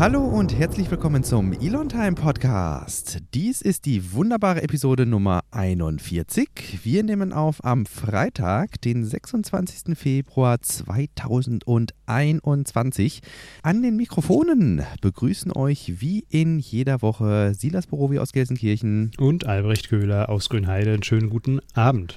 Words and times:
Hallo 0.00 0.24
und 0.24 0.58
herzlich 0.58 0.90
willkommen 0.90 1.22
zum 1.22 1.52
Elon 1.52 1.88
Time 1.90 2.14
Podcast. 2.14 3.18
Dies 3.34 3.60
ist 3.60 3.84
die 3.84 4.14
wunderbare 4.14 4.62
Episode 4.62 5.04
Nummer 5.04 5.42
41. 5.50 6.78
Wir 6.82 7.02
nehmen 7.02 7.34
auf 7.34 7.62
am 7.66 7.84
Freitag, 7.84 8.80
den 8.80 9.04
26. 9.04 9.98
Februar 9.98 10.58
2021. 10.62 13.20
An 13.62 13.82
den 13.82 13.96
Mikrofonen 13.96 14.86
begrüßen 15.02 15.54
euch 15.54 16.00
wie 16.00 16.24
in 16.30 16.60
jeder 16.60 17.02
Woche 17.02 17.52
Silas 17.52 17.86
Borowi 17.86 18.20
aus 18.20 18.32
Gelsenkirchen 18.32 19.10
und 19.18 19.44
Albrecht 19.44 19.90
Köhler 19.90 20.30
aus 20.30 20.48
Grünheide. 20.48 20.94
Einen 20.94 21.02
schönen 21.02 21.28
guten 21.28 21.60
Abend. 21.74 22.16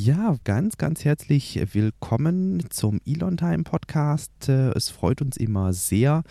Ja, 0.00 0.36
ganz, 0.44 0.76
ganz 0.76 1.04
herzlich 1.04 1.58
willkommen 1.72 2.70
zum 2.70 3.00
Elon 3.04 3.36
Time 3.36 3.64
Podcast. 3.64 4.48
Es 4.48 4.90
freut 4.90 5.20
uns 5.20 5.36
immer 5.36 5.72
sehr, 5.72 6.22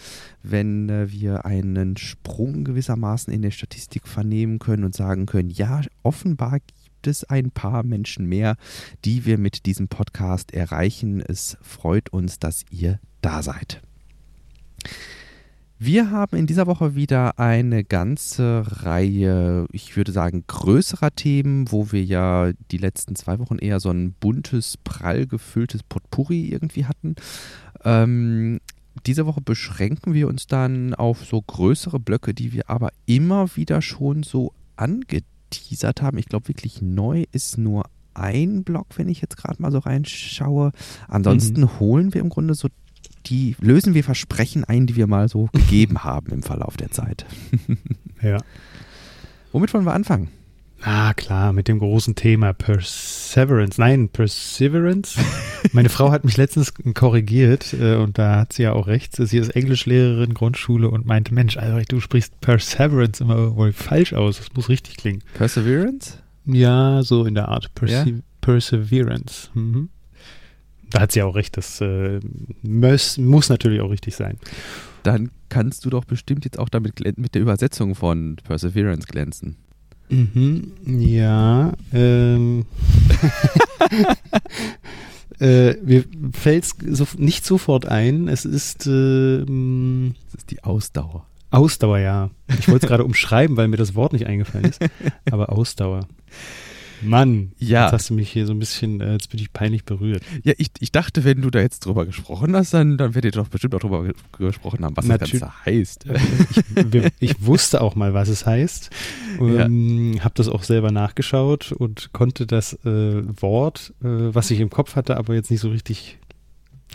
wenn 0.42 0.88
äh, 0.88 1.12
wir 1.12 1.44
einen 1.44 1.98
Sprung 1.98 2.64
gewissermaßen 2.64 3.34
in 3.34 3.42
der 3.42 3.52
Statistik 3.52 4.08
vernehmen 4.08 4.60
können 4.60 4.86
und 4.86 4.96
sagen 4.96 5.26
können, 5.26 5.50
ja, 5.50 5.82
offenbar 6.02 6.62
gibt 6.62 7.08
es 7.08 7.26
ein 7.26 7.52
paar 7.52 7.84
Menschen 7.84 8.26
mehr, 8.26 8.56
die 9.04 9.26
wir 9.26 9.38
mit 9.38 9.66
diesem 9.66 9.90
Podcast 9.90 10.54
erreichen. 10.54 11.20
Es 11.20 11.58
freut 11.62 12.08
uns, 12.08 12.40
dass 12.40 12.64
ihr 12.72 13.02
da 13.20 13.44
seid. 13.44 13.82
Wir 15.80 16.10
haben 16.10 16.36
in 16.38 16.48
dieser 16.48 16.66
Woche 16.66 16.96
wieder 16.96 17.38
eine 17.38 17.84
ganze 17.84 18.64
Reihe, 18.66 19.68
ich 19.72 19.96
würde 19.96 20.12
sagen, 20.12 20.44
größerer 20.48 21.12
Themen, 21.12 21.72
wo 21.72 21.92
wir 21.92 22.04
ja 22.04 22.52
die 22.72 22.80
letzten 22.80 23.16
zwei 23.16 23.38
Wochen 23.38 23.60
eher 23.60 23.80
so 23.80 23.92
ein 23.92 24.14
buntes, 24.14 24.78
prall 24.78 25.28
gefülltes 25.28 25.84
Potpourri 25.84 26.50
irgendwie 26.50 26.86
hatten. 26.86 27.16
Ähm, 27.84 28.60
diese 29.06 29.28
Woche 29.28 29.42
beschränken 29.42 30.16
wir 30.16 30.28
uns 30.28 30.48
dann 30.48 30.96
auf 30.96 31.24
so 31.24 31.40
größere 31.42 32.00
Blöcke, 32.00 32.34
die 32.34 32.54
wir 32.54 32.72
aber 32.72 32.90
immer 33.06 33.56
wieder 33.56 33.84
schon 33.84 34.24
so 34.24 34.54
angeteasert 34.78 36.02
haben. 36.02 36.18
Ich 36.18 36.26
glaube, 36.26 36.48
wirklich 36.48 36.82
neu 36.82 37.26
ist 37.32 37.60
nur 37.60 37.86
ein 38.16 38.64
Block, 38.64 38.88
wenn 38.96 39.10
ich 39.10 39.22
jetzt 39.22 39.38
gerade 39.38 39.62
mal 39.62 39.72
so 39.72 39.78
reinschaue. 39.78 40.72
Ansonsten 41.08 41.62
mhm. 41.62 41.80
holen 41.80 42.14
wir 42.16 42.22
im 42.22 42.30
Grunde 42.30 42.56
so 42.56 42.68
die 43.30 43.56
lösen 43.60 43.94
wir 43.94 44.04
Versprechen 44.04 44.64
ein, 44.64 44.88
die 44.88 44.96
wir 44.96 45.08
mal 45.08 45.30
so 45.30 45.46
gegeben 45.54 46.04
haben 46.04 46.32
im 46.32 46.44
Verlauf 46.44 46.78
der 46.78 46.92
Zeit. 46.92 47.26
ja. 48.22 48.38
Womit 49.52 49.74
wollen 49.74 49.86
wir 49.86 49.94
anfangen? 49.94 50.30
Ah, 50.82 51.14
klar, 51.16 51.54
mit 51.54 51.68
dem 51.68 51.80
großen 51.80 52.16
Thema 52.16 52.54
Perseverance. 52.54 53.82
Nein, 53.82 54.10
Perseverance. 54.10 55.20
Meine 55.74 55.90
Frau 55.90 56.12
hat 56.12 56.24
mich 56.24 56.38
letztens 56.38 56.74
korrigiert 56.94 57.74
äh, 57.74 57.96
und 57.96 58.18
da 58.20 58.42
hat 58.42 58.54
sie 58.54 58.64
ja 58.64 58.74
auch 58.74 58.86
recht. 58.88 59.16
Sie 59.16 59.38
ist 59.38 59.50
Englischlehrerin 59.50 60.34
Grundschule 60.34 60.90
und 60.90 61.06
meinte, 61.06 61.34
Mensch, 61.34 61.58
Albrecht, 61.58 61.92
du 61.92 62.00
sprichst 62.00 62.40
Perseverance 62.42 63.24
immer 63.24 63.56
wohl 63.56 63.74
falsch 63.74 64.14
aus. 64.14 64.38
Das 64.38 64.54
muss 64.54 64.70
richtig 64.70 64.98
klingen. 64.98 65.24
Perseverance? 65.34 66.20
Ja, 66.46 67.02
so 67.04 67.26
in 67.26 67.34
der 67.34 67.50
Art. 67.50 67.74
Perse 67.74 68.10
ja? 68.10 68.16
Perseverance. 68.42 69.50
Mhm. 69.56 69.90
Da 70.90 71.02
hat 71.02 71.12
sie 71.12 71.22
auch 71.22 71.36
recht, 71.36 71.58
das 71.58 71.82
äh, 71.82 72.20
muss, 72.62 73.18
muss 73.18 73.50
natürlich 73.50 73.82
auch 73.82 73.90
richtig 73.90 74.16
sein. 74.16 74.38
Dann 75.04 75.32
kannst 75.50 75.86
du 75.86 75.90
doch 75.90 76.06
bestimmt 76.06 76.46
jetzt 76.46 76.60
auch 76.60 76.70
damit 76.70 77.00
mit 77.18 77.36
der 77.36 77.42
Übersetzung 77.42 77.96
von 77.96 78.38
Perseverance 78.44 79.08
glänzen. 79.08 79.58
Mhm, 80.10 80.72
ja. 80.86 81.74
Ähm. 81.94 82.66
äh, 85.40 85.74
mir 85.84 86.06
fällt 86.32 86.64
es 86.64 86.76
so, 86.98 87.08
nicht 87.18 87.46
sofort 87.46 87.86
ein. 87.86 88.28
Es 88.28 88.46
ist, 88.46 88.88
äh, 88.88 89.42
es 89.42 90.36
ist 90.36 90.52
die 90.52 90.64
Ausdauer. 90.64 91.26
Ausdauer, 91.50 92.00
ja. 92.00 92.30
Ich 92.60 92.68
wollte 92.68 92.86
es 92.86 92.90
gerade 92.90 93.06
umschreiben, 93.06 93.58
weil 93.58 93.68
mir 93.68 93.78
das 93.78 93.96
Wort 93.96 94.14
nicht 94.14 94.28
eingefallen 94.28 94.66
ist. 94.66 94.82
Aber 95.32 95.52
Ausdauer. 95.52 96.08
Mann, 97.02 97.52
ja. 97.60 97.86
jetzt 97.86 97.94
hast 97.94 98.10
du 98.10 98.14
mich 98.14 98.32
hier 98.32 98.46
so 98.46 98.54
ein 98.54 98.60
bisschen, 98.60 99.02
äh, 99.02 99.14
jetzt 99.14 99.30
bin 99.30 99.40
ich 99.40 99.54
peinlich 99.54 99.84
berührt. 99.84 100.24
Ja, 100.44 100.54
ich, 100.58 100.70
ich 100.80 100.92
dachte, 100.92 101.24
wenn 101.24 101.42
du 101.42 101.50
da 101.50 101.60
jetzt 101.60 101.86
drüber 101.86 102.06
gesprochen 102.06 102.56
hast, 102.56 102.74
dann, 102.74 102.98
dann 102.98 103.16
werdet 103.16 103.36
ihr 103.36 103.42
doch 103.42 103.50
bestimmt 103.50 103.76
auch 103.76 103.80
drüber 103.80 104.06
gesprochen 104.38 104.84
haben, 104.84 104.98
was 104.98 105.06
Natürlich. 105.06 105.40
das 105.40 105.42
Ganze 105.42 105.66
heißt. 105.66 106.06
Ich, 106.98 107.12
ich, 107.20 107.46
wusste 107.46 107.82
auch 107.82 107.96
mal, 107.96 108.14
was 108.14 108.30
es 108.30 108.46
heißt. 108.46 108.90
Ähm, 109.40 110.14
ja. 110.14 110.24
Hab 110.24 110.36
das 110.36 110.48
auch 110.48 110.64
selber 110.64 110.92
nachgeschaut 110.92 111.72
und 111.72 112.12
konnte 112.14 112.46
das 112.46 112.74
äh, 112.86 113.24
Wort, 113.42 113.94
äh, 114.02 114.08
was 114.08 114.52
ich 114.52 114.60
im 114.60 114.70
Kopf 114.70 114.96
hatte, 114.96 115.18
aber 115.18 115.34
jetzt 115.34 115.52
nicht 115.52 115.62
so 115.62 115.70
richtig 115.70 116.18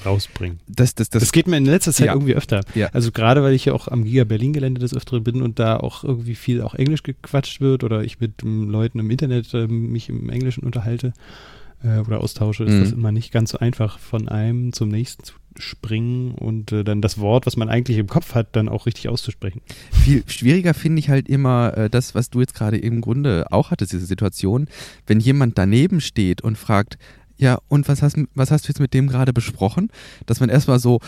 rausbringen. 0.04 0.60
Das, 0.66 0.94
das, 0.94 1.10
das, 1.10 1.20
das 1.20 1.32
geht 1.32 1.47
mir 1.47 1.56
in 1.56 1.64
letzter 1.64 1.92
Zeit 1.92 2.06
ja. 2.06 2.12
irgendwie 2.14 2.34
öfter. 2.34 2.62
Ja. 2.75 2.88
Also 2.92 3.12
gerade, 3.12 3.42
weil 3.42 3.54
ich 3.54 3.64
ja 3.64 3.72
auch 3.72 3.88
am 3.88 4.04
Giga 4.04 4.25
Berlin 4.25 4.53
Gelände 4.53 4.80
des 4.80 4.94
Öfteren 4.94 5.22
bin 5.22 5.42
und 5.42 5.58
da 5.58 5.76
auch 5.76 6.04
irgendwie 6.04 6.34
viel 6.34 6.62
auch 6.62 6.75
Englisch 6.75 7.03
gequatscht 7.03 7.60
wird 7.60 7.84
oder 7.84 8.02
ich 8.02 8.20
mit 8.20 8.42
um, 8.42 8.69
Leuten 8.69 8.98
im 8.98 9.10
Internet 9.10 9.52
äh, 9.54 9.66
mich 9.66 10.08
im 10.08 10.28
Englischen 10.31 10.64
unterhalte 10.64 11.12
äh, 11.82 11.98
oder 11.98 12.20
austausche, 12.20 12.64
ist 12.64 12.72
mhm. 12.72 12.81
das 12.81 12.92
immer 12.92 13.12
nicht 13.12 13.32
ganz 13.32 13.50
so 13.50 13.58
einfach, 13.58 13.98
von 13.98 14.28
einem 14.28 14.72
zum 14.72 14.88
nächsten 14.88 15.25
zu 15.25 15.34
springen 15.58 16.32
und 16.32 16.72
äh, 16.72 16.84
dann 16.84 17.02
das 17.02 17.19
Wort, 17.19 17.47
was 17.47 17.56
man 17.56 17.69
eigentlich 17.69 17.98
im 17.98 18.06
Kopf 18.06 18.34
hat, 18.34 18.48
dann 18.52 18.69
auch 18.69 18.86
richtig 18.86 19.08
auszusprechen. 19.08 19.60
Viel 19.92 20.22
schwieriger 20.26 20.72
finde 20.75 21.00
ich 21.00 21.10
halt 21.10 21.28
immer 21.28 21.76
äh, 21.76 21.91
das, 21.91 22.14
was 22.14 22.31
du 22.31 22.41
jetzt 22.41 22.54
gerade 22.54 22.78
im 22.78 23.00
Grunde 23.00 23.47
auch 23.50 23.70
hattest, 23.70 23.92
diese 23.92 24.06
Situation, 24.06 24.69
wenn 25.06 25.20
jemand 25.20 25.58
daneben 25.58 26.00
steht 26.00 26.41
und 26.41 26.56
fragt, 26.56 26.98
ja, 27.42 27.58
und 27.66 27.88
was 27.88 28.03
hast, 28.03 28.16
was 28.36 28.53
hast 28.53 28.66
du 28.66 28.69
jetzt 28.69 28.78
mit 28.78 28.94
dem 28.94 29.08
gerade 29.08 29.32
besprochen? 29.32 29.91
Dass 30.26 30.38
man 30.38 30.48
erstmal 30.48 30.78
so, 30.78 31.00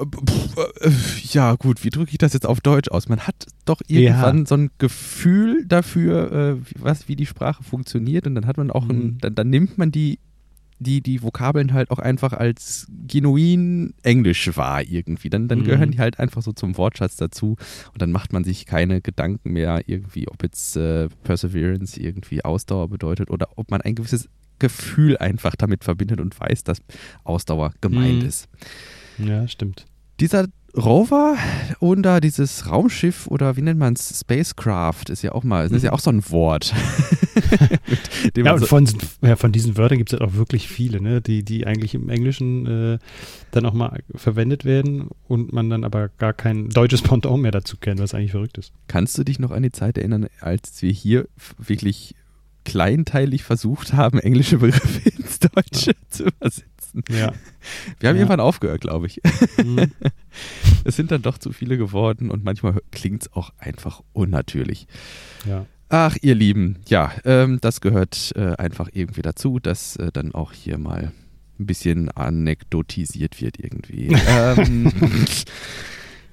äh, 0.00 0.90
ja 1.30 1.54
gut, 1.54 1.84
wie 1.84 1.90
drücke 1.90 2.10
ich 2.10 2.18
das 2.18 2.32
jetzt 2.32 2.44
auf 2.44 2.60
Deutsch 2.60 2.88
aus? 2.88 3.08
Man 3.08 3.20
hat 3.20 3.46
doch 3.66 3.80
irgendwann 3.86 4.38
ja. 4.40 4.46
so 4.46 4.56
ein 4.56 4.70
Gefühl 4.78 5.64
dafür, 5.64 6.32
äh, 6.32 6.56
was, 6.76 7.06
wie 7.06 7.14
die 7.14 7.24
Sprache 7.24 7.62
funktioniert 7.62 8.26
und 8.26 8.34
dann 8.34 8.46
hat 8.46 8.56
man 8.56 8.72
auch, 8.72 8.86
mhm. 8.86 8.90
ein, 8.90 9.18
dann, 9.20 9.36
dann 9.36 9.48
nimmt 9.48 9.78
man 9.78 9.92
die 9.92 10.18
die, 10.78 11.00
die 11.00 11.22
Vokabeln 11.22 11.72
halt 11.72 11.90
auch 11.90 11.98
einfach 11.98 12.34
als 12.34 12.86
genuin 13.06 13.94
Englisch 14.02 14.54
wahr 14.58 14.82
irgendwie. 14.82 15.30
Dann, 15.30 15.48
dann 15.48 15.60
mhm. 15.60 15.64
gehören 15.64 15.90
die 15.92 16.00
halt 16.00 16.18
einfach 16.18 16.42
so 16.42 16.52
zum 16.52 16.76
Wortschatz 16.76 17.16
dazu 17.16 17.56
und 17.94 18.02
dann 18.02 18.12
macht 18.12 18.34
man 18.34 18.44
sich 18.44 18.66
keine 18.66 19.00
Gedanken 19.00 19.52
mehr 19.52 19.84
irgendwie, 19.86 20.28
ob 20.28 20.42
jetzt 20.42 20.76
äh, 20.76 21.08
Perseverance 21.24 21.98
irgendwie 21.98 22.44
Ausdauer 22.44 22.88
bedeutet 22.88 23.30
oder 23.30 23.48
ob 23.56 23.70
man 23.70 23.80
ein 23.80 23.94
gewisses 23.94 24.28
Gefühl 24.58 25.16
einfach 25.18 25.56
damit 25.56 25.84
verbindet 25.84 26.20
und 26.20 26.38
weiß, 26.38 26.64
dass 26.64 26.78
Ausdauer 27.24 27.72
gemeint 27.80 28.22
mhm. 28.22 28.28
ist. 28.28 28.48
Ja, 29.18 29.48
stimmt. 29.48 29.86
Dieser 30.20 30.46
Rover 30.76 31.36
oder 31.80 32.20
dieses 32.20 32.70
Raumschiff 32.70 33.26
oder 33.28 33.56
wie 33.56 33.62
nennt 33.62 33.78
man 33.78 33.94
es? 33.94 34.20
Spacecraft 34.20 35.04
ist 35.08 35.22
ja 35.22 35.32
auch 35.32 35.42
mal, 35.42 35.70
ist 35.70 35.82
ja 35.82 35.92
auch 35.92 36.00
so 36.00 36.10
ein 36.10 36.28
Wort. 36.30 36.74
ja, 38.36 38.52
und 38.52 38.66
von, 38.66 38.86
ja, 39.22 39.36
von 39.36 39.52
diesen 39.52 39.78
Wörtern 39.78 39.98
gibt 39.98 40.12
es 40.12 40.18
ja 40.18 40.26
auch 40.26 40.34
wirklich 40.34 40.68
viele, 40.68 41.00
ne? 41.00 41.22
die, 41.22 41.42
die 41.42 41.66
eigentlich 41.66 41.94
im 41.94 42.10
Englischen 42.10 42.66
äh, 42.66 42.98
dann 43.52 43.64
auch 43.64 43.72
mal 43.72 44.02
verwendet 44.14 44.64
werden 44.64 45.08
und 45.28 45.52
man 45.52 45.70
dann 45.70 45.82
aber 45.82 46.10
gar 46.18 46.34
kein 46.34 46.68
deutsches 46.68 47.00
Pendant 47.00 47.40
mehr 47.40 47.52
dazu 47.52 47.78
kennt, 47.78 48.00
was 48.00 48.12
eigentlich 48.12 48.32
verrückt 48.32 48.58
ist. 48.58 48.72
Kannst 48.86 49.16
du 49.16 49.24
dich 49.24 49.38
noch 49.38 49.52
an 49.52 49.62
die 49.62 49.72
Zeit 49.72 49.96
erinnern, 49.96 50.26
als 50.40 50.82
wir 50.82 50.92
hier 50.92 51.26
wirklich 51.58 52.14
kleinteilig 52.66 53.44
versucht 53.44 53.94
haben, 53.94 54.18
englische 54.18 54.58
Begriffe 54.58 55.08
ins 55.16 55.38
Deutsche 55.38 55.92
ja. 55.92 56.08
zu 56.10 56.24
übersetzen. 56.24 57.04
Ja. 57.08 57.32
Wir 58.00 58.08
haben 58.08 58.16
ja. 58.16 58.22
irgendwann 58.22 58.40
aufgehört, 58.40 58.82
glaube 58.82 59.06
ich. 59.06 59.20
Mhm. 59.56 59.92
Es 60.84 60.94
sind 60.94 61.10
dann 61.10 61.22
doch 61.22 61.38
zu 61.38 61.52
viele 61.52 61.78
geworden 61.78 62.30
und 62.30 62.44
manchmal 62.44 62.80
klingt 62.92 63.22
es 63.22 63.32
auch 63.32 63.50
einfach 63.58 64.02
unnatürlich. 64.12 64.86
Ja. 65.46 65.64
Ach, 65.88 66.16
ihr 66.20 66.34
Lieben, 66.34 66.78
ja, 66.86 67.10
ähm, 67.24 67.58
das 67.60 67.80
gehört 67.80 68.32
äh, 68.36 68.54
einfach 68.56 68.90
irgendwie 68.92 69.22
dazu, 69.22 69.58
dass 69.58 69.96
äh, 69.96 70.12
dann 70.12 70.34
auch 70.34 70.52
hier 70.52 70.78
mal 70.78 71.12
ein 71.58 71.66
bisschen 71.66 72.10
anekdotisiert 72.10 73.40
wird 73.40 73.58
irgendwie. 73.58 74.08
ähm, 74.28 74.92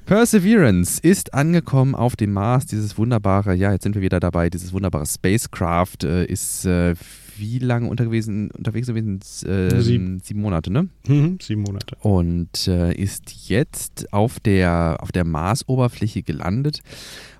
Perseverance 0.05 0.99
ist 1.01 1.33
angekommen 1.33 1.95
auf 1.95 2.15
dem 2.17 2.33
Mars. 2.33 2.65
Dieses 2.65 2.97
wunderbare, 2.97 3.55
ja, 3.55 3.71
jetzt 3.71 3.83
sind 3.83 3.95
wir 3.95 4.01
wieder 4.01 4.19
dabei, 4.19 4.49
dieses 4.49 4.73
wunderbare 4.73 5.05
Spacecraft 5.05 6.03
äh, 6.03 6.25
ist 6.25 6.65
äh, 6.65 6.95
wie 7.37 7.59
lange 7.59 7.89
unterwegs, 7.89 8.27
unterwegs 8.27 8.87
gewesen? 8.87 9.19
Äh, 9.45 9.81
sieben. 9.81 10.19
sieben. 10.19 10.41
Monate, 10.41 10.71
ne? 10.71 10.89
Mhm, 11.07 11.37
sieben 11.41 11.61
Monate. 11.61 11.95
Und 12.01 12.67
äh, 12.67 12.93
ist 12.93 13.49
jetzt 13.49 14.11
auf 14.13 14.39
der, 14.39 14.97
auf 14.99 15.11
der 15.11 15.23
Marsoberfläche 15.23 16.21
gelandet. 16.21 16.81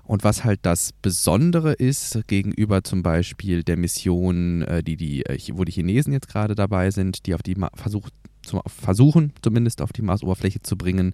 Und 0.02 0.24
was 0.24 0.44
halt 0.44 0.60
das 0.62 0.92
Besondere 1.00 1.72
ist 1.72 2.26
gegenüber 2.26 2.82
zum 2.82 3.02
Beispiel 3.02 3.62
der 3.62 3.76
Mission, 3.76 4.62
äh, 4.62 4.82
die 4.82 4.96
die, 4.96 5.24
äh, 5.26 5.38
wo 5.52 5.64
die 5.64 5.72
Chinesen 5.72 6.12
jetzt 6.12 6.28
gerade 6.28 6.54
dabei 6.54 6.90
sind, 6.90 7.26
die 7.26 7.34
auf 7.34 7.42
die 7.42 7.56
versucht 7.74 8.12
zum, 8.46 8.60
versuchen, 8.66 9.32
zumindest 9.42 9.82
auf 9.82 9.92
die 9.92 10.02
Marsoberfläche 10.02 10.62
zu 10.62 10.76
bringen, 10.76 11.12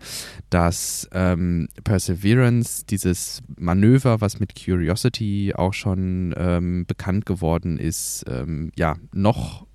dass 0.51 1.09
ähm, 1.13 1.69
Perseverance, 1.85 2.85
dieses 2.87 3.43
Manöver, 3.59 4.21
was 4.21 4.41
mit 4.41 4.55
Curiosity 4.55 5.53
auch 5.55 5.75
schon 5.75 6.35
ähm, 6.37 6.87
bekannt 6.87 7.27
geworden 7.27 7.79
ist, 7.79 8.25
ähm, 8.29 8.73
ja, 8.77 8.97
noch 9.13 9.67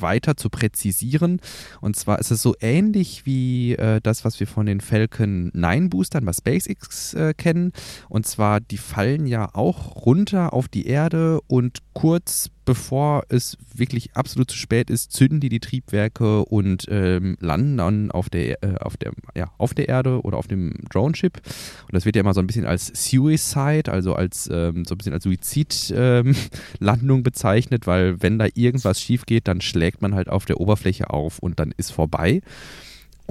weiter 0.00 0.36
zu 0.36 0.48
präzisieren. 0.50 1.40
Und 1.80 1.96
zwar 1.96 2.18
ist 2.18 2.30
es 2.30 2.42
so 2.42 2.54
ähnlich 2.60 3.26
wie 3.26 3.74
äh, 3.74 4.00
das, 4.02 4.24
was 4.24 4.40
wir 4.40 4.46
von 4.46 4.66
den 4.66 4.80
Falcon 4.80 5.50
9 5.52 5.90
Boostern 5.90 6.24
bei 6.24 6.32
SpaceX 6.32 7.14
äh, 7.14 7.34
kennen. 7.34 7.72
Und 8.08 8.26
zwar, 8.26 8.60
die 8.60 8.78
fallen 8.78 9.26
ja 9.26 9.50
auch 9.54 10.06
runter 10.06 10.52
auf 10.52 10.68
die 10.68 10.86
Erde 10.86 11.40
und 11.46 11.78
kurz 11.92 12.48
bevor 12.64 13.24
es 13.28 13.58
wirklich 13.74 14.14
absolut 14.14 14.50
zu 14.50 14.56
spät 14.56 14.90
ist, 14.90 15.12
zünden 15.12 15.40
die 15.40 15.48
die 15.48 15.60
Triebwerke 15.60 16.44
und 16.44 16.86
ähm, 16.88 17.36
landen 17.40 17.76
dann 17.76 18.10
auf 18.10 18.30
der, 18.30 18.62
äh, 18.62 18.76
auf, 18.80 18.96
der, 18.96 19.12
ja, 19.34 19.50
auf 19.58 19.74
der 19.74 19.88
Erde 19.88 20.22
oder 20.22 20.36
auf 20.36 20.46
dem 20.46 20.74
Drone-Ship. 20.90 21.36
Und 21.36 21.92
das 21.92 22.04
wird 22.04 22.16
ja 22.16 22.20
immer 22.20 22.34
so 22.34 22.40
ein 22.40 22.46
bisschen 22.46 22.66
als 22.66 22.92
Suicide, 22.94 23.90
also 23.90 24.14
als 24.14 24.48
ähm, 24.52 24.84
so 24.84 24.94
ein 24.94 24.98
bisschen 24.98 25.14
als 25.14 25.24
Suizidlandung 25.24 27.18
ähm, 27.18 27.22
bezeichnet, 27.22 27.86
weil 27.86 28.22
wenn 28.22 28.38
da 28.38 28.46
irgendwas 28.54 29.00
schief 29.00 29.26
geht, 29.26 29.48
dann 29.48 29.60
schlägt 29.60 30.02
man 30.02 30.14
halt 30.14 30.28
auf 30.28 30.44
der 30.44 30.60
Oberfläche 30.60 31.10
auf 31.10 31.38
und 31.38 31.58
dann 31.58 31.72
ist 31.76 31.90
vorbei. 31.90 32.42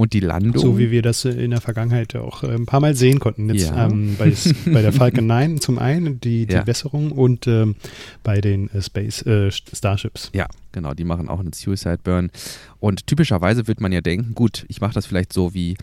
Und 0.01 0.13
die 0.13 0.19
Landung. 0.19 0.59
So 0.59 0.79
wie 0.79 0.89
wir 0.89 1.03
das 1.03 1.25
in 1.25 1.51
der 1.51 1.61
Vergangenheit 1.61 2.15
auch 2.15 2.41
äh, 2.41 2.47
ein 2.47 2.65
paar 2.65 2.79
Mal 2.79 2.95
sehen 2.95 3.19
konnten. 3.19 3.53
Jetzt 3.53 3.69
ja. 3.69 3.85
ähm, 3.85 4.15
bei, 4.17 4.33
bei, 4.65 4.81
der 4.81 4.91
Falcon 4.91 5.27
9 5.27 5.61
zum 5.61 5.77
einen 5.77 6.19
die, 6.19 6.47
die 6.47 6.55
ja. 6.55 6.63
Besserung 6.63 7.11
und 7.11 7.45
ähm, 7.45 7.75
bei 8.23 8.41
den 8.41 8.71
äh, 8.71 8.81
Space 8.81 9.21
äh, 9.27 9.51
Starships. 9.51 10.31
Ja, 10.33 10.47
genau, 10.71 10.95
die 10.95 11.03
machen 11.03 11.29
auch 11.29 11.39
einen 11.39 11.53
Suicide 11.53 11.99
Burn. 12.03 12.31
Und 12.79 13.05
typischerweise 13.05 13.67
wird 13.67 13.79
man 13.79 13.91
ja 13.91 14.01
denken, 14.01 14.33
gut, 14.33 14.65
ich 14.69 14.81
mache 14.81 14.95
das 14.95 15.05
vielleicht 15.05 15.33
so 15.33 15.53
wie 15.53 15.77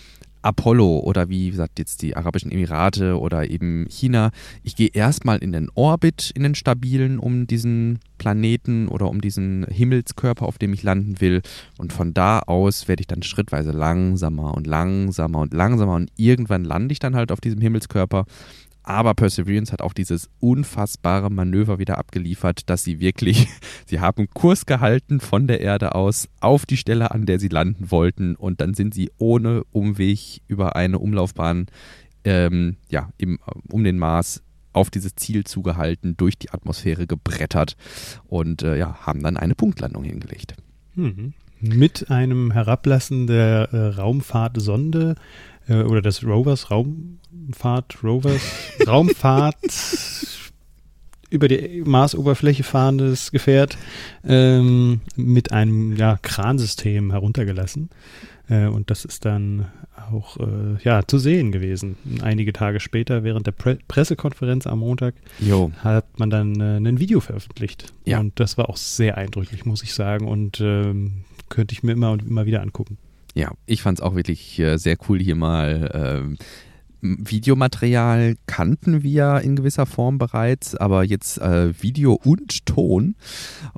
Apollo 0.48 1.00
oder 1.00 1.28
wie 1.28 1.50
gesagt 1.50 1.78
jetzt 1.78 2.00
die 2.00 2.16
Arabischen 2.16 2.50
Emirate 2.50 3.18
oder 3.20 3.50
eben 3.50 3.86
China. 3.90 4.30
Ich 4.62 4.76
gehe 4.76 4.88
erstmal 4.88 5.38
in 5.38 5.52
den 5.52 5.68
Orbit, 5.74 6.32
in 6.34 6.42
den 6.42 6.54
stabilen, 6.54 7.18
um 7.18 7.46
diesen 7.46 7.98
Planeten 8.16 8.88
oder 8.88 9.10
um 9.10 9.20
diesen 9.20 9.66
Himmelskörper, 9.68 10.46
auf 10.46 10.56
dem 10.56 10.72
ich 10.72 10.82
landen 10.82 11.20
will. 11.20 11.42
Und 11.76 11.92
von 11.92 12.14
da 12.14 12.40
aus 12.40 12.88
werde 12.88 13.02
ich 13.02 13.06
dann 13.06 13.22
schrittweise 13.22 13.72
langsamer 13.72 14.54
und 14.54 14.66
langsamer 14.66 15.40
und 15.40 15.52
langsamer 15.52 15.96
und 15.96 16.10
irgendwann 16.16 16.64
lande 16.64 16.92
ich 16.92 16.98
dann 16.98 17.14
halt 17.14 17.30
auf 17.30 17.42
diesem 17.42 17.60
Himmelskörper 17.60 18.24
aber 18.88 19.12
Perseverance 19.12 19.70
hat 19.70 19.82
auch 19.82 19.92
dieses 19.92 20.30
unfassbare 20.40 21.30
Manöver 21.30 21.78
wieder 21.78 21.98
abgeliefert, 21.98 22.70
dass 22.70 22.84
sie 22.84 23.00
wirklich, 23.00 23.48
sie 23.86 24.00
haben 24.00 24.30
Kurs 24.32 24.64
gehalten 24.64 25.20
von 25.20 25.46
der 25.46 25.60
Erde 25.60 25.94
aus 25.94 26.28
auf 26.40 26.64
die 26.64 26.78
Stelle, 26.78 27.10
an 27.10 27.26
der 27.26 27.38
sie 27.38 27.48
landen 27.48 27.90
wollten. 27.90 28.34
Und 28.34 28.62
dann 28.62 28.72
sind 28.72 28.94
sie 28.94 29.10
ohne 29.18 29.64
Umweg 29.72 30.40
über 30.48 30.74
eine 30.74 30.98
Umlaufbahn 30.98 31.66
ähm, 32.24 32.76
ja, 32.88 33.10
im, 33.18 33.38
um 33.70 33.84
den 33.84 33.98
Mars 33.98 34.42
auf 34.72 34.88
dieses 34.88 35.14
Ziel 35.16 35.44
zugehalten, 35.44 36.16
durch 36.16 36.38
die 36.38 36.50
Atmosphäre 36.50 37.06
gebrettert 37.06 37.76
und 38.26 38.62
äh, 38.62 38.78
ja, 38.78 39.00
haben 39.02 39.22
dann 39.22 39.36
eine 39.36 39.54
Punktlandung 39.54 40.04
hingelegt. 40.04 40.54
Mhm. 40.94 41.34
Mit 41.60 42.10
einem 42.10 42.52
Herablassen 42.52 43.26
der 43.26 43.68
äh, 43.72 43.86
Raumfahrtsonde 43.88 45.16
äh, 45.68 45.82
oder 45.82 46.02
des 46.02 46.24
Rovers, 46.24 46.70
Raumfahrt, 46.70 48.02
Rovers, 48.02 48.42
Raumfahrt 48.86 49.56
über 51.30 51.48
die 51.48 51.82
Marsoberfläche 51.84 52.62
fahrendes 52.62 53.30
Gefährt 53.30 53.76
ähm, 54.26 55.00
mit 55.16 55.52
einem 55.52 55.96
ja, 55.96 56.18
Kransystem 56.22 57.10
heruntergelassen. 57.10 57.90
Äh, 58.48 58.66
und 58.66 58.90
das 58.90 59.04
ist 59.04 59.24
dann 59.24 59.66
auch 60.10 60.38
äh, 60.38 60.82
ja, 60.82 61.06
zu 61.06 61.18
sehen 61.18 61.52
gewesen. 61.52 61.96
Einige 62.22 62.52
Tage 62.52 62.80
später, 62.80 63.24
während 63.24 63.46
der 63.46 63.52
Pre 63.52 63.78
Pressekonferenz 63.88 64.66
am 64.66 64.78
Montag, 64.78 65.14
jo. 65.38 65.70
hat 65.78 66.18
man 66.18 66.30
dann 66.30 66.60
äh, 66.60 66.76
ein 66.76 66.98
Video 66.98 67.20
veröffentlicht. 67.20 67.92
Ja. 68.06 68.20
Und 68.20 68.40
das 68.40 68.56
war 68.56 68.70
auch 68.70 68.76
sehr 68.76 69.18
eindrücklich, 69.18 69.66
muss 69.66 69.82
ich 69.82 69.92
sagen. 69.92 70.26
Und 70.26 70.60
ähm, 70.60 71.24
könnte 71.48 71.72
ich 71.72 71.82
mir 71.82 71.92
immer 71.92 72.10
und 72.12 72.22
immer 72.22 72.46
wieder 72.46 72.62
angucken. 72.62 72.96
Ja, 73.34 73.52
ich 73.66 73.82
fand 73.82 73.98
es 73.98 74.02
auch 74.02 74.14
wirklich 74.14 74.58
äh, 74.58 74.78
sehr 74.78 74.96
cool, 75.08 75.20
hier 75.20 75.36
mal 75.36 76.34
äh, 76.36 76.44
Videomaterial 77.00 78.34
kannten 78.46 79.02
wir 79.02 79.40
in 79.42 79.54
gewisser 79.54 79.86
Form 79.86 80.18
bereits, 80.18 80.74
aber 80.74 81.04
jetzt 81.04 81.38
äh, 81.38 81.80
Video 81.80 82.14
und 82.14 82.66
Ton. 82.66 83.14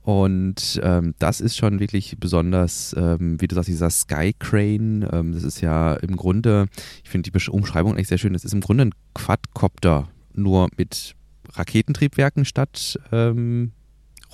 Und 0.02 0.81
ähm, 0.82 1.14
das 1.19 1.41
ist 1.41 1.56
schon 1.56 1.81
wirklich 1.81 2.17
besonders, 2.19 2.94
ähm, 2.97 3.41
wie 3.41 3.47
du 3.47 3.55
sagst, 3.55 3.69
dieser 3.69 3.91
Sky 3.91 4.35
Crane. 4.38 5.06
Ähm, 5.12 5.32
das 5.32 5.43
ist 5.43 5.61
ja 5.61 5.94
im 5.94 6.17
Grunde, 6.17 6.69
ich 7.05 7.11
finde 7.11 7.31
die 7.31 7.50
Umschreibung 7.50 7.94
eigentlich 7.94 8.08
sehr 8.08 8.19
schön, 8.19 8.32
das 8.32 8.44
ist 8.44 8.55
im 8.55 8.61
Grunde 8.61 8.87
ein 8.87 8.94
Quadcopter, 9.14 10.08
nur 10.32 10.69
mit 10.76 11.14
Raketentriebwerken 11.52 12.44
statt 12.44 12.99
ähm, 13.12 13.73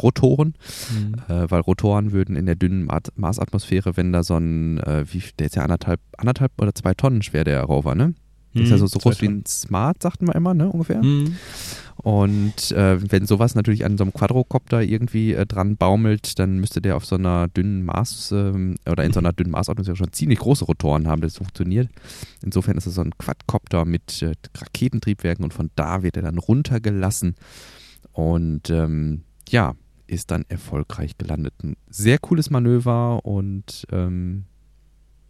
Rotoren, 0.03 0.55
mhm. 0.93 1.15
äh, 1.29 1.51
weil 1.51 1.61
Rotoren 1.61 2.13
würden 2.13 2.37
in 2.37 2.47
der 2.47 2.57
dünnen 2.57 2.89
Marsatmosphäre, 3.15 3.97
wenn 3.97 4.13
da 4.13 4.23
so 4.23 4.37
ein, 4.37 4.79
äh, 4.79 5.05
wie, 5.13 5.23
der 5.39 5.47
ist 5.47 5.57
ja 5.57 5.63
anderthalb, 5.63 6.01
anderthalb 6.17 6.53
oder 6.61 6.75
zwei 6.75 6.95
Tonnen 6.95 7.23
schwer, 7.23 7.45
der 7.45 7.63
Rover, 7.63 7.95
ne? 7.95 8.15
Das 8.57 8.65
ist 8.65 8.71
ja 8.71 8.79
so, 8.79 8.87
so 8.87 8.99
groß 8.99 9.21
wie 9.21 9.27
ein 9.27 9.45
Smart, 9.47 10.03
sagten 10.03 10.27
wir 10.27 10.35
immer, 10.35 10.55
ne, 10.55 10.71
ungefähr. 10.71 11.03
Mhm. 11.03 11.37
Und 11.97 12.73
äh, 12.73 12.99
wenn 13.11 13.27
sowas 13.27 13.55
natürlich 13.55 13.85
an 13.85 13.99
so 13.99 14.05
einem 14.05 14.13
Quadrocopter 14.13 14.83
irgendwie 14.83 15.35
äh, 15.35 15.47
dran 15.47 15.77
baumelt, 15.77 16.39
dann 16.39 16.59
müsste 16.59 16.81
der 16.81 16.97
auf 16.97 17.05
so 17.05 17.17
einer 17.17 17.49
dünnen 17.49 17.85
Mars 17.85 18.33
ähm, 18.33 18.77
oder 18.91 19.05
in 19.05 19.13
so 19.13 19.19
einer 19.19 19.33
dünnen 19.33 19.51
Marsatmosphäre 19.51 19.97
schon 19.97 20.13
ziemlich 20.13 20.39
große 20.39 20.65
Rotoren 20.65 21.07
haben, 21.07 21.21
das 21.21 21.37
funktioniert. 21.37 21.89
Insofern 22.43 22.77
ist 22.77 22.87
es 22.87 22.95
so 22.95 23.03
ein 23.03 23.17
Quadcopter 23.19 23.85
mit 23.85 24.23
äh, 24.23 24.33
Raketentriebwerken 24.57 25.45
und 25.45 25.53
von 25.53 25.71
da 25.75 26.03
wird 26.03 26.17
er 26.17 26.23
dann 26.23 26.39
runtergelassen. 26.39 27.35
Und 28.13 28.71
ähm, 28.71 29.23
ja, 29.49 29.75
ist 30.07 30.31
dann 30.31 30.45
erfolgreich 30.49 31.19
gelandet. 31.19 31.55
Ein 31.63 31.77
sehr 31.89 32.19
cooles 32.19 32.51
Manöver 32.51 33.25
und 33.25 33.87
ähm, 33.91 34.45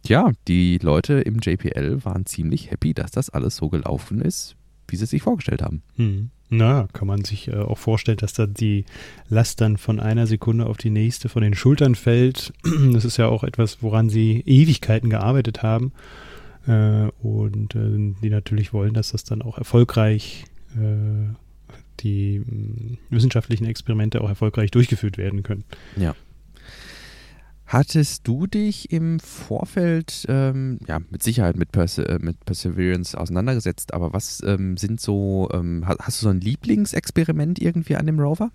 ja, 0.05 0.31
die 0.47 0.77
Leute 0.77 1.15
im 1.15 1.39
JPL 1.39 2.03
waren 2.05 2.25
ziemlich 2.25 2.71
happy, 2.71 2.93
dass 2.93 3.11
das 3.11 3.29
alles 3.29 3.57
so 3.57 3.69
gelaufen 3.69 4.21
ist, 4.21 4.55
wie 4.87 4.95
sie 4.95 5.03
es 5.03 5.09
sich 5.09 5.21
vorgestellt 5.21 5.61
haben. 5.61 5.81
Hm. 5.95 6.29
Na, 6.49 6.87
kann 6.93 7.07
man 7.07 7.25
sich 7.25 7.49
äh, 7.49 7.57
auch 7.57 7.77
vorstellen, 7.77 8.17
dass 8.17 8.33
da 8.33 8.47
die 8.47 8.85
Last 9.27 9.59
dann 9.59 9.75
von 9.75 9.99
einer 9.99 10.27
Sekunde 10.27 10.65
auf 10.65 10.77
die 10.77 10.89
nächste 10.89 11.27
von 11.27 11.41
den 11.41 11.55
Schultern 11.55 11.95
fällt. 11.95 12.53
Das 12.93 13.03
ist 13.03 13.17
ja 13.17 13.27
auch 13.27 13.43
etwas, 13.43 13.81
woran 13.81 14.09
sie 14.09 14.43
Ewigkeiten 14.45 15.09
gearbeitet 15.09 15.61
haben. 15.61 15.91
Äh, 16.65 17.09
und 17.21 17.75
äh, 17.75 18.13
die 18.21 18.29
natürlich 18.29 18.71
wollen, 18.71 18.93
dass 18.93 19.11
das 19.11 19.25
dann 19.25 19.41
auch 19.41 19.57
erfolgreich 19.57 20.45
äh, 20.75 21.33
die 21.99 22.39
mh, 22.39 22.97
wissenschaftlichen 23.09 23.65
Experimente 23.65 24.21
auch 24.21 24.29
erfolgreich 24.29 24.71
durchgeführt 24.71 25.17
werden 25.17 25.43
können. 25.43 25.63
Ja. 25.95 26.15
Hattest 27.67 28.25
du 28.25 28.47
dich 28.47 28.93
im 28.93 29.19
Vorfeld, 29.19 30.25
ähm, 30.29 30.79
ja, 30.87 30.99
mit 31.09 31.21
Sicherheit 31.21 31.57
mit, 31.57 31.73
Perse 31.73 32.07
äh, 32.07 32.17
mit 32.17 32.45
Perseverance 32.45 33.17
auseinandergesetzt, 33.17 33.93
aber 33.93 34.13
was 34.13 34.41
ähm, 34.45 34.77
sind 34.77 35.01
so, 35.01 35.49
ähm, 35.51 35.83
hast 35.85 36.21
du 36.21 36.27
so 36.27 36.29
ein 36.29 36.39
Lieblingsexperiment 36.39 37.59
irgendwie 37.59 37.97
an 37.97 38.05
dem 38.05 38.21
Rover? 38.21 38.51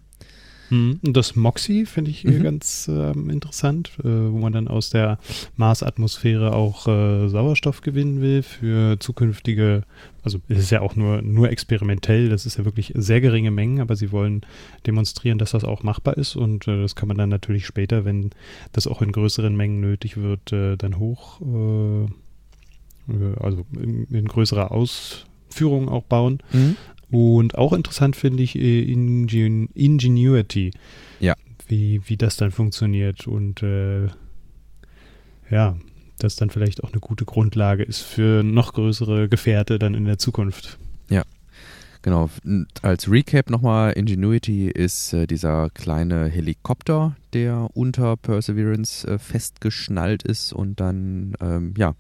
Mhm. 0.73 1.01
Das 1.03 1.37
Moxie 1.37 1.85
finde 1.85 2.11
ich 2.11 2.25
mhm. 2.25 2.43
ganz 2.43 2.89
ähm, 2.89 3.29
interessant, 3.29 3.91
äh, 3.99 4.05
wo 4.05 4.39
man 4.39 4.55
dann 4.55 4.69
aus 4.69 4.89
der 4.89 5.19
Marsatmosphäre 5.57 6.55
auch 6.55 6.89
äh, 6.89 7.29
Sauerstoff 7.29 7.83
gewinnen 7.83 8.23
will 8.23 8.43
für 8.43 8.99
zukünftige, 8.99 9.83
also 10.23 10.39
es 10.49 10.59
ist 10.59 10.71
ja 10.71 10.81
auch 10.81 10.97
nur, 10.97 11.21
nur 11.21 11.51
experimentell, 11.51 12.31
das 12.31 12.47
ist 12.47 12.57
ja 12.57 12.65
wirklich 12.65 12.93
sehr 12.97 13.21
geringe 13.21 13.51
Mengen, 13.51 13.83
aber 13.83 13.97
sie 13.97 14.13
wollen 14.13 14.47
demonstrieren, 14.87 15.37
dass 15.37 15.51
das 15.51 15.65
auch 15.65 15.83
machbar 15.83 16.17
ist 16.17 16.37
und 16.37 16.67
äh, 16.67 16.81
das 16.81 16.97
kann 16.97 17.09
man 17.09 17.19
dann 17.19 17.29
natürlich 17.29 17.67
später, 17.67 18.07
wenn 18.07 18.31
das 18.73 18.87
auch 18.87 19.03
in 19.03 19.13
größeren 19.13 19.55
Mengen 19.55 19.81
nötig 19.81 20.17
wird, 20.17 20.55
äh, 20.55 20.77
dann 20.79 20.99
hoch, 20.99 21.43
äh, 21.43 22.05
äh, 23.13 23.37
also 23.41 23.67
in, 23.79 24.05
in 24.05 24.25
größerer 24.27 24.73
Ausführung 24.73 25.91
auch 25.91 26.05
bauen. 26.05 26.39
Mhm. 26.51 26.77
Und 27.13 27.59
auch 27.59 27.75
interessant 27.75 28.17
finde 28.17 28.43
ich 28.43 28.57
äh, 28.57 28.83
Ingen 28.83 29.69
Ingenuity. 29.75 30.73
Ja. 31.21 31.35
Wie, 31.69 32.01
wie 32.07 32.17
das 32.17 32.37
dann 32.37 32.51
funktioniert 32.51 33.27
und 33.27 33.63
äh, 33.63 34.09
ja, 35.51 35.77
das 36.19 36.37
dann 36.37 36.51
vielleicht 36.51 36.83
auch 36.83 36.93
eine 36.93 37.01
gute 37.01 37.25
Grundlage 37.25 37.83
ist 37.83 38.01
für 38.01 38.43
noch 38.43 38.73
größere 38.73 39.29
Gefährte 39.29 39.79
dann 39.79 39.95
in 39.95 40.07
der 40.07 40.19
Zukunft. 40.19 40.79
Ja. 41.09 41.23
Genau, 42.05 42.31
als 42.83 43.09
Recap 43.09 43.49
nochmal, 43.49 43.93
Ingenuity 43.93 44.69
ist 44.69 45.13
äh, 45.13 45.29
dieser 45.29 45.71
kleine 45.71 46.27
Helikopter, 46.27 47.15
der 47.33 47.69
unter 47.75 48.17
Perseverance 48.17 49.07
äh, 49.07 49.19
festgeschnallt 49.21 50.25
ist 50.25 50.53
und 50.53 50.81
dann, 50.81 51.35
ähm, 51.41 51.75
ja, 51.79 51.95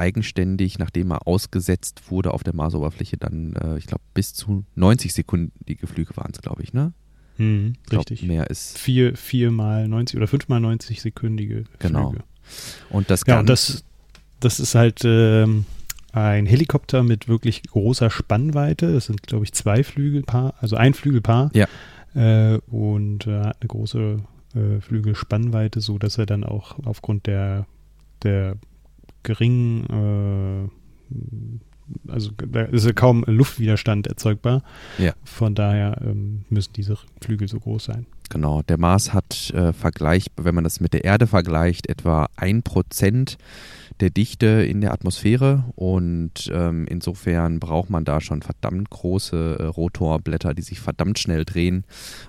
eigenständig, 0.00 0.78
nachdem 0.78 1.12
er 1.12 1.28
ausgesetzt 1.28 2.10
wurde 2.10 2.32
auf 2.32 2.42
der 2.42 2.54
Marsoberfläche, 2.54 3.16
dann, 3.18 3.54
äh, 3.54 3.78
ich 3.78 3.86
glaube, 3.86 4.02
bis 4.14 4.32
zu 4.34 4.64
90 4.74 5.12
sekundige 5.12 5.86
Flüge 5.86 6.16
waren 6.16 6.32
es, 6.32 6.40
glaube 6.40 6.62
ich, 6.62 6.72
ne? 6.72 6.92
Hm, 7.36 7.74
glaub, 7.86 8.00
richtig. 8.00 8.22
Mehr 8.26 8.48
ist. 8.50 8.78
Vier, 8.78 9.16
vier 9.16 9.50
mal 9.50 9.86
90 9.86 10.16
oder 10.16 10.26
fünf 10.26 10.48
mal 10.48 10.60
90 10.60 11.00
sekündige 11.00 11.64
genau. 11.78 12.10
Flüge. 12.10 12.24
Und 12.88 13.10
das 13.10 13.24
Ganze. 13.24 13.36
Ja, 13.36 13.40
und 13.40 13.48
das, 13.48 13.84
das 14.40 14.58
ist 14.58 14.74
halt 14.74 15.02
ähm, 15.04 15.64
ein 16.12 16.46
Helikopter 16.46 17.02
mit 17.02 17.28
wirklich 17.28 17.62
großer 17.62 18.10
Spannweite. 18.10 18.92
Das 18.92 19.06
sind, 19.06 19.22
glaube 19.22 19.44
ich, 19.44 19.52
zwei 19.52 19.84
Flügelpaar, 19.84 20.54
also 20.60 20.76
ein 20.76 20.94
Flügelpaar. 20.94 21.50
Ja. 21.54 21.66
Äh, 22.14 22.58
und 22.70 23.26
äh, 23.26 23.40
hat 23.40 23.58
eine 23.60 23.68
große 23.68 24.16
äh, 24.54 24.80
Flügelspannweite, 24.80 25.80
so 25.80 25.98
dass 25.98 26.18
er 26.18 26.26
dann 26.26 26.44
auch 26.44 26.78
aufgrund 26.84 27.26
der, 27.26 27.66
der 28.22 28.56
geringen, 29.22 30.70
äh, 32.08 32.10
also 32.10 32.30
da 32.36 32.62
ist 32.62 32.86
ja 32.86 32.92
kaum 32.92 33.24
Luftwiderstand 33.26 34.06
erzeugbar. 34.06 34.62
Ja. 34.98 35.12
Von 35.24 35.54
daher 35.54 36.00
ähm, 36.02 36.44
müssen 36.48 36.72
diese 36.74 36.96
Flügel 37.20 37.48
so 37.48 37.58
groß 37.58 37.84
sein. 37.84 38.06
Genau, 38.28 38.62
der 38.62 38.78
Mars 38.78 39.12
hat 39.12 39.50
äh, 39.50 39.72
Vergleich, 39.72 40.26
wenn 40.36 40.54
man 40.54 40.62
das 40.62 40.78
mit 40.78 40.92
der 40.92 41.04
Erde 41.04 41.26
vergleicht, 41.26 41.88
etwa 41.88 42.28
ein 42.36 42.62
Prozent 42.62 43.38
der 43.98 44.10
Dichte 44.10 44.46
in 44.46 44.80
der 44.80 44.92
Atmosphäre 44.92 45.64
und 45.74 46.50
ähm, 46.52 46.86
insofern 46.88 47.58
braucht 47.58 47.90
man 47.90 48.04
da 48.04 48.20
schon 48.20 48.40
verdammt 48.40 48.88
große 48.88 49.56
äh, 49.58 49.64
Rotorblätter, 49.64 50.54
die 50.54 50.62
sich 50.62 50.80
verdammt 50.80 51.18
schnell 51.18 51.44
drehen, 51.44 51.84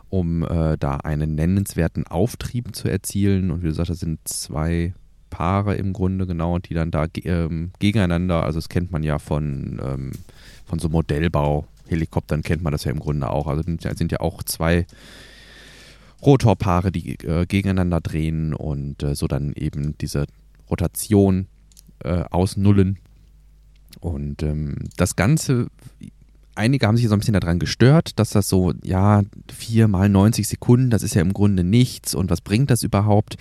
um 0.10 0.44
äh, 0.44 0.76
da 0.78 0.98
einen 0.98 1.36
nennenswerten 1.36 2.08
Auftrieb 2.08 2.76
zu 2.76 2.90
erzielen. 2.90 3.52
Und 3.52 3.62
wie 3.62 3.68
du 3.68 3.74
sagst, 3.74 3.92
das 3.92 4.00
sind 4.00 4.20
zwei 4.26 4.94
Paare 5.32 5.74
im 5.76 5.94
Grunde 5.94 6.28
genau, 6.28 6.60
die 6.60 6.76
dann 6.76 6.92
da 6.92 7.08
ähm, 7.24 7.72
gegeneinander, 7.80 8.44
also 8.44 8.60
das 8.60 8.70
kennt 8.70 8.92
man 8.92 9.02
ja 9.02 9.18
von, 9.18 9.82
ähm, 9.84 10.12
von 10.66 10.78
so 10.78 10.90
Modellbau. 10.90 11.66
Helikoptern 11.88 12.44
kennt 12.44 12.62
man 12.62 12.72
das 12.72 12.84
ja 12.84 12.92
im 12.92 13.00
Grunde 13.00 13.30
auch. 13.30 13.48
Also 13.48 13.64
sind 13.64 14.12
ja 14.12 14.20
auch 14.20 14.44
zwei 14.44 14.86
Rotorpaare, 16.22 16.92
die 16.92 17.16
äh, 17.26 17.46
gegeneinander 17.48 18.00
drehen 18.00 18.54
und 18.54 19.02
äh, 19.02 19.16
so 19.16 19.28
dann 19.28 19.54
eben 19.54 19.98
diese 19.98 20.28
Rotation 20.70 21.48
äh, 22.04 22.24
ausnullen. 22.30 23.00
Und 24.00 24.44
ähm, 24.44 24.76
das 24.98 25.16
Ganze, 25.16 25.68
einige 26.56 26.88
haben 26.88 26.98
sich 26.98 27.08
so 27.08 27.14
ein 27.14 27.20
bisschen 27.20 27.40
daran 27.40 27.60
gestört, 27.60 28.20
dass 28.20 28.30
das 28.30 28.48
so, 28.48 28.74
ja, 28.84 29.24
vier 29.52 29.88
mal 29.88 30.10
90 30.10 30.48
Sekunden, 30.48 30.90
das 30.90 31.04
ist 31.04 31.16
ja 31.16 31.22
im 31.22 31.34
Grunde 31.34 31.64
nichts 31.64 32.16
und 32.16 32.30
was 32.30 32.42
bringt 32.42 32.70
das 32.70 32.84
überhaupt? 32.84 33.38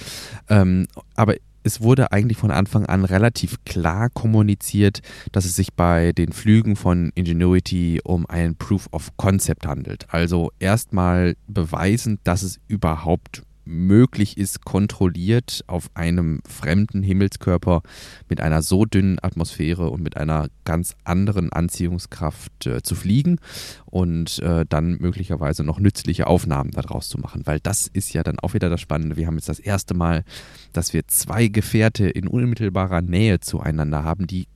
Ähm, 0.48 0.86
aber 1.14 1.36
es 1.62 1.80
wurde 1.80 2.12
eigentlich 2.12 2.38
von 2.38 2.50
Anfang 2.50 2.86
an 2.86 3.04
relativ 3.04 3.64
klar 3.64 4.08
kommuniziert, 4.10 5.00
dass 5.32 5.44
es 5.44 5.56
sich 5.56 5.74
bei 5.74 6.12
den 6.12 6.32
Flügen 6.32 6.76
von 6.76 7.10
Ingenuity 7.14 8.00
um 8.04 8.26
ein 8.26 8.56
Proof 8.56 8.88
of 8.92 9.16
Concept 9.16 9.66
handelt. 9.66 10.06
Also 10.08 10.50
erstmal 10.58 11.36
beweisend, 11.46 12.20
dass 12.24 12.42
es 12.42 12.60
überhaupt 12.68 13.42
möglich 13.64 14.36
ist, 14.36 14.64
kontrolliert 14.64 15.62
auf 15.66 15.90
einem 15.94 16.40
fremden 16.48 17.02
Himmelskörper 17.02 17.82
mit 18.28 18.40
einer 18.40 18.62
so 18.62 18.84
dünnen 18.84 19.18
Atmosphäre 19.22 19.90
und 19.90 20.02
mit 20.02 20.16
einer 20.16 20.48
ganz 20.64 20.96
anderen 21.04 21.52
Anziehungskraft 21.52 22.66
äh, 22.66 22.82
zu 22.82 22.94
fliegen 22.94 23.38
und 23.86 24.38
äh, 24.40 24.64
dann 24.68 24.98
möglicherweise 25.00 25.64
noch 25.64 25.78
nützliche 25.78 26.26
Aufnahmen 26.26 26.70
daraus 26.70 27.08
zu 27.08 27.18
machen. 27.18 27.42
Weil 27.46 27.60
das 27.60 27.86
ist 27.86 28.12
ja 28.12 28.22
dann 28.22 28.38
auch 28.38 28.54
wieder 28.54 28.68
das 28.70 28.80
Spannende. 28.80 29.16
Wir 29.16 29.26
haben 29.26 29.36
jetzt 29.36 29.48
das 29.48 29.60
erste 29.60 29.94
Mal, 29.94 30.24
dass 30.72 30.92
wir 30.92 31.06
zwei 31.08 31.48
Gefährte 31.48 32.08
in 32.08 32.26
unmittelbarer 32.26 33.02
Nähe 33.02 33.40
zueinander 33.40 34.04
haben, 34.04 34.26
die 34.26 34.46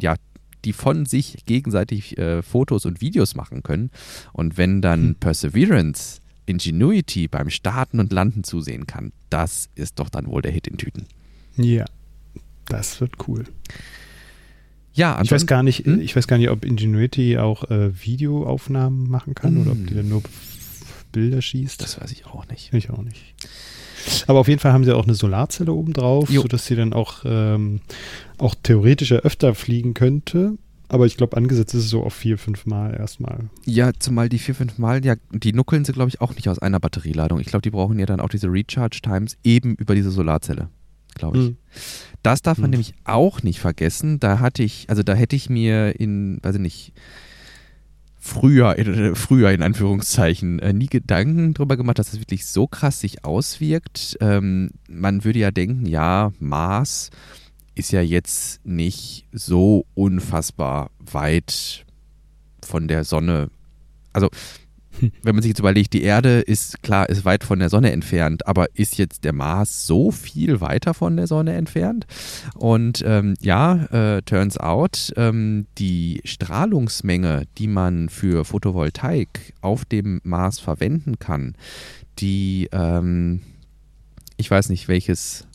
ja, 0.00 0.16
die 0.64 0.72
von 0.72 1.06
sich 1.06 1.44
gegenseitig 1.46 2.18
äh, 2.18 2.42
Fotos 2.42 2.86
und 2.86 3.00
Videos 3.00 3.34
machen 3.34 3.62
können. 3.62 3.90
Und 4.32 4.56
wenn 4.56 4.80
dann 4.80 5.02
hm. 5.02 5.14
Perseverance 5.16 6.20
Ingenuity 6.46 7.28
beim 7.28 7.50
Starten 7.50 8.00
und 8.00 8.12
Landen 8.12 8.44
zusehen 8.44 8.86
kann, 8.86 9.12
das 9.30 9.68
ist 9.74 9.98
doch 9.98 10.08
dann 10.08 10.26
wohl 10.26 10.42
der 10.42 10.52
Hit 10.52 10.66
in 10.66 10.76
Tüten. 10.76 11.06
Ja, 11.56 11.84
das 12.66 13.00
wird 13.00 13.28
cool. 13.28 13.44
Ja, 14.92 15.20
ich 15.22 15.32
weiß 15.32 15.46
gar 15.46 15.62
nicht, 15.62 15.86
hm? 15.86 16.00
ich 16.00 16.14
weiß 16.14 16.28
gar 16.28 16.38
nicht, 16.38 16.50
ob 16.50 16.64
Ingenuity 16.64 17.38
auch 17.38 17.68
äh, 17.70 17.90
Videoaufnahmen 18.04 19.10
machen 19.10 19.34
kann 19.34 19.56
hm. 19.56 19.62
oder 19.62 19.72
ob 19.72 19.86
die 19.86 19.94
dann 19.94 20.08
nur 20.08 20.22
Bilder 21.10 21.42
schießt. 21.42 21.82
Das 21.82 22.00
weiß 22.00 22.12
ich 22.12 22.26
auch 22.26 22.46
nicht. 22.48 22.72
Ich 22.72 22.90
auch 22.90 23.02
nicht. 23.02 23.34
Aber 24.26 24.40
auf 24.40 24.48
jeden 24.48 24.60
Fall 24.60 24.72
haben 24.72 24.84
sie 24.84 24.94
auch 24.94 25.04
eine 25.04 25.14
Solarzelle 25.14 25.72
oben 25.72 25.92
drauf, 25.92 26.28
sodass 26.28 26.66
sie 26.66 26.76
dann 26.76 26.92
auch, 26.92 27.24
ähm, 27.24 27.80
auch 28.38 28.54
theoretisch 28.62 29.12
öfter 29.12 29.54
fliegen 29.54 29.94
könnte. 29.94 30.58
Aber 30.88 31.06
ich 31.06 31.16
glaube, 31.16 31.36
angesetzt 31.36 31.74
ist 31.74 31.84
es 31.84 31.90
so 31.90 32.02
auf 32.02 32.14
vier, 32.14 32.38
fünf 32.38 32.66
Mal 32.66 32.94
erstmal. 32.94 33.48
Ja, 33.64 33.92
zumal 33.98 34.28
die 34.28 34.38
vier, 34.38 34.54
fünf 34.54 34.78
Mal, 34.78 35.04
ja, 35.04 35.14
die 35.32 35.52
nuckeln 35.52 35.84
sie, 35.84 35.92
glaube 35.92 36.10
ich, 36.10 36.20
auch 36.20 36.34
nicht 36.34 36.48
aus 36.48 36.58
einer 36.58 36.80
Batterieladung. 36.80 37.40
Ich 37.40 37.46
glaube, 37.46 37.62
die 37.62 37.70
brauchen 37.70 37.98
ja 37.98 38.06
dann 38.06 38.20
auch 38.20 38.28
diese 38.28 38.48
Recharge 38.48 39.00
Times 39.02 39.36
eben 39.42 39.74
über 39.76 39.94
diese 39.94 40.10
Solarzelle, 40.10 40.68
glaube 41.14 41.38
ich. 41.38 41.44
Mhm. 41.44 41.56
Das 42.22 42.42
darf 42.42 42.58
man 42.58 42.68
mhm. 42.70 42.72
nämlich 42.72 42.94
auch 43.04 43.42
nicht 43.42 43.60
vergessen. 43.60 44.20
Da 44.20 44.40
hatte 44.40 44.62
ich, 44.62 44.86
also 44.88 45.02
da 45.02 45.14
hätte 45.14 45.36
ich 45.36 45.48
mir 45.48 45.98
in, 45.98 46.38
weiß 46.42 46.56
ich 46.56 46.60
nicht, 46.60 46.92
früher, 48.24 48.78
äh, 48.78 49.14
früher 49.14 49.50
in 49.50 49.62
Anführungszeichen, 49.62 50.58
äh, 50.58 50.72
nie 50.72 50.86
Gedanken 50.86 51.54
darüber 51.54 51.76
gemacht, 51.76 51.98
dass 51.98 52.10
das 52.10 52.20
wirklich 52.20 52.46
so 52.46 52.66
krass 52.66 53.00
sich 53.00 53.24
auswirkt. 53.24 54.16
Ähm, 54.20 54.70
man 54.88 55.24
würde 55.24 55.38
ja 55.38 55.50
denken, 55.50 55.86
ja, 55.86 56.32
Mars 56.38 57.10
ist 57.74 57.92
ja 57.92 58.00
jetzt 58.00 58.64
nicht 58.64 59.26
so 59.32 59.86
unfassbar 59.94 60.90
weit 60.98 61.84
von 62.62 62.88
der 62.88 63.04
Sonne. 63.04 63.50
Also, 64.12 64.28
wenn 65.22 65.34
man 65.34 65.42
sich 65.42 65.50
jetzt 65.50 65.58
überlegt, 65.58 65.92
die 65.92 66.02
Erde 66.02 66.40
ist 66.40 66.82
klar, 66.82 67.08
ist 67.08 67.24
weit 67.24 67.44
von 67.44 67.58
der 67.58 67.68
Sonne 67.68 67.92
entfernt, 67.92 68.46
aber 68.46 68.66
ist 68.74 68.96
jetzt 68.96 69.24
der 69.24 69.32
Mars 69.32 69.86
so 69.86 70.10
viel 70.10 70.60
weiter 70.60 70.94
von 70.94 71.16
der 71.16 71.26
Sonne 71.26 71.54
entfernt? 71.54 72.06
Und 72.54 73.02
ähm, 73.06 73.34
ja, 73.40 73.84
äh, 73.86 74.22
turns 74.22 74.56
out, 74.58 75.12
ähm, 75.16 75.66
die 75.78 76.20
Strahlungsmenge, 76.24 77.44
die 77.58 77.66
man 77.66 78.08
für 78.08 78.44
Photovoltaik 78.44 79.54
auf 79.60 79.84
dem 79.84 80.20
Mars 80.22 80.60
verwenden 80.60 81.18
kann, 81.18 81.56
die, 82.18 82.68
ähm, 82.72 83.40
ich 84.36 84.50
weiß 84.50 84.68
nicht, 84.68 84.88
welches 84.88 85.46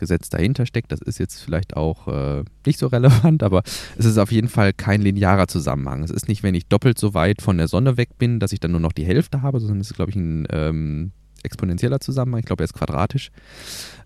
Gesetz 0.00 0.28
dahinter 0.28 0.66
steckt. 0.66 0.90
Das 0.90 1.00
ist 1.00 1.18
jetzt 1.18 1.40
vielleicht 1.40 1.76
auch 1.76 2.08
äh, 2.08 2.44
nicht 2.66 2.78
so 2.78 2.88
relevant, 2.88 3.42
aber 3.42 3.62
es 3.96 4.04
ist 4.04 4.18
auf 4.18 4.32
jeden 4.32 4.48
Fall 4.48 4.72
kein 4.72 5.00
linearer 5.00 5.46
Zusammenhang. 5.46 6.02
Es 6.02 6.10
ist 6.10 6.28
nicht, 6.28 6.42
wenn 6.42 6.54
ich 6.54 6.66
doppelt 6.66 6.98
so 6.98 7.14
weit 7.14 7.40
von 7.42 7.58
der 7.58 7.68
Sonne 7.68 7.96
weg 7.96 8.18
bin, 8.18 8.40
dass 8.40 8.52
ich 8.52 8.60
dann 8.60 8.72
nur 8.72 8.80
noch 8.80 8.92
die 8.92 9.04
Hälfte 9.04 9.42
habe, 9.42 9.60
sondern 9.60 9.80
es 9.80 9.90
ist, 9.90 9.96
glaube 9.96 10.10
ich, 10.10 10.16
ein 10.16 10.46
ähm, 10.50 11.12
exponentieller 11.42 12.00
Zusammenhang. 12.00 12.40
Ich 12.40 12.46
glaube, 12.46 12.62
er 12.62 12.66
ist 12.66 12.74
quadratisch. 12.74 13.30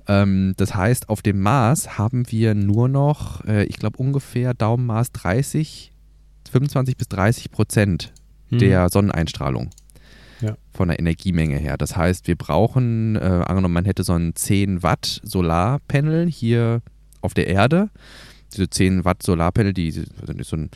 Ähm, 0.06 0.54
das 0.56 0.74
heißt, 0.74 1.08
auf 1.08 1.22
dem 1.22 1.40
Mars 1.40 1.98
haben 1.98 2.30
wir 2.30 2.54
nur 2.54 2.88
noch, 2.88 3.44
äh, 3.44 3.64
ich 3.64 3.76
glaube, 3.76 3.98
ungefähr 3.98 4.52
Daumenmaß 4.52 5.12
30, 5.12 5.92
25 6.50 6.96
bis 6.96 7.08
30 7.08 7.50
Prozent 7.50 8.12
hm. 8.50 8.58
der 8.58 8.88
Sonneneinstrahlung 8.90 9.70
ja. 10.40 10.56
von 10.72 10.88
der 10.88 10.98
Energiemenge 10.98 11.56
her. 11.56 11.76
Das 11.76 11.96
heißt, 11.96 12.26
wir 12.28 12.36
brauchen, 12.36 13.16
äh, 13.16 13.18
angenommen, 13.18 13.74
man 13.74 13.84
hätte 13.84 14.04
so 14.04 14.14
ein 14.14 14.34
10 14.34 14.82
Watt 14.82 15.20
Solarpanel 15.22 16.26
hier 16.28 16.82
auf 17.20 17.34
der 17.34 17.48
Erde. 17.48 17.90
Diese 18.52 18.68
10 18.68 19.04
Watt 19.04 19.22
Solarpanel, 19.22 19.72
die, 19.72 19.90
so 19.90 20.56
ein, 20.56 20.70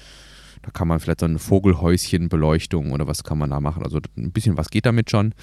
da 0.62 0.70
kann 0.70 0.88
man 0.88 1.00
vielleicht 1.00 1.20
so 1.20 1.26
eine 1.26 1.38
Vogelhäuschenbeleuchtung 1.38 2.92
oder 2.92 3.06
was 3.06 3.24
kann 3.24 3.38
man 3.38 3.50
da 3.50 3.60
machen. 3.60 3.82
Also 3.82 4.00
ein 4.16 4.32
bisschen 4.32 4.56
was 4.56 4.70
geht 4.70 4.86
damit 4.86 5.10
schon. 5.10 5.34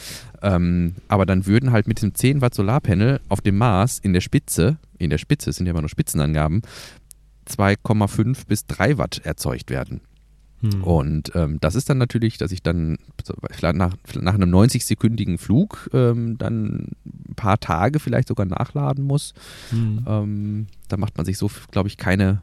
Ähm, 0.42 0.96
aber 1.08 1.26
dann 1.26 1.46
würden 1.46 1.72
halt 1.72 1.88
mit 1.88 1.98
diesem 1.98 2.14
10 2.14 2.42
Watt 2.42 2.54
Solarpanel 2.54 3.20
auf 3.30 3.42
dem 3.42 3.58
Mars 3.58 4.00
in 4.00 4.14
der 4.14 4.22
Spitze, 4.22 4.78
in 4.98 5.10
der 5.10 5.18
Spitze, 5.18 5.52
sind 5.54 5.66
ja 5.66 5.72
immer 5.72 5.82
nur 5.82 5.90
Spitzenangaben, 5.90 6.62
2,5 7.48 8.48
bis 8.48 8.66
3 8.66 8.98
Watt 8.98 9.22
erzeugt 9.24 9.70
werden. 9.70 10.02
Hm. 10.74 10.84
Und 10.84 11.32
ähm, 11.36 11.60
das 11.62 11.76
ist 11.76 11.90
dann 11.90 11.98
natürlich, 11.98 12.38
dass 12.38 12.52
ich 12.52 12.64
dann 12.64 12.98
nach, 13.62 13.96
nach 14.20 14.34
einem 14.34 14.54
90-sekündigen 14.54 15.38
Flug 15.38 15.90
ähm, 15.94 16.38
dann 16.38 16.92
ein 17.06 17.36
paar 17.36 17.60
Tage 17.60 18.00
vielleicht 18.00 18.28
sogar 18.28 18.46
nachladen 18.46 19.06
muss. 19.06 19.34
Hm. 19.70 20.06
Ähm, 20.08 20.68
da 20.88 20.98
macht 20.98 21.18
man 21.18 21.26
sich 21.26 21.38
so, 21.38 21.50
glaube 21.72 21.88
ich, 21.88 21.98
keine 21.98 22.42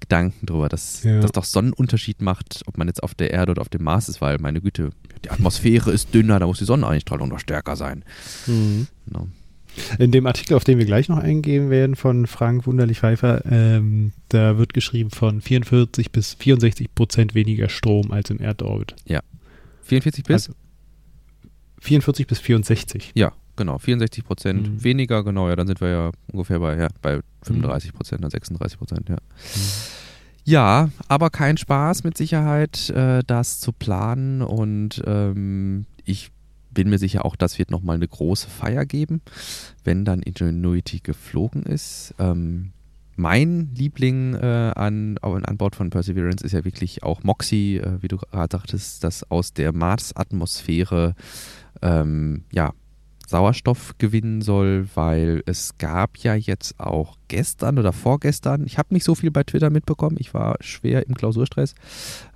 Gedanken 0.00 0.46
drüber, 0.46 0.68
dass 0.68 1.02
ja. 1.02 1.20
das 1.20 1.32
doch 1.32 1.44
Sonnenunterschied 1.44 2.20
macht, 2.20 2.62
ob 2.66 2.76
man 2.76 2.88
jetzt 2.88 3.02
auf 3.02 3.14
der 3.14 3.30
Erde 3.30 3.52
oder 3.52 3.62
auf 3.62 3.70
dem 3.70 3.84
Mars 3.84 4.08
ist, 4.08 4.20
weil 4.20 4.38
meine 4.38 4.60
Güte, 4.60 4.90
die 5.24 5.30
Atmosphäre 5.30 5.90
ist 5.92 6.12
dünner, 6.12 6.38
da 6.38 6.46
muss 6.46 6.58
die 6.58 6.64
Sonneneinstrahlung 6.64 7.28
noch 7.28 7.38
stärker 7.38 7.76
sein. 7.76 8.04
Mhm. 8.46 8.86
No. 9.06 9.28
In 9.98 10.10
dem 10.10 10.26
Artikel, 10.26 10.54
auf 10.54 10.64
den 10.64 10.78
wir 10.78 10.86
gleich 10.86 11.08
noch 11.08 11.18
eingehen 11.18 11.70
werden, 11.70 11.96
von 11.96 12.26
Frank 12.26 12.66
Wunderlich-Pfeiffer, 12.66 13.42
ähm, 13.50 14.12
da 14.28 14.58
wird 14.58 14.74
geschrieben 14.74 15.10
von 15.10 15.40
44 15.40 16.10
bis 16.10 16.34
64 16.34 16.94
Prozent 16.94 17.34
weniger 17.34 17.68
Strom 17.68 18.10
als 18.10 18.30
im 18.30 18.40
Erdorbit. 18.40 18.94
Ja. 19.06 19.20
44 19.82 20.24
bis? 20.24 20.48
Also 20.48 20.52
44 21.80 22.26
bis 22.26 22.38
64. 22.38 23.12
Ja, 23.14 23.32
genau. 23.56 23.78
64 23.78 24.24
Prozent 24.24 24.68
mhm. 24.68 24.84
weniger, 24.84 25.22
genau. 25.22 25.48
Ja, 25.48 25.56
dann 25.56 25.66
sind 25.66 25.80
wir 25.80 25.88
ja 25.88 26.10
ungefähr 26.32 26.58
bei, 26.58 26.76
ja, 26.76 26.88
bei 27.02 27.20
35 27.42 27.92
Prozent, 27.92 28.24
dann 28.24 28.30
36 28.30 28.78
Prozent, 28.78 29.08
ja. 29.08 29.16
Mhm. 29.16 29.60
Ja, 30.46 30.90
aber 31.08 31.30
kein 31.30 31.56
Spaß 31.56 32.04
mit 32.04 32.18
Sicherheit, 32.18 32.90
äh, 32.90 33.22
das 33.26 33.60
zu 33.60 33.72
planen 33.72 34.42
und 34.42 35.02
ähm, 35.06 35.86
ich 36.04 36.30
bin 36.74 36.90
mir 36.90 36.98
sicher, 36.98 37.24
auch 37.24 37.36
das 37.36 37.58
wird 37.58 37.70
nochmal 37.70 37.96
eine 37.96 38.08
große 38.08 38.48
Feier 38.48 38.84
geben, 38.84 39.22
wenn 39.84 40.04
dann 40.04 40.22
Ingenuity 40.22 41.00
geflogen 41.00 41.62
ist. 41.64 42.14
Ähm, 42.18 42.72
mein 43.16 43.70
Liebling 43.76 44.34
äh, 44.34 44.72
an, 44.74 45.18
an 45.18 45.56
Bord 45.56 45.76
von 45.76 45.90
Perseverance 45.90 46.44
ist 46.44 46.52
ja 46.52 46.64
wirklich 46.64 47.02
auch 47.04 47.22
Moxie, 47.22 47.76
äh, 47.76 48.02
wie 48.02 48.08
du 48.08 48.16
gerade 48.16 48.56
sagtest, 48.56 49.04
das 49.04 49.30
aus 49.30 49.52
der 49.52 49.72
Mars-Atmosphäre 49.72 51.14
ähm, 51.82 52.44
ja, 52.52 52.72
Sauerstoff 53.26 53.94
gewinnen 53.98 54.42
soll, 54.42 54.88
weil 54.94 55.42
es 55.46 55.78
gab 55.78 56.18
ja 56.18 56.34
jetzt 56.34 56.78
auch 56.78 57.16
gestern 57.28 57.78
oder 57.78 57.92
vorgestern, 57.92 58.66
ich 58.66 58.78
habe 58.78 58.92
nicht 58.92 59.04
so 59.04 59.14
viel 59.14 59.30
bei 59.30 59.42
Twitter 59.42 59.70
mitbekommen, 59.70 60.16
ich 60.18 60.34
war 60.34 60.56
schwer 60.60 61.06
im 61.06 61.14
Klausurstress, 61.14 61.74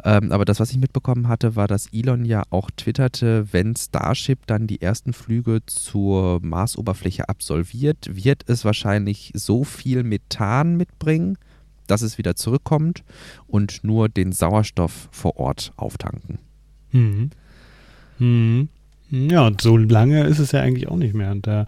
ähm, 0.04 0.33
aber 0.33 0.45
das, 0.45 0.61
was 0.61 0.71
ich 0.71 0.78
mitbekommen 0.78 1.28
hatte, 1.28 1.57
war, 1.57 1.68
dass 1.68 1.92
Elon 1.92 2.25
ja 2.25 2.42
auch 2.50 2.71
twitterte, 2.71 3.52
wenn 3.52 3.76
Starship 3.76 4.47
dann 4.47 4.66
die 4.66 4.80
ersten 4.80 5.12
Flüge 5.12 5.61
zur 5.66 6.40
Marsoberfläche 6.42 7.28
absolviert, 7.28 8.09
wird 8.11 8.42
es 8.47 8.64
wahrscheinlich 8.64 9.33
so 9.35 9.64
viel 9.64 10.02
Methan 10.02 10.76
mitbringen, 10.76 11.37
dass 11.87 12.02
es 12.02 12.18
wieder 12.18 12.37
zurückkommt 12.37 13.02
und 13.47 13.83
nur 13.83 14.09
den 14.09 14.33
Sauerstoff 14.33 15.09
vor 15.11 15.37
Ort 15.37 15.73
auftanken. 15.76 16.38
Mhm. 16.92 17.30
Mhm. 18.18 18.68
Ja, 19.11 19.47
und 19.47 19.61
so 19.61 19.77
lange 19.77 20.25
ist 20.25 20.38
es 20.38 20.53
ja 20.53 20.61
eigentlich 20.61 20.88
auch 20.88 20.97
nicht 20.97 21.15
mehr. 21.15 21.31
Und 21.31 21.47
da 21.47 21.67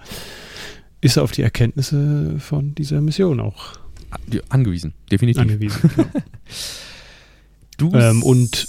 ist 1.00 1.16
er 1.16 1.22
auf 1.22 1.32
die 1.32 1.42
Erkenntnisse 1.42 2.36
von 2.38 2.74
dieser 2.74 3.00
Mission 3.00 3.40
auch 3.40 3.78
angewiesen, 4.48 4.92
definitiv. 5.10 5.40
Angewiesen. 5.40 5.90
Ja. 5.96 6.04
du 7.78 7.92
ähm, 7.94 8.22
und 8.22 8.66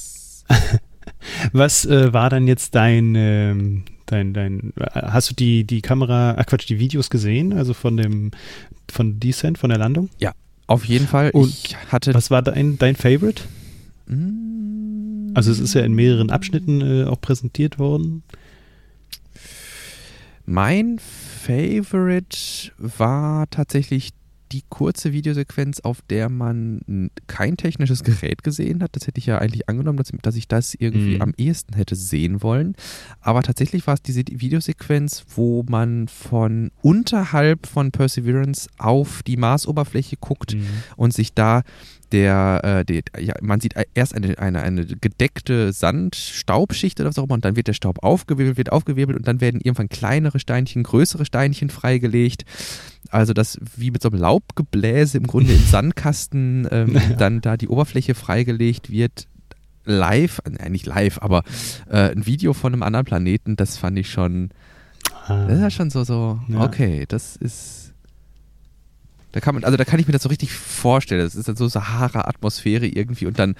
was 1.51 1.86
äh, 1.86 2.13
war 2.13 2.30
dann 2.30 2.48
jetzt 2.48 2.75
dein, 2.75 3.16
ähm, 3.16 3.84
dein, 4.06 4.34
dein, 4.34 4.74
hast 4.94 5.32
du 5.32 5.36
die, 5.36 5.63
die 5.63 5.82
Kamera, 5.82 6.36
ach 6.38 6.46
Quatsch, 6.46 6.70
die 6.70 6.80
Videos 6.80 7.10
gesehen, 7.10 7.54
also 7.54 7.74
von 7.74 7.98
dem, 7.98 8.32
von 8.90 9.20
Descent, 9.20 9.58
von 9.58 9.70
der 9.70 9.80
Landung? 9.80 10.10
Ja, 10.20 10.34
auf 10.68 10.86
jeden 10.86 11.08
Fall. 11.08 11.32
Und 11.32 11.50
ich 11.50 11.75
hatte. 11.92 12.13
Was 12.13 12.32
war 12.32 12.42
dein, 12.42 12.78
dein 12.78 12.96
Favorite? 12.96 13.44
Mm. 14.08 15.32
Also 15.34 15.51
es 15.51 15.60
ist 15.60 15.74
ja 15.74 15.82
in 15.82 15.94
mehreren 15.94 16.30
Abschnitten 16.30 16.82
äh, 16.82 17.06
auch 17.06 17.20
präsentiert 17.20 17.80
worden. 17.80 18.24
Mein 20.46 21.00
Favorite 21.00 22.72
war 22.78 23.50
tatsächlich 23.50 24.12
die 24.52 24.64
kurze 24.70 25.14
Videosequenz, 25.14 25.80
auf 25.80 26.02
der 26.02 26.30
man 26.30 27.10
kein 27.28 27.58
technisches 27.58 28.04
Gerät 28.04 28.44
gesehen 28.44 28.84
hat. 28.84 28.96
Das 28.96 29.08
hätte 29.08 29.20
ich 29.20 29.26
ja 29.26 29.38
eigentlich 29.38 29.70
angenommen, 29.70 29.98
dass, 29.98 30.12
dass 30.22 30.36
ich 30.36 30.48
das 30.48 30.74
irgendwie 30.74 31.16
mhm. 31.16 31.22
am 31.22 31.34
ehesten 31.38 31.74
hätte 31.74 31.96
sehen 31.96 32.44
wollen. 32.44 32.76
Aber 33.22 33.44
tatsächlich 33.44 33.88
war 33.88 33.94
es 33.94 34.02
diese 34.02 34.24
Videosequenz, 34.28 35.26
wo 35.36 35.64
man 35.68 36.08
von 36.08 36.72
unterhalb 36.82 37.66
von 37.66 37.92
Perseverance 37.92 38.70
auf 38.78 39.24
die 39.24 39.38
Marsoberfläche 39.38 40.18
guckt 40.20 40.56
mhm. 40.56 40.68
und 40.98 41.14
sich 41.14 41.34
da 41.34 41.64
der, 42.12 42.62
äh, 42.63 42.86
der 42.86 43.03
ja, 43.20 43.34
man 43.41 43.60
sieht 43.60 43.74
erst 43.94 44.15
eine, 44.15 44.38
eine, 44.38 44.62
eine 44.62 44.86
gedeckte 44.86 45.74
Sandstaubschicht 45.74 47.00
oder 47.00 47.10
was 47.10 47.18
auch 47.18 47.24
immer 47.24 47.36
und 47.36 47.46
dann 47.46 47.56
wird 47.56 47.68
der 47.68 47.74
Staub 47.74 48.03
aufgewirbelt, 48.03 48.58
wird 48.58 48.72
aufgewirbelt 48.72 49.18
und 49.18 49.27
dann 49.27 49.41
werden 49.41 49.62
irgendwann 49.62 49.89
kleinere 49.89 50.39
Steinchen, 50.39 50.84
größere 50.84 51.25
Steinchen 51.25 51.70
freigelegt. 51.70 52.46
Also 53.10 53.34
das 53.34 53.60
wie 53.75 53.91
mit 53.91 54.01
so 54.01 54.10
einem 54.10 54.20
Laubgebläse 54.20 55.18
im 55.18 55.27
Grunde 55.27 55.53
im 55.53 55.60
Sandkasten 55.65 56.68
ähm, 56.72 57.00
dann 57.18 57.41
da 57.41 57.58
die 57.58 57.68
Oberfläche 57.68 58.15
freigelegt 58.15 58.89
wird. 58.91 59.27
Live, 59.84 60.41
äh, 60.60 60.70
nicht 60.70 60.86
live, 60.86 61.20
aber 61.22 61.44
äh, 61.89 62.12
ein 62.12 62.27
Video 62.27 62.53
von 62.53 62.72
einem 62.72 62.84
anderen 62.84 63.06
Planeten, 63.06 63.56
das 63.56 63.77
fand 63.77 63.98
ich 63.98 64.12
schon, 64.12 64.51
ah. 65.25 65.48
das 65.48 65.56
ist 65.56 65.62
ja 65.62 65.72
schon 65.72 65.89
so, 65.89 66.03
so, 66.03 66.39
ja. 66.50 66.63
okay, 66.63 67.06
das 67.08 67.36
ist 67.36 67.81
da 69.32 69.40
kann 69.40 69.56
man, 69.56 69.64
also 69.64 69.78
da 69.78 69.86
kann 69.86 70.00
ich 70.00 70.08
mir 70.08 70.14
das 70.14 70.24
so 70.24 70.30
richtig 70.30 70.52
vorstellen. 70.52 71.22
Das 71.22 71.36
ist 71.36 71.48
dann 71.48 71.56
so 71.56 71.68
Sahara-Atmosphäre 71.68 72.88
irgendwie 72.88 73.26
und 73.26 73.40
dann 73.40 73.56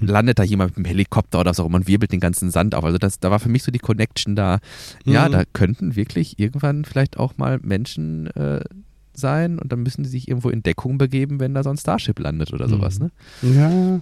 landet 0.00 0.38
da 0.38 0.42
jemand 0.42 0.76
mit 0.76 0.86
dem 0.86 0.88
Helikopter 0.88 1.40
oder 1.40 1.54
so 1.54 1.64
und 1.64 1.72
man 1.72 1.86
wirbelt 1.86 2.12
den 2.12 2.20
ganzen 2.20 2.50
Sand 2.50 2.74
auf. 2.74 2.84
Also 2.84 2.98
das, 2.98 3.20
da 3.20 3.30
war 3.30 3.38
für 3.38 3.48
mich 3.48 3.62
so 3.62 3.70
die 3.70 3.78
Connection 3.78 4.34
da. 4.34 4.58
Ja, 5.04 5.28
mhm. 5.28 5.32
da 5.32 5.44
könnten 5.52 5.96
wirklich 5.96 6.38
irgendwann 6.38 6.84
vielleicht 6.84 7.18
auch 7.18 7.36
mal 7.36 7.58
Menschen 7.62 8.28
äh, 8.28 8.64
sein 9.12 9.58
und 9.58 9.70
dann 9.70 9.82
müssen 9.82 10.02
die 10.02 10.08
sich 10.08 10.28
irgendwo 10.28 10.50
in 10.50 10.62
Deckung 10.62 10.98
begeben, 10.98 11.40
wenn 11.40 11.54
da 11.54 11.62
so 11.62 11.70
ein 11.70 11.76
Starship 11.76 12.18
landet 12.18 12.52
oder 12.52 12.68
sowas, 12.68 12.98
ne? 12.98 13.10
Ja, 13.42 14.00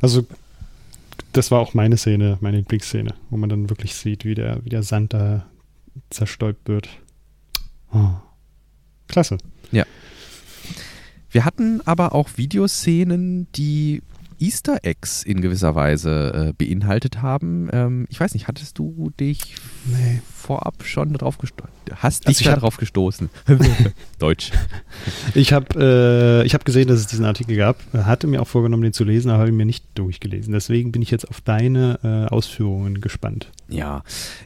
also 0.00 0.26
das 1.32 1.50
war 1.50 1.60
auch 1.60 1.74
meine 1.74 1.96
Szene, 1.96 2.38
meine 2.40 2.58
Lieblingsszene, 2.58 3.14
wo 3.30 3.36
man 3.36 3.48
dann 3.48 3.70
wirklich 3.70 3.94
sieht, 3.94 4.24
wie 4.24 4.34
der, 4.34 4.64
wie 4.64 4.68
der 4.68 4.82
Sand 4.82 5.14
da 5.14 5.46
zerstäubt 6.10 6.68
wird. 6.68 6.88
Oh. 7.92 8.10
Klasse. 9.08 9.38
Ja. 9.70 9.84
Wir 11.32 11.46
hatten 11.46 11.80
aber 11.86 12.14
auch 12.14 12.36
Videoszenen, 12.36 13.48
die 13.54 14.02
Easter 14.38 14.80
Eggs 14.82 15.22
in 15.22 15.40
gewisser 15.40 15.74
Weise 15.74 16.48
äh, 16.48 16.52
beinhaltet 16.52 17.22
haben. 17.22 17.70
Ähm, 17.72 18.06
ich 18.10 18.20
weiß 18.20 18.34
nicht, 18.34 18.48
hattest 18.48 18.76
du 18.78 19.10
dich 19.18 19.54
nee. 19.86 20.20
vorab 20.34 20.82
schon 20.84 21.12
darauf 21.12 21.38
gestoßen? 21.38 21.72
Hast 21.94 22.28
dich 22.28 22.38
also 22.38 22.50
darauf 22.50 22.76
gestoßen? 22.78 23.30
Deutsch. 24.18 24.50
Ich 25.34 25.52
habe 25.52 26.44
äh, 26.44 26.48
hab 26.48 26.64
gesehen, 26.64 26.88
dass 26.88 26.98
es 26.98 27.06
diesen 27.06 27.24
Artikel 27.24 27.56
gab, 27.56 27.78
hatte 27.94 28.26
mir 28.26 28.42
auch 28.42 28.48
vorgenommen, 28.48 28.82
den 28.82 28.92
zu 28.92 29.04
lesen, 29.04 29.30
aber 29.30 29.40
habe 29.40 29.50
ihn 29.50 29.56
mir 29.56 29.64
nicht 29.64 29.86
durchgelesen. 29.94 30.52
Deswegen 30.52 30.92
bin 30.92 31.02
ich 31.02 31.10
jetzt 31.10 31.28
auf 31.30 31.40
deine 31.40 32.00
äh, 32.02 32.28
Ausführungen 32.28 33.00
gespannt. 33.00 33.50
Ja, 33.68 34.02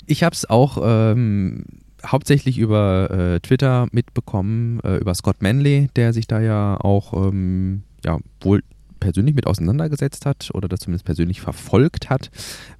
ich 0.07 0.22
habe 0.22 0.35
es 0.35 0.49
auch 0.49 0.79
ähm, 0.83 1.64
hauptsächlich 2.07 2.59
über 2.59 3.11
äh, 3.11 3.40
Twitter 3.40 3.88
mitbekommen, 3.92 4.81
äh, 4.81 4.97
über 4.97 5.14
Scott 5.14 5.42
Manley, 5.42 5.88
der 5.97 6.12
sich 6.12 6.27
da 6.27 6.40
ja 6.40 6.79
auch 6.81 7.12
ähm, 7.12 7.83
ja, 8.05 8.19
wohl 8.40 8.62
persönlich 9.01 9.35
mit 9.35 9.47
auseinandergesetzt 9.47 10.27
hat 10.27 10.51
oder 10.55 10.69
das 10.69 10.81
zumindest 10.81 11.05
persönlich 11.05 11.40
verfolgt 11.40 12.11
hat, 12.11 12.31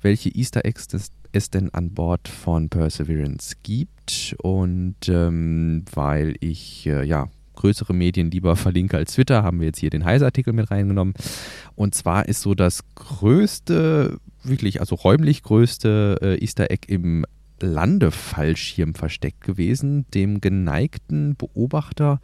welche 0.03 0.31
Easter 0.31 0.65
Eggs 0.65 0.89
das, 0.89 1.11
es 1.33 1.51
denn 1.51 1.73
an 1.75 1.91
Bord 1.91 2.29
von 2.29 2.69
Perseverance 2.69 3.57
gibt. 3.63 4.35
Und 4.43 5.09
ähm, 5.09 5.85
weil 5.93 6.37
ich 6.41 6.87
äh, 6.87 7.05
ja 7.05 7.29
größere 7.57 7.95
Medien 7.95 8.31
lieber 8.31 8.55
verlinke 8.55 8.97
als 8.97 9.15
Twitter, 9.15 9.43
haben 9.43 9.61
wir 9.61 9.67
jetzt 9.67 9.79
hier 9.81 9.91
den 9.91 10.05
Heise-Artikel 10.05 10.53
mit 10.53 10.71
reingenommen. 10.71 11.15
Und 11.75 11.95
zwar 11.95 12.29
ist 12.29 12.43
so 12.43 12.55
das 12.55 12.85
größte, 12.95 14.19
wirklich, 14.45 14.81
also 14.81 14.95
räumlich 14.95 15.43
größte 15.43 16.19
äh, 16.23 16.43
Easter 16.43 16.71
Egg 16.71 16.87
im 16.87 17.25
Landefallschirm 17.61 18.95
versteckt 18.95 19.43
gewesen. 19.43 20.07
Dem 20.13 20.41
geneigten 20.41 21.37
Beobachter 21.37 22.21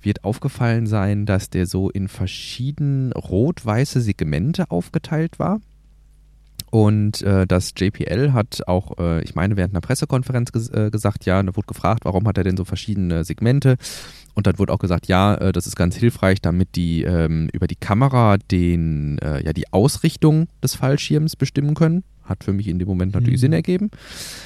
wird 0.00 0.24
aufgefallen 0.24 0.86
sein, 0.86 1.26
dass 1.26 1.50
der 1.50 1.66
so 1.66 1.90
in 1.90 2.08
verschiedene 2.08 3.12
rot-weiße 3.14 4.00
Segmente 4.00 4.70
aufgeteilt 4.70 5.38
war. 5.38 5.60
Und 6.70 7.22
äh, 7.22 7.46
das 7.46 7.72
JPL 7.76 8.32
hat 8.34 8.62
auch, 8.66 8.98
äh, 8.98 9.22
ich 9.22 9.34
meine, 9.34 9.56
während 9.56 9.72
einer 9.72 9.80
Pressekonferenz 9.80 10.52
ges 10.52 10.68
äh, 10.68 10.90
gesagt, 10.90 11.24
ja, 11.24 11.42
da 11.42 11.56
wurde 11.56 11.66
gefragt, 11.66 12.04
warum 12.04 12.28
hat 12.28 12.36
er 12.36 12.44
denn 12.44 12.58
so 12.58 12.66
verschiedene 12.66 13.24
Segmente? 13.24 13.76
Und 14.34 14.46
dann 14.46 14.58
wurde 14.58 14.72
auch 14.74 14.78
gesagt, 14.78 15.06
ja, 15.06 15.34
äh, 15.36 15.52
das 15.52 15.66
ist 15.66 15.76
ganz 15.76 15.96
hilfreich, 15.96 16.42
damit 16.42 16.76
die 16.76 17.04
ähm, 17.04 17.48
über 17.54 17.66
die 17.66 17.76
Kamera 17.76 18.36
den, 18.36 19.18
äh, 19.18 19.42
ja, 19.44 19.54
die 19.54 19.72
Ausrichtung 19.72 20.48
des 20.62 20.74
Fallschirms 20.74 21.36
bestimmen 21.36 21.74
können 21.74 22.04
hat 22.28 22.44
für 22.44 22.52
mich 22.52 22.68
in 22.68 22.78
dem 22.78 22.88
Moment 22.88 23.14
natürlich 23.14 23.38
mhm. 23.38 23.42
Sinn 23.42 23.52
ergeben. 23.52 23.90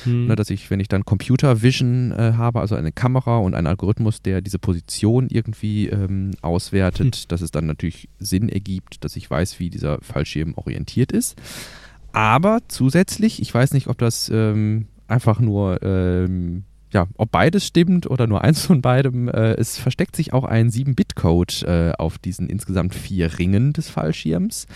Mhm. 0.05 0.27
Ne, 0.27 0.37
dass 0.37 0.51
ich, 0.51 0.71
wenn 0.71 0.81
ich 0.81 0.88
dann 0.88 1.05
Computer 1.05 1.62
Vision 1.62 2.12
äh, 2.12 2.35
habe, 2.37 2.61
also 2.61 2.75
eine 2.75 2.92
Kamera 2.92 3.38
und 3.38 3.55
einen 3.55 3.66
Algorithmus, 3.66 4.23
der 4.23 4.40
diese 4.40 4.59
Position 4.59 5.29
irgendwie 5.31 5.88
ähm, 5.88 6.33
auswertet, 6.42 7.25
mhm. 7.25 7.29
dass 7.29 7.40
es 7.40 7.51
dann 7.51 7.66
natürlich 7.66 8.09
Sinn 8.18 8.49
ergibt, 8.49 9.05
dass 9.05 9.16
ich 9.16 9.31
weiß, 9.31 9.59
wie 9.61 9.71
dieser 9.71 9.99
Fallschirm 10.01 10.55
orientiert 10.57 11.12
ist. 11.12 11.37
Aber 12.12 12.61
zusätzlich, 12.68 13.40
ich 13.40 13.53
weiß 13.53 13.73
nicht, 13.73 13.88
ob 13.88 13.99
das 13.99 14.31
ähm, 14.33 14.87
einfach 15.09 15.40
nur 15.40 15.83
ähm, 15.83 16.64
ja, 16.92 17.07
ob 17.16 17.31
beides 17.31 17.66
stimmt 17.66 18.09
oder 18.09 18.27
nur 18.27 18.45
eins 18.45 18.66
von 18.66 18.83
beidem, 18.83 19.29
äh, 19.29 19.55
es 19.55 19.79
versteckt 19.79 20.14
sich 20.14 20.33
auch 20.33 20.45
ein 20.45 20.71
7-Bit-Code 20.71 21.55
äh, 21.66 21.92
auf 21.99 22.18
diesen 22.18 22.49
insgesamt 22.49 22.95
vier 22.95 23.38
Ringen 23.38 23.73
des 23.73 23.88
Fallschirms. 23.88 24.66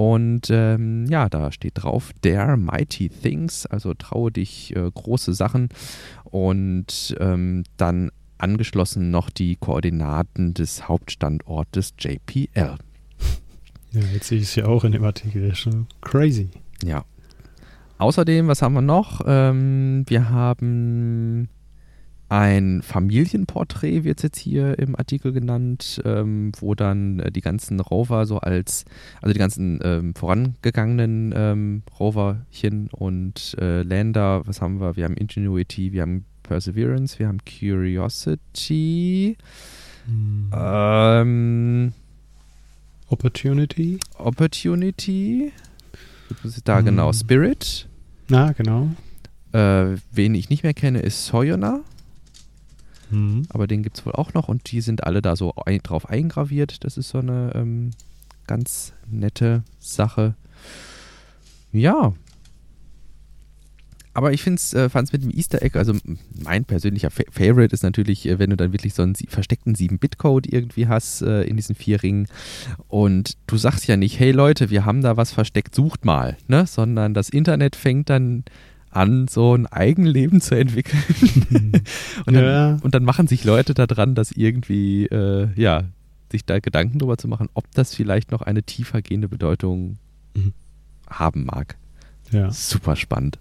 Und 0.00 0.48
ähm, 0.48 1.04
ja, 1.10 1.28
da 1.28 1.52
steht 1.52 1.72
drauf, 1.74 2.12
Dare 2.22 2.56
Mighty 2.56 3.10
Things, 3.10 3.66
also 3.66 3.92
traue 3.92 4.32
dich 4.32 4.74
äh, 4.74 4.90
große 4.90 5.34
Sachen. 5.34 5.68
Und 6.24 7.14
ähm, 7.20 7.64
dann 7.76 8.10
angeschlossen 8.38 9.10
noch 9.10 9.28
die 9.28 9.56
Koordinaten 9.56 10.54
des 10.54 10.88
Hauptstandortes 10.88 11.92
JPL. 11.98 12.76
Ja, 13.92 14.02
jetzt 14.14 14.28
sehe 14.28 14.38
ich 14.38 14.44
es 14.44 14.54
ja 14.54 14.66
auch 14.66 14.84
in 14.84 14.92
dem 14.92 15.02
Artikel. 15.02 15.52
Schon 15.54 15.88
crazy. 16.00 16.48
Ja. 16.84 17.04
Außerdem, 17.98 18.46
was 18.46 18.62
haben 18.62 18.74
wir 18.74 18.82
noch? 18.82 19.20
Ähm, 19.26 20.04
wir 20.06 20.30
haben 20.30 21.48
ein 22.30 22.80
Familienporträt 22.82 24.04
wird 24.04 24.22
jetzt 24.22 24.38
hier 24.38 24.78
im 24.78 24.94
Artikel 24.94 25.32
genannt, 25.32 26.00
ähm, 26.04 26.52
wo 26.60 26.76
dann 26.76 27.18
äh, 27.18 27.32
die 27.32 27.40
ganzen 27.40 27.80
Rover 27.80 28.24
so 28.24 28.38
als, 28.38 28.84
also 29.20 29.32
die 29.32 29.38
ganzen 29.38 29.80
ähm, 29.82 30.14
vorangegangenen 30.14 31.34
ähm, 31.36 31.82
Roverchen 31.98 32.88
und 32.92 33.56
äh, 33.60 33.82
Lander, 33.82 34.46
was 34.46 34.62
haben 34.62 34.80
wir? 34.80 34.94
Wir 34.96 35.06
haben 35.06 35.16
Ingenuity, 35.16 35.90
wir 35.90 36.02
haben 36.02 36.24
Perseverance, 36.44 37.18
wir 37.18 37.26
haben 37.26 37.38
Curiosity, 37.44 39.36
hm. 40.06 41.92
Opportunity. 43.08 43.98
Opportunity. 44.18 45.52
Da 46.64 46.78
hm. 46.78 46.84
genau, 46.84 47.12
Spirit. 47.12 47.88
Na, 48.28 48.52
genau. 48.52 48.88
Äh, 49.52 49.96
wen 50.12 50.36
ich 50.36 50.48
nicht 50.48 50.62
mehr 50.62 50.74
kenne, 50.74 51.00
ist 51.00 51.26
Soyona. 51.26 51.80
Mhm. 53.10 53.46
Aber 53.48 53.66
den 53.66 53.82
gibt 53.82 53.98
es 53.98 54.06
wohl 54.06 54.12
auch 54.12 54.34
noch 54.34 54.48
und 54.48 54.70
die 54.70 54.80
sind 54.80 55.04
alle 55.04 55.22
da 55.22 55.36
so 55.36 55.54
ein, 55.54 55.80
drauf 55.82 56.08
eingraviert. 56.08 56.84
Das 56.84 56.96
ist 56.96 57.10
so 57.10 57.18
eine 57.18 57.52
ähm, 57.54 57.90
ganz 58.46 58.92
nette 59.08 59.62
Sache. 59.78 60.34
Ja. 61.72 62.14
Aber 64.12 64.32
ich 64.32 64.44
äh, 64.44 64.88
fand 64.88 65.06
es 65.08 65.12
mit 65.12 65.22
dem 65.22 65.30
Easter 65.30 65.62
Egg, 65.62 65.78
also 65.78 65.94
mein 66.42 66.64
persönlicher 66.64 67.10
Fa 67.10 67.22
Favorite 67.30 67.72
ist 67.72 67.84
natürlich, 67.84 68.26
äh, 68.26 68.40
wenn 68.40 68.50
du 68.50 68.56
dann 68.56 68.72
wirklich 68.72 68.92
so 68.92 69.02
einen 69.02 69.14
versteckten 69.14 69.76
7-Bit-Code 69.76 70.50
irgendwie 70.50 70.88
hast 70.88 71.22
äh, 71.22 71.42
in 71.44 71.56
diesen 71.56 71.76
vier 71.76 72.02
Ringen 72.02 72.26
und 72.88 73.36
du 73.46 73.56
sagst 73.56 73.86
ja 73.86 73.96
nicht, 73.96 74.18
hey 74.18 74.32
Leute, 74.32 74.68
wir 74.68 74.84
haben 74.84 75.00
da 75.00 75.16
was 75.16 75.32
versteckt, 75.32 75.76
sucht 75.76 76.04
mal, 76.04 76.36
ne? 76.48 76.66
sondern 76.66 77.14
das 77.14 77.28
Internet 77.28 77.76
fängt 77.76 78.10
dann 78.10 78.44
an, 78.90 79.28
so 79.28 79.54
ein 79.54 79.66
Eigenleben 79.66 80.40
zu 80.40 80.54
entwickeln. 80.56 81.02
und, 82.26 82.34
dann, 82.34 82.44
ja. 82.44 82.78
und, 82.82 82.94
dann, 82.94 83.04
machen 83.04 83.26
sich 83.26 83.44
Leute 83.44 83.74
daran, 83.74 84.14
dass 84.14 84.32
irgendwie, 84.32 85.06
äh, 85.06 85.48
ja, 85.54 85.84
sich 86.30 86.44
da 86.44 86.58
Gedanken 86.58 86.98
darüber 86.98 87.18
zu 87.18 87.28
machen, 87.28 87.48
ob 87.54 87.70
das 87.72 87.94
vielleicht 87.94 88.30
noch 88.30 88.42
eine 88.42 88.62
tiefer 88.62 89.02
gehende 89.02 89.28
Bedeutung 89.28 89.98
mhm. 90.34 90.52
haben 91.08 91.44
mag. 91.44 91.76
Ja. 92.30 92.50
Super 92.50 92.96
spannend. 92.96 93.38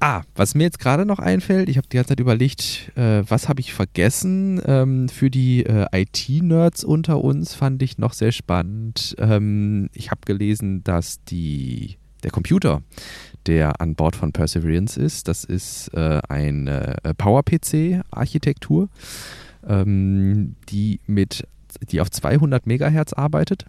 Ah, 0.00 0.22
was 0.36 0.54
mir 0.54 0.62
jetzt 0.62 0.78
gerade 0.78 1.04
noch 1.04 1.18
einfällt, 1.18 1.68
ich 1.68 1.76
habe 1.76 1.88
die 1.88 1.96
ganze 1.96 2.10
Zeit 2.10 2.20
überlegt, 2.20 2.92
äh, 2.96 3.24
was 3.26 3.48
habe 3.48 3.60
ich 3.60 3.72
vergessen? 3.72 4.60
Ähm, 4.64 5.08
für 5.08 5.28
die 5.28 5.64
äh, 5.66 5.86
IT-Nerds 5.92 6.84
unter 6.84 7.22
uns 7.22 7.54
fand 7.54 7.82
ich 7.82 7.98
noch 7.98 8.12
sehr 8.12 8.30
spannend. 8.30 9.16
Ähm, 9.18 9.90
ich 9.92 10.12
habe 10.12 10.20
gelesen, 10.24 10.84
dass 10.84 11.24
die, 11.24 11.96
der 12.22 12.30
Computer, 12.30 12.82
der 13.48 13.80
an 13.80 13.94
Bord 13.94 14.14
von 14.14 14.32
Perseverance 14.32 15.00
ist. 15.00 15.26
Das 15.26 15.44
ist 15.44 15.88
äh, 15.94 16.20
eine 16.28 16.96
äh, 17.02 17.14
PowerPC-Architektur, 17.14 18.88
ähm, 19.66 20.54
die 20.68 21.00
die 21.90 22.00
auf 22.00 22.10
200 22.10 22.66
Megahertz 22.66 23.12
arbeitet. 23.12 23.64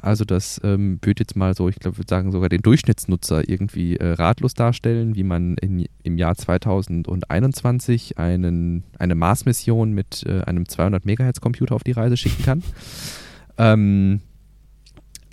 Also 0.00 0.24
das 0.24 0.60
ähm, 0.62 0.98
würde 1.02 1.22
jetzt 1.22 1.36
mal 1.36 1.54
so, 1.54 1.68
ich 1.68 1.76
glaube, 1.76 1.96
würde 1.98 2.08
sagen, 2.08 2.30
sogar 2.30 2.48
den 2.50 2.60
Durchschnittsnutzer 2.60 3.48
irgendwie 3.48 3.96
äh, 3.96 4.12
ratlos 4.12 4.54
darstellen, 4.54 5.16
wie 5.16 5.24
man 5.24 5.56
in, 5.56 5.86
im 6.02 6.18
Jahr 6.18 6.36
2021 6.36 8.18
einen, 8.18 8.84
eine 8.98 9.14
Mars-Mission 9.14 9.92
mit 9.92 10.22
äh, 10.26 10.42
einem 10.42 10.68
200 10.68 11.06
Megahertz 11.06 11.40
Computer 11.40 11.74
auf 11.74 11.82
die 11.82 11.92
Reise 11.92 12.16
schicken 12.16 12.44
kann. 12.44 12.62
Ähm, 13.58 14.20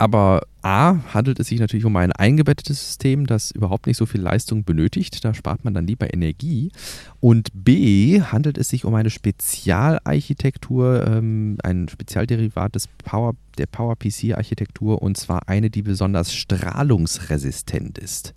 aber 0.04 0.42
A, 0.62 0.98
handelt 1.13 1.39
es 1.39 1.48
sich 1.48 1.62
natürlich 1.62 1.86
um 1.86 1.96
ein 1.96 2.12
eingebettetes 2.12 2.88
System, 2.88 3.26
das 3.26 3.52
überhaupt 3.52 3.88
nicht 3.88 3.96
so 3.96 4.06
viel 4.06 4.20
Leistung 4.20 4.66
benötigt. 4.66 5.24
Da 5.24 5.34
spart 5.34 5.63
man 5.63 5.74
dann 5.74 5.88
lieber 5.88 6.13
Energie. 6.13 6.74
Und 7.22 7.52
B, 7.54 8.22
handelt 8.22 8.58
es 8.58 8.68
sich 8.68 8.84
um 8.84 8.96
eine 8.96 9.10
Spezialarchitektur, 9.10 11.08
ähm, 11.08 11.58
ein 11.63 11.88
Spezialderivat 11.88 12.76
des 12.76 12.89
Power, 13.06 13.36
der 13.58 13.68
PowerPC-Architektur 13.68 15.02
und 15.02 15.16
zwar 15.16 15.48
eine, 15.48 15.70
die 15.70 15.84
besonders 15.84 16.34
strahlungsresistent 16.34 17.98
ist 17.98 18.34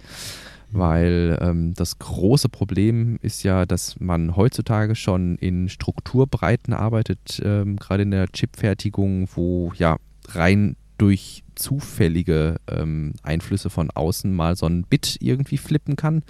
weil 0.72 1.38
ähm, 1.40 1.74
das 1.74 2.00
große 2.00 2.48
Problem 2.48 3.18
ist 3.22 3.44
ja, 3.44 3.66
dass 3.66 4.00
man 4.00 4.34
heutzutage 4.34 4.96
schon 4.96 5.36
in 5.36 5.68
Strukturbreiten 5.68 6.74
arbeitet, 6.74 7.40
ähm, 7.42 7.76
gerade 7.76 8.02
in 8.02 8.10
der 8.10 8.26
Chipfertigung, 8.26 9.28
wo 9.36 9.72
ja 9.78 9.96
rein 10.28 10.76
durch 10.98 11.44
zufällige 11.56 12.56
ähm, 12.68 13.14
Einflüsse 13.22 13.70
von 13.70 13.90
außen 13.90 14.32
mal 14.32 14.56
so 14.56 14.66
ein 14.66 14.84
Bit 14.84 15.16
irgendwie 15.20 15.58
flippen 15.58 15.96
kann 15.96 16.22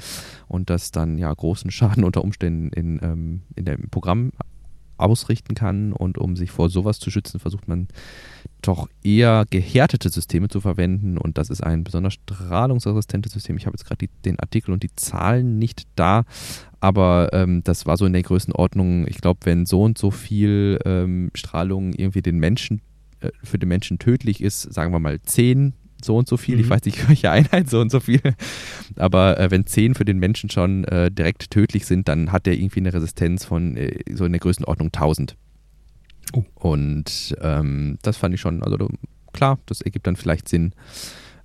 und 0.49 0.71
das 0.71 0.91
dann 0.91 1.19
ja 1.19 1.33
großen 1.33 1.71
Schaden 1.71 2.05
unter 2.05 2.25
Umständen 2.25 2.69
in, 2.69 3.01
ähm, 3.03 3.43
in 3.55 3.65
dem 3.65 3.91
Programm 3.91 4.33
ausrichten 4.99 5.55
kann. 5.55 5.93
Und 5.93 6.19
um 6.19 6.37
sich 6.37 6.51
vor 6.51 6.69
sowas 6.69 6.99
zu 6.99 7.11
schützen, 7.11 7.41
versucht 7.41 7.69
man 7.69 7.89
doch 8.63 8.89
eher 9.03 9.45
gehärtete 9.51 10.09
Systeme 10.09 10.49
zu 10.49 10.61
verwenden. 10.61 11.19
Und 11.19 11.39
das 11.39 11.51
ist 11.51 11.63
ein 11.63 11.85
besonders 11.85 12.15
strahlungsresistentes 12.15 13.33
System. 13.33 13.57
Ich 13.57 13.67
habe 13.67 13.77
jetzt 13.77 13.87
gerade 13.87 14.07
den 14.25 14.41
Artikel 14.41 14.73
und 14.73 14.83
die 14.83 14.95
Zahlen 14.97 15.59
nicht 15.59 15.85
da, 15.95 16.25
aber 16.81 17.31
ähm, 17.33 17.63
das 17.65 17.87
war 17.87 17.97
so 17.97 18.07
in 18.07 18.13
der 18.13 18.23
Größenordnung. 18.23 19.07
Ich 19.07 19.21
glaube, 19.21 19.41
wenn 19.45 19.67
so 19.67 19.83
und 19.83 19.99
so 19.99 20.11
viel 20.11 20.79
ähm, 20.85 21.31
Strahlung 21.35 21.93
irgendwie 21.93 22.23
den 22.23 22.39
Menschen 22.39 22.81
für 23.43 23.59
den 23.59 23.69
Menschen 23.69 23.99
tödlich 23.99 24.43
ist, 24.43 24.63
sagen 24.63 24.93
wir 24.93 24.99
mal 24.99 25.21
10 25.21 25.75
so 26.03 26.17
und 26.17 26.29
so 26.29 26.37
viel, 26.37 26.57
mhm. 26.57 26.61
ich 26.63 26.71
weiß 26.71 26.85
nicht 26.85 27.09
welche 27.09 27.31
Einheit 27.31 27.71
so 27.71 27.81
und 27.81 27.91
so 27.91 28.01
viel, 28.01 28.21
aber 28.97 29.39
äh, 29.39 29.51
wenn 29.51 29.67
10 29.67 29.95
für 29.95 30.05
den 30.05 30.19
Menschen 30.19 30.51
schon 30.51 30.85
äh, 30.85 31.11
direkt 31.11 31.51
tödlich 31.51 31.87
sind, 31.87 32.09
dann 32.09 32.33
hat 32.33 32.47
der 32.47 32.55
irgendwie 32.55 32.81
eine 32.81 32.93
Resistenz 32.93 33.45
von 33.45 33.77
äh, 33.77 34.01
so 34.13 34.25
in 34.25 34.33
der 34.33 34.41
Größenordnung 34.41 34.89
1000. 34.89 35.37
Oh. 36.33 36.45
Und 36.55 37.37
ähm, 37.41 37.99
das 38.03 38.17
fand 38.17 38.35
ich 38.35 38.41
schon, 38.41 38.63
also 38.63 38.89
klar, 39.33 39.59
das 39.67 39.81
ergibt 39.81 40.07
dann 40.07 40.17
vielleicht 40.17 40.49
Sinn, 40.49 40.73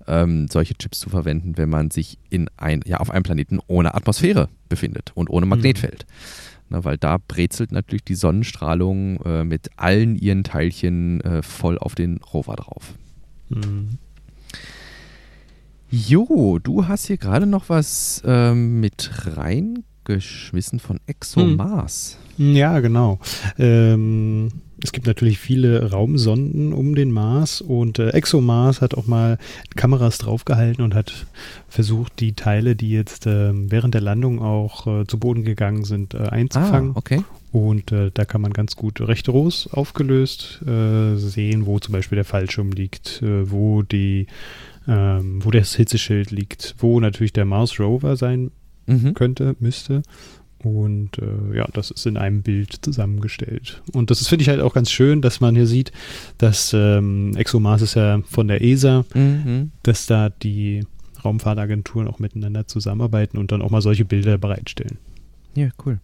ähm, 0.07 0.47
solche 0.49 0.73
Chips 0.75 0.99
zu 0.99 1.10
verwenden, 1.10 1.57
wenn 1.57 1.69
man 1.69 1.91
sich 1.91 2.17
in 2.29 2.49
ein, 2.57 2.81
ja, 2.86 2.97
auf 2.97 3.12
einem 3.12 3.23
Planeten 3.23 3.60
ohne 3.67 3.93
Atmosphäre 3.93 4.49
befindet 4.69 5.12
und 5.13 5.29
ohne 5.29 5.45
mhm. 5.45 5.51
Magnetfeld. 5.51 6.05
Mhm. 6.07 6.50
Ne, 6.71 6.86
weil 6.86 6.97
da 6.97 7.17
brezelt 7.17 7.73
natürlich 7.73 8.05
die 8.05 8.15
Sonnenstrahlung 8.15 9.21
äh, 9.25 9.43
mit 9.43 9.69
allen 9.75 10.15
ihren 10.15 10.45
Teilchen 10.45 11.19
äh, 11.21 11.41
voll 11.41 11.77
auf 11.77 11.95
den 11.95 12.19
Rover 12.34 12.55
drauf. 12.55 12.93
Mhm. 13.49 13.97
Jo, 15.89 16.60
du 16.60 16.88
hast 16.88 17.07
hier 17.07 17.17
gerade 17.17 17.45
noch 17.45 17.67
was 17.67 18.21
ähm, 18.25 18.79
mit 18.79 19.12
reingeschmissen 19.36 20.79
von 20.79 21.01
ExoMars. 21.05 22.17
Hm. 22.38 22.55
Ja, 22.55 22.79
genau. 22.79 23.19
Ähm, 23.60 24.47
es 24.84 24.91
gibt 24.91 25.08
natürlich 25.08 25.39
viele 25.39 25.91
Raumsonden 25.91 26.74
um 26.74 26.96
den 26.96 27.12
Mars 27.12 27.62
und 27.62 28.00
äh, 28.00 28.10
ExoMars 28.10 28.82
hat 28.82 28.96
auch 28.96 29.08
mal 29.08 29.38
Kameras 29.76 30.17
draufgehalten 30.17 30.84
und 30.84 30.96
hat 30.96 31.26
versucht, 31.67 32.20
die 32.20 32.34
Teile, 32.34 32.76
die 32.76 32.89
jetzt 32.89 33.28
äh, 33.28 33.52
während 33.54 33.94
der 33.94 34.02
Landung 34.02 34.41
auch 34.41 34.88
äh, 34.88 35.06
zu 35.06 35.20
Boden 35.20 35.44
gegangen 35.44 35.84
sind, 35.84 36.13
äh, 36.13 36.20
einzufangen. 36.20 36.91
Ah, 36.91 36.98
okay. 36.98 37.24
Und 37.52 37.91
äh, 37.91 38.12
da 38.13 38.26
kann 38.26 38.41
man 38.41 38.54
ganz 38.54 38.76
gut 38.76 39.02
recht 39.02 39.26
groß 39.28 39.74
aufgelöst 39.74 40.62
äh, 40.65 41.15
sehen, 41.15 41.65
wo 41.65 41.80
zum 41.80 41.91
Beispiel 41.91 42.15
der 42.15 42.26
Fallschirm 42.26 42.72
liegt, 42.72 43.22
wo 43.22 43.82
die, 43.82 44.28
ähm, 44.88 45.44
wo 45.44 45.52
das 45.52 45.76
Hitzeschild 45.76 46.32
liegt, 46.32 46.76
wo 46.80 47.00
natürlich 47.02 47.34
der 47.34 47.46
Mars 47.46 47.78
Rover 47.78 48.15
sein 48.15 48.52
mhm. 48.88 49.13
könnte, 49.13 49.56
müsste. 49.60 50.04
Und 50.63 51.17
äh, 51.17 51.58
ja, 51.58 51.67
das 51.74 51.91
ist 51.91 52.06
in 52.06 52.17
einem 52.17 52.43
Bild 52.43 52.78
zusammengestellt. 52.82 53.82
Und 53.93 54.12
das 54.12 54.28
finde 54.28 54.43
ich 54.43 54.50
halt 54.50 54.62
auch 54.62 54.74
ganz 54.74 54.91
schön, 54.91 55.21
dass 55.21 55.39
man 55.39 55.56
hier 55.56 55.67
sieht, 55.67 55.91
dass 56.38 56.74
ähm, 56.74 57.36
ExoMars 57.36 57.82
ist 57.82 57.95
ja 57.95 58.21
von 58.28 58.47
der 58.47 58.62
ESA, 58.62 59.06
mhm. 59.13 59.71
dass 59.84 60.06
da 60.06 60.30
die 60.30 60.86
Raumfahrtagenturen 61.24 62.08
auch 62.08 62.19
miteinander 62.19 62.67
zusammenarbeiten 62.67 63.38
und 63.38 63.52
dann 63.52 63.62
auch 63.62 63.69
mal 63.69 63.82
solche 63.82 64.06
Bilder 64.06 64.38
bereitstellen. 64.38 64.97
Ja, 65.56 65.69
cool. 65.86 66.00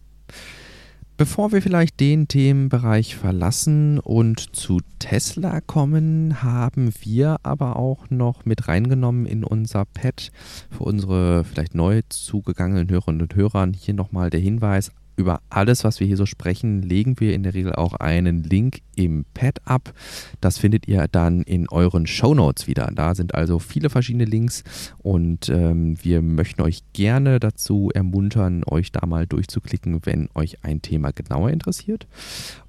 Bevor 1.18 1.50
wir 1.50 1.60
vielleicht 1.60 1.98
den 1.98 2.28
Themenbereich 2.28 3.16
verlassen 3.16 3.98
und 3.98 4.54
zu 4.54 4.78
Tesla 5.00 5.60
kommen, 5.60 6.44
haben 6.44 6.92
wir 7.00 7.38
aber 7.42 7.74
auch 7.74 8.08
noch 8.08 8.44
mit 8.44 8.68
reingenommen 8.68 9.26
in 9.26 9.42
unser 9.42 9.84
Pad 9.84 10.30
für 10.70 10.84
unsere 10.84 11.42
vielleicht 11.42 11.74
neu 11.74 12.02
zugegangenen 12.08 12.88
Hörerinnen 12.88 13.22
und 13.22 13.34
Hörer 13.34 13.68
hier 13.76 13.94
nochmal 13.94 14.30
der 14.30 14.38
Hinweis, 14.38 14.92
über 15.18 15.40
alles, 15.50 15.84
was 15.84 16.00
wir 16.00 16.06
hier 16.06 16.16
so 16.16 16.26
sprechen, 16.26 16.80
legen 16.80 17.18
wir 17.18 17.34
in 17.34 17.42
der 17.42 17.54
Regel 17.54 17.74
auch 17.74 17.94
einen 17.94 18.44
Link 18.44 18.80
im 18.94 19.24
Pad 19.34 19.60
ab. 19.64 19.92
Das 20.40 20.58
findet 20.58 20.86
ihr 20.86 21.08
dann 21.08 21.42
in 21.42 21.68
euren 21.68 22.06
Show 22.06 22.34
Notes 22.34 22.66
wieder. 22.66 22.90
Da 22.94 23.14
sind 23.14 23.34
also 23.34 23.58
viele 23.58 23.90
verschiedene 23.90 24.24
Links 24.24 24.64
und 24.98 25.48
ähm, 25.48 25.96
wir 26.02 26.22
möchten 26.22 26.62
euch 26.62 26.82
gerne 26.92 27.40
dazu 27.40 27.90
ermuntern, 27.92 28.62
euch 28.64 28.92
da 28.92 29.04
mal 29.06 29.26
durchzuklicken, 29.26 30.06
wenn 30.06 30.28
euch 30.34 30.64
ein 30.64 30.82
Thema 30.82 31.10
genauer 31.10 31.50
interessiert. 31.50 32.06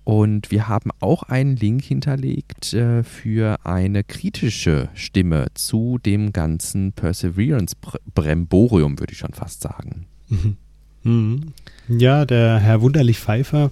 Und 0.04 0.50
wir 0.50 0.68
haben 0.68 0.90
auch 1.02 1.24
einen 1.24 1.56
Link 1.56 1.84
hinterlegt 1.84 2.74
äh, 2.74 3.04
für 3.04 3.64
eine 3.64 4.04
kritische 4.04 4.90
Stimme 4.96 5.48
zu 5.54 6.00
dem 6.04 6.34
ganzen 6.34 6.94
Perseverance-Bremborium, 6.94 9.00
würde 9.00 9.14
ich 9.14 9.20
schon 9.20 9.34
fast 9.34 9.62
sagen. 9.62 10.08
Mhm. 10.30 10.58
Mhm. 11.04 11.54
Ja, 11.88 12.26
der 12.26 12.60
Herr 12.60 12.82
Wunderlich 12.82 13.20
Pfeiffer, 13.20 13.72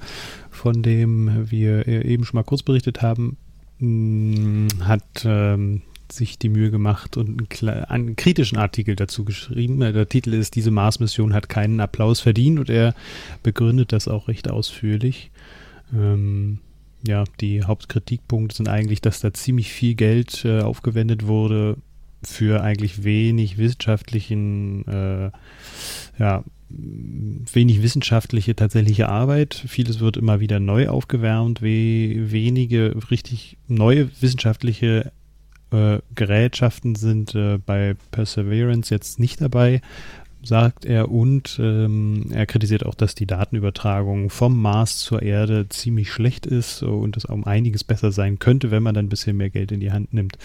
von 0.50 0.82
dem 0.82 1.52
wir 1.52 1.88
eben 1.88 2.26
schon 2.26 2.38
mal 2.38 2.44
kurz 2.44 2.64
berichtet 2.64 3.02
haben, 3.02 3.38
mm, 3.80 4.68
hat 4.82 5.24
ähm, 5.26 5.82
sich 6.12 6.40
die 6.40 6.50
Mühe 6.50 6.72
gemacht 6.72 7.18
und 7.18 7.62
einen, 7.62 7.84
einen, 7.86 8.16
kritischen 8.16 8.58
Artikel 8.58 8.96
dazu 8.96 9.26
geschrieben. 9.26 9.80
Der 9.80 10.10
Titel 10.10 10.34
ist, 10.34 10.56
diese 10.56 10.72
Mars-Mission 10.72 11.34
hat 11.34 11.50
keinen 11.50 11.80
Applaus 11.80 12.20
verdient 12.20 12.60
und 12.60 12.70
er 12.70 12.96
begründet 13.44 13.92
das 13.92 14.08
auch 14.08 14.28
recht 14.28 14.50
ausführlich. 14.50 15.32
Ähm, 15.94 16.60
ja, 17.06 17.26
die 17.42 17.64
Hauptkritikpunkte 17.64 18.56
sind 18.56 18.70
eigentlich, 18.70 19.02
dass 19.02 19.20
da 19.20 19.34
ziemlich 19.34 19.72
viel 19.72 19.96
Geld 19.96 20.44
äh, 20.46 20.62
aufgewendet 20.62 21.28
wurde, 21.28 21.78
für 22.24 22.62
eigentlich 22.62 23.04
wenig 23.04 23.58
wissenschaftlichen, 23.58 24.88
äh, 24.88 25.32
ja, 26.18 26.44
wenig 26.70 27.82
wissenschaftliche 27.82 28.56
tatsächliche 28.56 29.10
Arbeit. 29.10 29.56
Vieles 29.68 30.00
wird 30.00 30.18
immer 30.18 30.40
wieder 30.40 30.60
neu 30.60 30.90
aufgewärmt, 30.90 31.62
we 31.62 32.32
wenige 32.32 32.96
richtig 33.10 33.58
neue 33.68 34.10
wissenschaftliche 34.22 35.12
äh, 35.72 36.00
Gerätschaften 36.16 36.96
sind 36.96 37.36
äh, 37.36 37.58
bei 37.58 37.96
Perseverance 38.12 38.94
jetzt 38.94 39.20
nicht 39.20 39.42
dabei 39.42 39.82
sagt 40.44 40.86
er, 40.86 41.12
und 41.12 41.60
ähm, 41.62 42.28
er 42.32 42.46
kritisiert 42.46 42.86
auch, 42.86 42.96
dass 42.96 43.16
die 43.16 43.26
Datenübertragung 43.26 44.30
vom 44.30 44.62
Mars 44.62 44.98
zur 44.98 45.22
Erde 45.22 45.68
ziemlich 45.70 46.12
schlecht 46.12 46.46
ist 46.46 46.84
und 46.84 47.18
es 47.18 47.26
um 47.26 47.44
einiges 47.46 47.84
besser 47.84 48.12
sein 48.12 48.40
könnte, 48.40 48.72
wenn 48.72 48.84
man 48.84 48.96
dann 48.96 49.06
ein 49.06 49.10
bisschen 49.10 49.38
mehr 49.38 49.50
Geld 49.50 49.72
in 49.72 49.80
die 49.80 49.92
Hand 49.92 50.14
nimmt. 50.14 50.38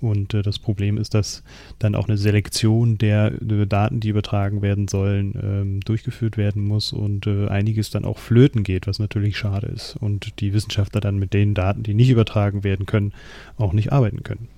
Und 0.00 0.34
äh, 0.34 0.42
das 0.42 0.58
Problem 0.58 0.96
ist, 0.96 1.14
dass 1.14 1.42
dann 1.78 1.94
auch 1.94 2.08
eine 2.08 2.16
Selektion 2.16 2.96
der, 2.96 3.30
der 3.32 3.66
Daten, 3.66 4.00
die 4.00 4.08
übertragen 4.08 4.62
werden 4.62 4.88
sollen, 4.88 5.34
ähm, 5.42 5.80
durchgeführt 5.80 6.36
werden 6.36 6.64
muss 6.64 6.92
und 6.92 7.26
äh, 7.26 7.48
einiges 7.48 7.90
dann 7.90 8.04
auch 8.04 8.18
flöten 8.18 8.62
geht, 8.62 8.86
was 8.86 8.98
natürlich 8.98 9.36
schade 9.36 9.66
ist. 9.66 9.96
Und 9.96 10.40
die 10.40 10.54
Wissenschaftler 10.54 11.00
dann 11.00 11.18
mit 11.18 11.34
den 11.34 11.54
Daten, 11.54 11.82
die 11.82 11.94
nicht 11.94 12.10
übertragen 12.10 12.64
werden 12.64 12.86
können, 12.86 13.12
auch 13.56 13.72
nicht 13.72 13.92
arbeiten 13.92 14.22
können. 14.22 14.48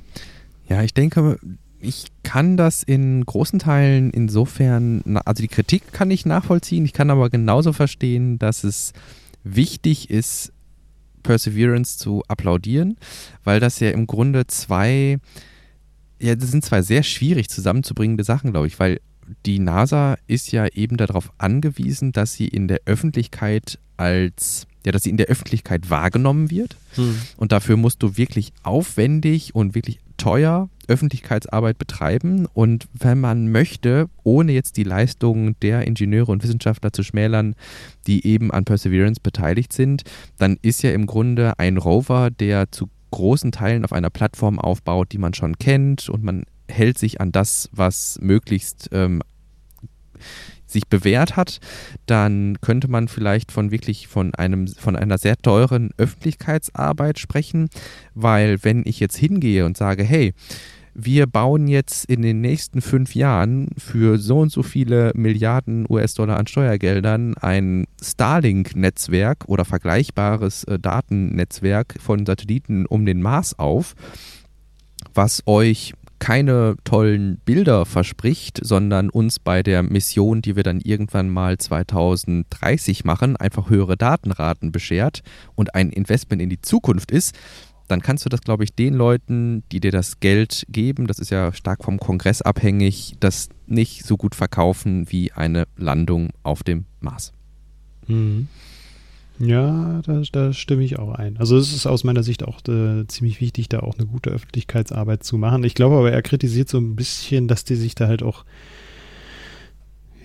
Ja, 0.69 0.83
ich 0.83 0.95
denke, 0.95 1.39
ich 1.83 2.07
kann 2.23 2.57
das 2.57 2.83
in 2.83 3.27
großen 3.27 3.59
Teilen 3.59 4.11
insofern, 4.11 5.03
also 5.25 5.43
die 5.43 5.49
Kritik 5.49 5.93
kann 5.93 6.11
ich 6.11 6.25
nachvollziehen, 6.25 6.85
ich 6.85 6.93
kann 6.93 7.11
aber 7.11 7.29
genauso 7.29 7.73
verstehen, 7.73 8.39
dass 8.39 8.65
es 8.65 8.93
wichtig 9.43 10.09
ist, 10.09 10.53
Perseverance 11.25 11.99
zu 11.99 12.23
applaudieren, 12.29 12.97
weil 13.45 13.61
das 13.61 13.81
ja 13.81 13.91
im 13.91 14.07
Grunde 14.07 14.47
zwei, 14.47 15.19
ja, 16.21 16.35
das 16.37 16.51
sind 16.51 16.65
zwei 16.65 16.83
sehr 16.83 17.03
schwierig 17.03 17.49
zusammenzubringende 17.49 18.25
Sachen, 18.25 18.53
glaube 18.53 18.69
ich, 18.69 18.79
weil 18.79 19.01
die 19.45 19.59
NASA 19.59 20.17
ist 20.27 20.53
ja 20.53 20.67
eben 20.69 20.97
darauf 20.97 21.33
angewiesen, 21.39 22.13
dass 22.13 22.35
sie 22.35 22.49
in 22.49 22.69
der 22.69 22.81
Öffentlichkeit 22.87 23.79
als 23.97 24.67
ja, 24.85 24.91
dass 24.91 25.05
sie 25.05 25.11
in 25.11 25.17
der 25.17 25.27
Öffentlichkeit 25.27 25.91
wahrgenommen 25.91 26.51
wird. 26.51 26.77
Hm. 26.97 27.17
Und 27.37 27.53
dafür 27.53 27.77
musst 27.77 28.03
du 28.03 28.17
wirklich 28.17 28.53
aufwendig 28.65 29.55
und 29.55 29.77
wirklich 29.77 30.01
teuer 30.17 30.69
Öffentlichkeitsarbeit 30.89 31.79
betreiben. 31.79 32.47
Und 32.53 32.87
wenn 32.93 33.21
man 33.21 33.51
möchte, 33.51 34.09
ohne 34.23 34.53
jetzt 34.53 34.77
die 34.77 34.85
Leistungen 34.85 35.57
der 35.63 35.87
Ingenieure 35.87 36.33
und 36.33 36.43
Wissenschaftler 36.43 36.93
zu 36.93 37.03
schmälern, 37.03 37.55
die 38.07 38.27
eben 38.27 38.51
an 38.51 38.65
Perseverance 38.65 39.21
beteiligt 39.21 39.73
sind, 39.73 40.03
dann 40.39 40.59
ist 40.63 40.83
ja 40.83 40.93
im 40.93 41.07
Grunde 41.07 41.59
ein 41.59 41.77
Rover, 41.77 42.31
der 42.31 42.71
zu 42.71 42.89
großen 43.11 43.53
Teilen 43.53 43.85
auf 43.85 43.93
einer 43.93 44.11
Plattform 44.11 44.59
aufbaut, 44.59 45.13
die 45.13 45.19
man 45.19 45.35
schon 45.35 45.59
kennt 45.59 46.09
und 46.09 46.25
man 46.25 46.45
hält 46.69 46.99
sich 46.99 47.21
an 47.21 47.31
das, 47.31 47.69
was 47.73 48.19
möglichst 48.21 48.89
ähm, 48.93 49.23
sich 50.73 50.89
bewährt 50.89 51.37
hat, 51.37 51.61
dann 52.07 52.59
könnte 52.61 52.89
man 52.89 53.09
vielleicht 53.09 53.53
von 53.53 53.71
wirklich 53.71 54.09
von 54.09 54.35
einem 54.35 54.67
von 54.67 54.97
einer 54.97 55.19
sehr 55.19 55.37
teuren 55.37 55.91
Öffentlichkeitsarbeit 55.97 57.19
sprechen, 57.19 57.69
weil 58.15 58.63
wenn 58.65 58.83
ich 58.85 59.01
jetzt 59.01 59.17
hingehe 59.17 59.65
und 59.67 59.77
sage, 59.77 60.05
hey, 60.05 60.35
wir 60.95 61.27
bauen 61.27 61.69
jetzt 61.69 62.05
in 62.05 62.23
den 62.23 62.41
nächsten 62.41 62.83
fünf 62.83 63.15
Jahren 63.15 63.71
für 63.79 64.19
so 64.19 64.41
und 64.41 64.53
so 64.53 64.63
viele 64.63 65.13
Milliarden 65.15 65.87
US-Dollar 65.89 66.39
an 66.39 66.47
Steuergeldern 66.47 67.35
ein 67.39 67.87
Starlink-Netzwerk 68.03 69.45
oder 69.47 69.65
vergleichbares 69.65 70.65
äh, 70.65 70.79
Datennetzwerk 70.79 71.95
von 72.01 72.27
Satelliten 72.27 72.85
um 72.87 73.07
den 73.07 73.23
Mars 73.23 73.59
auf, 73.59 73.95
was 75.15 75.43
euch 75.47 75.95
keine 76.23 76.77
tollen 76.85 77.39
Bilder 77.45 77.85
verspricht, 77.85 78.61
sondern 78.65 79.11
uns 79.11 79.41
bei 79.41 79.65
der 79.65 79.83
Mission, 79.83 80.41
die 80.41 80.55
wir 80.55 80.63
dann 80.63 80.81
irgendwann 80.81 81.29
mal 81.29 81.59
2030 81.59 83.05
machen, 83.05 83.37
einfach 83.37 83.69
höhere 83.69 83.97
Datenraten 83.97 84.71
beschert 84.71 85.25
und 85.57 85.75
ein 85.75 85.91
Investment 85.91 86.41
in 86.41 86.49
die 86.49 86.63
Zukunft 86.63 87.11
ist, 87.11 87.35
dann 87.89 88.03
kannst 88.03 88.25
du 88.25 88.29
das, 88.29 88.41
glaube 88.41 88.63
ich, 88.63 88.73
den 88.73 88.95
Leuten, 88.95 89.65
die 89.73 89.81
dir 89.81 89.91
das 89.91 90.21
Geld 90.21 90.65
geben, 90.69 91.09
das 91.09 91.19
ist 91.19 91.31
ja 91.31 91.53
stark 91.53 91.83
vom 91.83 91.99
Kongress 91.99 92.41
abhängig, 92.41 93.17
das 93.19 93.49
nicht 93.67 94.05
so 94.05 94.17
gut 94.17 94.37
verkaufen 94.37 95.11
wie 95.11 95.33
eine 95.33 95.65
Landung 95.77 96.31
auf 96.45 96.63
dem 96.63 96.85
Mars. 97.01 97.33
Mhm. 98.07 98.47
Ja, 99.45 100.01
da, 100.07 100.23
da, 100.31 100.53
stimme 100.53 100.85
ich 100.85 101.01
auch 101.01 101.15
ein. 101.15 101.37
Also 101.37 101.57
es 101.57 101.75
ist 101.75 101.87
aus 101.87 102.05
meiner 102.05 102.23
Sicht 102.23 102.45
auch 102.45 102.61
äh, 102.69 103.07
ziemlich 103.09 103.41
wichtig, 103.41 103.69
da 103.69 103.81
auch 103.81 103.99
eine 103.99 104.07
gute 104.07 104.31
Öffentlichkeitsarbeit 104.31 105.25
zu 105.25 105.37
machen. 105.37 105.65
Ich 105.65 105.75
glaube 105.75 105.97
aber, 105.97 106.13
er 106.13 106.23
kritisiert 106.23 106.69
so 106.69 106.79
ein 106.79 106.95
bisschen, 106.95 107.49
dass 107.49 107.65
die 107.65 107.75
sich 107.75 107.97
da 107.97 108.07
halt 108.07 108.23
auch, 108.23 108.45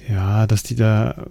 ja, 0.07 0.45
dass 0.45 0.61
die 0.61 0.75
da 0.75 1.25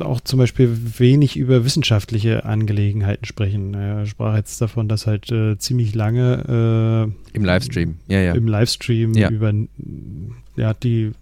auch 0.00 0.20
zum 0.20 0.38
Beispiel 0.38 0.76
wenig 0.98 1.38
über 1.38 1.64
wissenschaftliche 1.64 2.44
Angelegenheiten 2.44 3.24
sprechen. 3.24 3.72
Er 3.72 4.04
sprach 4.04 4.36
jetzt 4.36 4.60
davon, 4.60 4.86
dass 4.86 5.06
halt 5.06 5.32
äh, 5.32 5.56
ziemlich 5.56 5.94
lange 5.94 7.08
äh, 7.32 7.36
im 7.36 7.44
Livestream, 7.44 7.96
ja, 8.06 8.20
ja. 8.20 8.34
Im 8.34 8.46
Livestream 8.46 9.14
ja. 9.14 9.30
über 9.30 9.50
ja, 10.56 10.74
die 10.74 11.12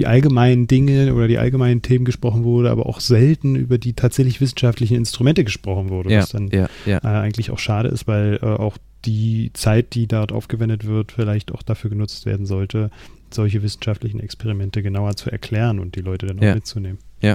die 0.00 0.06
allgemeinen 0.06 0.66
Dinge 0.66 1.14
oder 1.14 1.28
die 1.28 1.36
allgemeinen 1.36 1.82
Themen 1.82 2.06
gesprochen 2.06 2.42
wurde, 2.42 2.70
aber 2.70 2.86
auch 2.86 3.00
selten 3.00 3.54
über 3.54 3.76
die 3.76 3.92
tatsächlich 3.92 4.40
wissenschaftlichen 4.40 4.96
Instrumente 4.96 5.44
gesprochen 5.44 5.90
wurde, 5.90 6.10
ja, 6.10 6.20
was 6.20 6.30
dann 6.30 6.48
ja, 6.48 6.70
ja. 6.86 7.00
Äh, 7.04 7.20
eigentlich 7.20 7.50
auch 7.50 7.58
schade 7.58 7.90
ist, 7.90 8.08
weil 8.08 8.38
äh, 8.40 8.46
auch 8.46 8.78
die 9.04 9.50
Zeit, 9.52 9.92
die 9.92 10.06
dort 10.06 10.32
aufgewendet 10.32 10.86
wird, 10.86 11.12
vielleicht 11.12 11.52
auch 11.52 11.62
dafür 11.62 11.90
genutzt 11.90 12.24
werden 12.24 12.46
sollte, 12.46 12.90
solche 13.30 13.62
wissenschaftlichen 13.62 14.20
Experimente 14.20 14.82
genauer 14.82 15.16
zu 15.16 15.30
erklären 15.30 15.78
und 15.78 15.96
die 15.96 16.00
Leute 16.00 16.24
dann 16.24 16.38
auch 16.38 16.54
mitzunehmen. 16.54 16.96
Ja. 17.20 17.34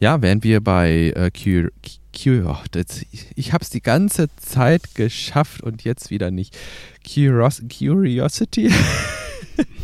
Ja, 0.00 0.22
während 0.22 0.44
wir 0.44 0.62
bei 0.62 1.12
äh, 1.14 1.30
Q, 1.30 1.68
Q 2.16 2.48
oh, 2.48 2.56
das, 2.70 3.04
ich 3.36 3.52
habe 3.52 3.62
es 3.62 3.68
die 3.68 3.82
ganze 3.82 4.34
Zeit 4.36 4.94
geschafft 4.94 5.62
und 5.62 5.84
jetzt 5.84 6.08
wieder 6.08 6.30
nicht. 6.30 6.56
Curios 7.06 7.62
Curiosity. 7.68 8.70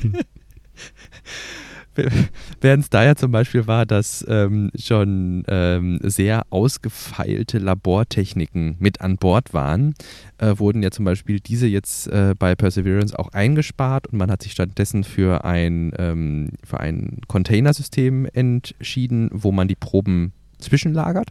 Während 2.61 2.85
es 2.85 2.91
da 2.91 3.05
ja 3.05 3.15
zum 3.15 3.33
Beispiel 3.33 3.67
war, 3.67 3.87
dass 3.87 4.25
ähm, 4.29 4.71
schon 4.79 5.45
ähm, 5.49 5.99
sehr 6.03 6.47
ausgefeilte 6.51 7.59
Labortechniken 7.59 8.77
mit 8.79 9.01
an 9.01 9.17
Bord 9.17 9.53
waren, 9.55 9.95
äh, 10.39 10.55
wurden 10.59 10.83
ja 10.83 10.91
zum 10.91 11.05
Beispiel 11.05 11.41
diese 11.41 11.67
jetzt 11.67 12.07
äh, 12.09 12.35
bei 12.39 12.55
Perseverance 12.55 13.19
auch 13.19 13.33
eingespart 13.33 14.09
und 14.09 14.19
man 14.19 14.31
hat 14.31 14.43
sich 14.43 14.53
stattdessen 14.53 15.05
für 15.05 15.45
ein, 15.45 15.93
ähm, 15.99 16.51
für 16.65 16.81
ein 16.81 17.21
Containersystem 17.27 18.27
entschieden, 18.33 19.31
wo 19.33 19.53
man 19.53 19.69
die 19.69 19.77
Proben 19.77 20.33
zwischenlagert, 20.59 21.31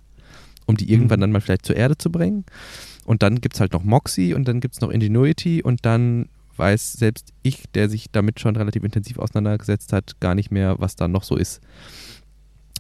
um 0.66 0.78
die 0.78 0.92
irgendwann 0.92 1.20
mhm. 1.20 1.22
dann 1.22 1.32
mal 1.32 1.42
vielleicht 1.42 1.66
zur 1.66 1.76
Erde 1.76 1.98
zu 1.98 2.12
bringen. 2.12 2.46
Und 3.06 3.24
dann 3.24 3.40
gibt 3.40 3.56
es 3.56 3.62
halt 3.62 3.72
noch 3.72 3.84
Moxie 3.84 4.34
und 4.34 4.48
dann 4.50 4.60
gibt 4.60 4.76
es 4.76 4.82
noch 4.82 4.90
Ingenuity 4.90 5.64
und 5.64 5.86
dann 5.86 6.28
weiß 6.58 6.94
selbst 6.94 7.34
ich, 7.44 7.64
der 7.74 7.90
sich 7.90 8.12
damit 8.12 8.40
schon 8.40 8.56
relativ 8.56 8.84
intensiv 8.84 9.20
auseinandergesetzt 9.20 9.94
hat, 9.94 10.20
gar 10.20 10.36
nicht 10.36 10.52
mehr, 10.52 10.80
was 10.80 10.96
da 10.96 11.08
noch 11.08 11.24
so 11.24 11.36
ist. 11.36 11.62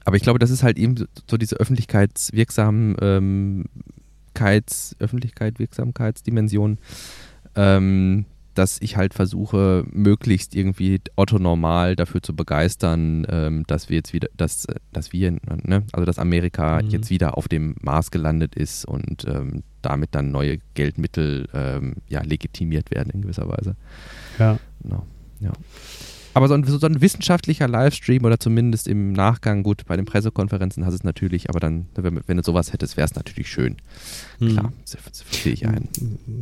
Aber 0.05 0.15
ich 0.15 0.23
glaube, 0.23 0.39
das 0.39 0.51
ist 0.51 0.63
halt 0.63 0.77
eben 0.77 0.95
so 1.29 1.37
diese 1.37 1.57
Öffentlichkeitswirksamkeit, 1.57 3.01
ähm, 3.01 3.65
Öffentlichkeit, 4.99 5.59
Wirksamkeitsdimension, 5.59 6.77
ähm, 7.55 8.25
dass 8.57 8.81
ich 8.81 8.97
halt 8.97 9.13
versuche, 9.13 9.85
möglichst 9.91 10.55
irgendwie 10.55 10.99
Otto 11.15 11.37
normal 11.37 11.95
dafür 11.95 12.21
zu 12.21 12.35
begeistern, 12.35 13.25
ähm, 13.29 13.63
dass 13.67 13.89
wir 13.89 13.97
jetzt 13.97 14.13
wieder, 14.13 14.27
dass, 14.35 14.65
dass 14.91 15.13
wir, 15.13 15.31
ne, 15.31 15.83
also 15.91 16.05
dass 16.05 16.17
Amerika 16.17 16.81
mhm. 16.81 16.89
jetzt 16.89 17.09
wieder 17.09 17.37
auf 17.37 17.47
dem 17.47 17.75
Mars 17.81 18.11
gelandet 18.11 18.55
ist 18.55 18.85
und 18.85 19.25
ähm, 19.27 19.63
damit 19.81 20.15
dann 20.15 20.31
neue 20.31 20.57
Geldmittel 20.73 21.47
ähm, 21.53 21.95
ja, 22.09 22.21
legitimiert 22.21 22.91
werden 22.91 23.11
in 23.11 23.21
gewisser 23.21 23.47
Weise. 23.47 23.75
Ja. 24.39 24.57
Genau. 24.81 25.05
ja. 25.39 25.51
Aber 26.38 26.47
so 26.47 26.54
ein, 26.54 26.63
so 26.63 26.86
ein, 26.86 27.02
wissenschaftlicher 27.02 27.67
Livestream 27.67 28.23
oder 28.23 28.39
zumindest 28.39 28.88
im 28.88 29.12
Nachgang, 29.12 29.63
gut, 29.63 29.86
bei 29.88 29.95
den 29.95 30.06
Pressekonferenzen 30.06 30.86
hast 30.86 30.91
du 30.93 30.97
es 30.97 31.04
natürlich, 31.04 31.50
aber 31.50 31.60
dann, 31.60 31.88
wenn, 31.95 32.21
wenn 32.28 32.38
du 32.38 32.43
sowas 32.43 32.73
hättest, 32.73 32.95
wäre 32.95 33.06
es 33.06 33.15
natürlich 33.15 33.50
schön. 33.50 33.78
Hm. 34.38 34.50
Klar, 34.50 34.73
verstehe 34.86 35.54
ich 35.54 35.67
ein. 35.67 35.89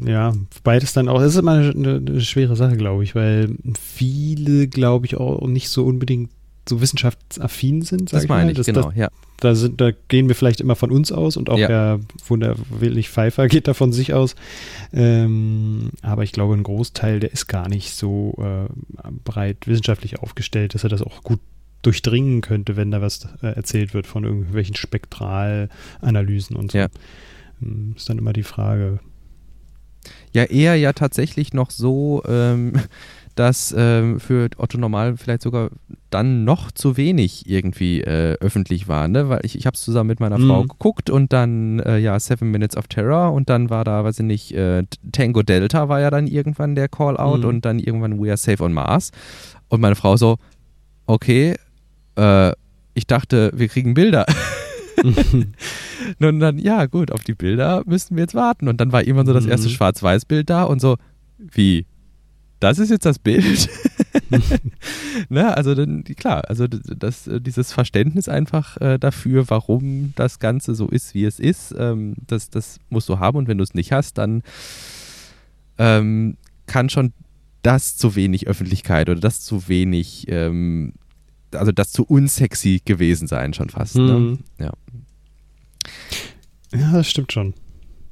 Ja, 0.06 0.34
beides 0.66 0.92
dann 0.92 1.08
auch, 1.08 1.20
das 1.20 1.32
ist 1.32 1.40
immer 1.40 1.54
eine, 1.54 1.96
eine 1.96 2.20
schwere 2.20 2.58
Sache, 2.58 2.76
glaube 2.76 3.06
ich, 3.06 3.16
weil 3.16 3.56
viele, 3.80 4.68
glaube 4.68 5.06
ich, 5.06 5.16
auch 5.16 5.48
nicht 5.48 5.70
so 5.70 5.86
unbedingt 5.86 6.30
so 6.68 6.82
wissenschaftsaffin 6.82 7.82
sind. 7.82 8.14
das 8.14 8.28
meine 8.28 8.52
ich, 8.52 8.58
das, 8.58 8.66
genau, 8.66 8.90
das, 8.90 8.96
ja. 8.96 9.10
Da, 9.38 9.54
sind, 9.54 9.82
da 9.82 9.92
gehen 10.08 10.28
wir 10.28 10.36
vielleicht 10.36 10.62
immer 10.62 10.76
von 10.76 10.92
uns 10.92 11.12
aus 11.12 11.36
und 11.38 11.50
auch 11.50 11.58
ja. 11.58 11.68
der 11.68 12.00
wunderwillig 12.28 13.10
Pfeiffer 13.10 13.48
geht 13.50 13.68
da 13.68 13.74
von 13.74 13.92
sich 13.92 14.14
aus. 14.14 14.36
Ähm, 14.94 15.92
aber 16.02 16.24
ich 16.24 16.32
glaube, 16.32 16.54
ein 16.54 16.64
Großteil, 16.64 17.20
der 17.20 17.32
ist 17.34 17.48
gar 17.48 17.68
nicht 17.68 17.94
so 17.94 18.36
äh, 18.40 19.10
breit 19.24 19.68
wissenschaftlich 19.68 20.20
aufgestellt, 20.20 20.74
dass 20.74 20.84
er 20.84 20.90
das 20.90 21.02
auch 21.02 21.24
gut 21.24 21.40
durchdringen 21.82 22.42
könnte, 22.42 22.76
wenn 22.76 22.92
da 22.92 23.02
was 23.02 23.28
äh, 23.42 23.48
erzählt 23.48 23.94
wird 23.94 24.08
von 24.08 24.24
irgendwelchen 24.24 24.76
Spektralanalysen 24.76 26.56
und 26.56 26.72
so. 26.72 26.78
Ja. 26.80 26.88
Ähm, 27.62 27.94
ist 27.96 28.10
dann 28.10 28.18
immer 28.18 28.34
die 28.34 28.44
Frage, 28.44 29.00
Ja, 30.34 30.44
eher 30.44 30.76
ja 30.76 30.94
tatsächlich 30.94 31.54
noch 31.54 31.72
so, 31.72 32.24
ähm, 32.28 32.74
dass 33.36 33.74
ähm, 33.78 34.20
für 34.20 34.50
Otto 34.58 34.78
Normal 34.78 35.18
vielleicht 35.18 35.42
sogar 35.42 35.70
dann 36.10 36.46
noch 36.46 36.72
zu 36.72 36.98
wenig 36.98 37.50
irgendwie 37.50 38.02
äh, 38.02 38.38
öffentlich 38.40 38.88
war, 38.88 39.08
ne? 39.08 39.30
Weil 39.30 39.42
ich, 39.44 39.58
ich 39.58 39.66
habe 39.66 39.76
es 39.76 39.82
zusammen 39.82 40.08
mit 40.08 40.20
meiner 40.20 40.38
mhm. 40.38 40.48
Frau 40.48 40.64
geguckt 40.64 41.10
und 41.10 41.34
dann, 41.34 41.80
äh, 41.80 41.98
ja, 41.98 42.20
Seven 42.20 42.50
Minutes 42.50 42.78
of 42.78 42.88
Terror 42.88 43.34
und 43.34 43.50
dann 43.50 43.70
war 43.70 43.84
da, 43.84 44.04
weiß 44.04 44.20
ich 44.20 44.26
nicht, 44.26 44.54
äh, 44.54 44.84
Tango 45.12 45.44
Delta 45.44 45.90
war 45.90 46.00
ja 46.00 46.10
dann 46.10 46.28
irgendwann 46.28 46.76
der 46.76 46.88
Call-Out 46.88 47.42
mhm. 47.42 47.46
und 47.46 47.66
dann 47.66 47.80
irgendwann 47.80 48.22
We 48.22 48.30
Are 48.30 48.38
Safe 48.38 48.64
on 48.64 48.74
Mars. 48.74 49.12
Und 49.68 49.82
meine 49.82 49.96
Frau 49.96 50.16
so, 50.16 50.38
okay, 51.06 51.56
äh, 52.16 52.52
ich 52.94 53.08
dachte, 53.08 53.52
wir 53.54 53.68
kriegen 53.68 53.94
Bilder. 53.94 54.26
und 56.20 56.40
dann, 56.40 56.58
ja, 56.58 56.86
gut, 56.86 57.12
auf 57.12 57.24
die 57.24 57.34
Bilder 57.34 57.84
müssten 57.86 58.16
wir 58.16 58.24
jetzt 58.24 58.36
warten. 58.36 58.68
Und 58.68 58.80
dann 58.80 58.92
war 58.92 59.02
irgendwann 59.02 59.26
so 59.26 59.34
das 59.34 59.46
erste 59.46 59.68
mhm. 59.68 59.74
Schwarz-Weiß-Bild 59.74 60.50
da 60.50 60.64
und 60.64 60.80
so, 60.80 60.98
wie? 61.38 61.86
Das 62.60 62.80
ist 62.80 62.90
jetzt 62.90 63.06
das 63.06 63.20
Bild. 63.20 63.70
ne, 65.30 65.56
also 65.56 65.76
dann, 65.76 66.04
klar, 66.04 66.50
also 66.50 66.68
das, 66.68 67.30
dieses 67.40 67.74
Verständnis 67.74 68.30
einfach 68.30 68.78
äh, 68.82 68.98
dafür, 68.98 69.50
warum 69.50 70.14
das 70.16 70.40
Ganze 70.40 70.76
so 70.76 70.88
ist, 70.88 71.14
wie 71.14 71.26
es 71.26 71.40
ist, 71.40 71.76
ähm, 71.78 72.16
das, 72.28 72.50
das 72.50 72.80
musst 72.90 73.10
du 73.10 73.20
haben 73.20 73.38
und 73.38 73.48
wenn 73.48 73.58
du 73.58 73.64
es 73.64 73.74
nicht 73.74 73.92
hast, 73.92 74.18
dann 74.18 74.42
ähm, 75.78 76.38
kann 76.66 76.90
schon 76.90 77.14
das 77.62 77.98
zu 77.98 78.16
wenig 78.16 78.48
Öffentlichkeit 78.48 79.10
oder 79.10 79.20
das 79.20 79.42
zu 79.42 79.68
wenig, 79.68 80.26
ähm, 80.30 80.94
also 81.52 81.72
das 81.72 81.92
zu 81.92 82.04
unsexy 82.04 82.82
gewesen 82.86 83.28
sein 83.28 83.54
schon 83.54 83.70
fast. 83.70 83.96
Ne? 83.98 84.14
Mhm. 84.14 84.32
Ne? 84.32 84.38
Ja. 84.60 84.74
ja, 86.74 86.92
das 86.94 87.10
stimmt 87.10 87.34
schon. 87.34 87.54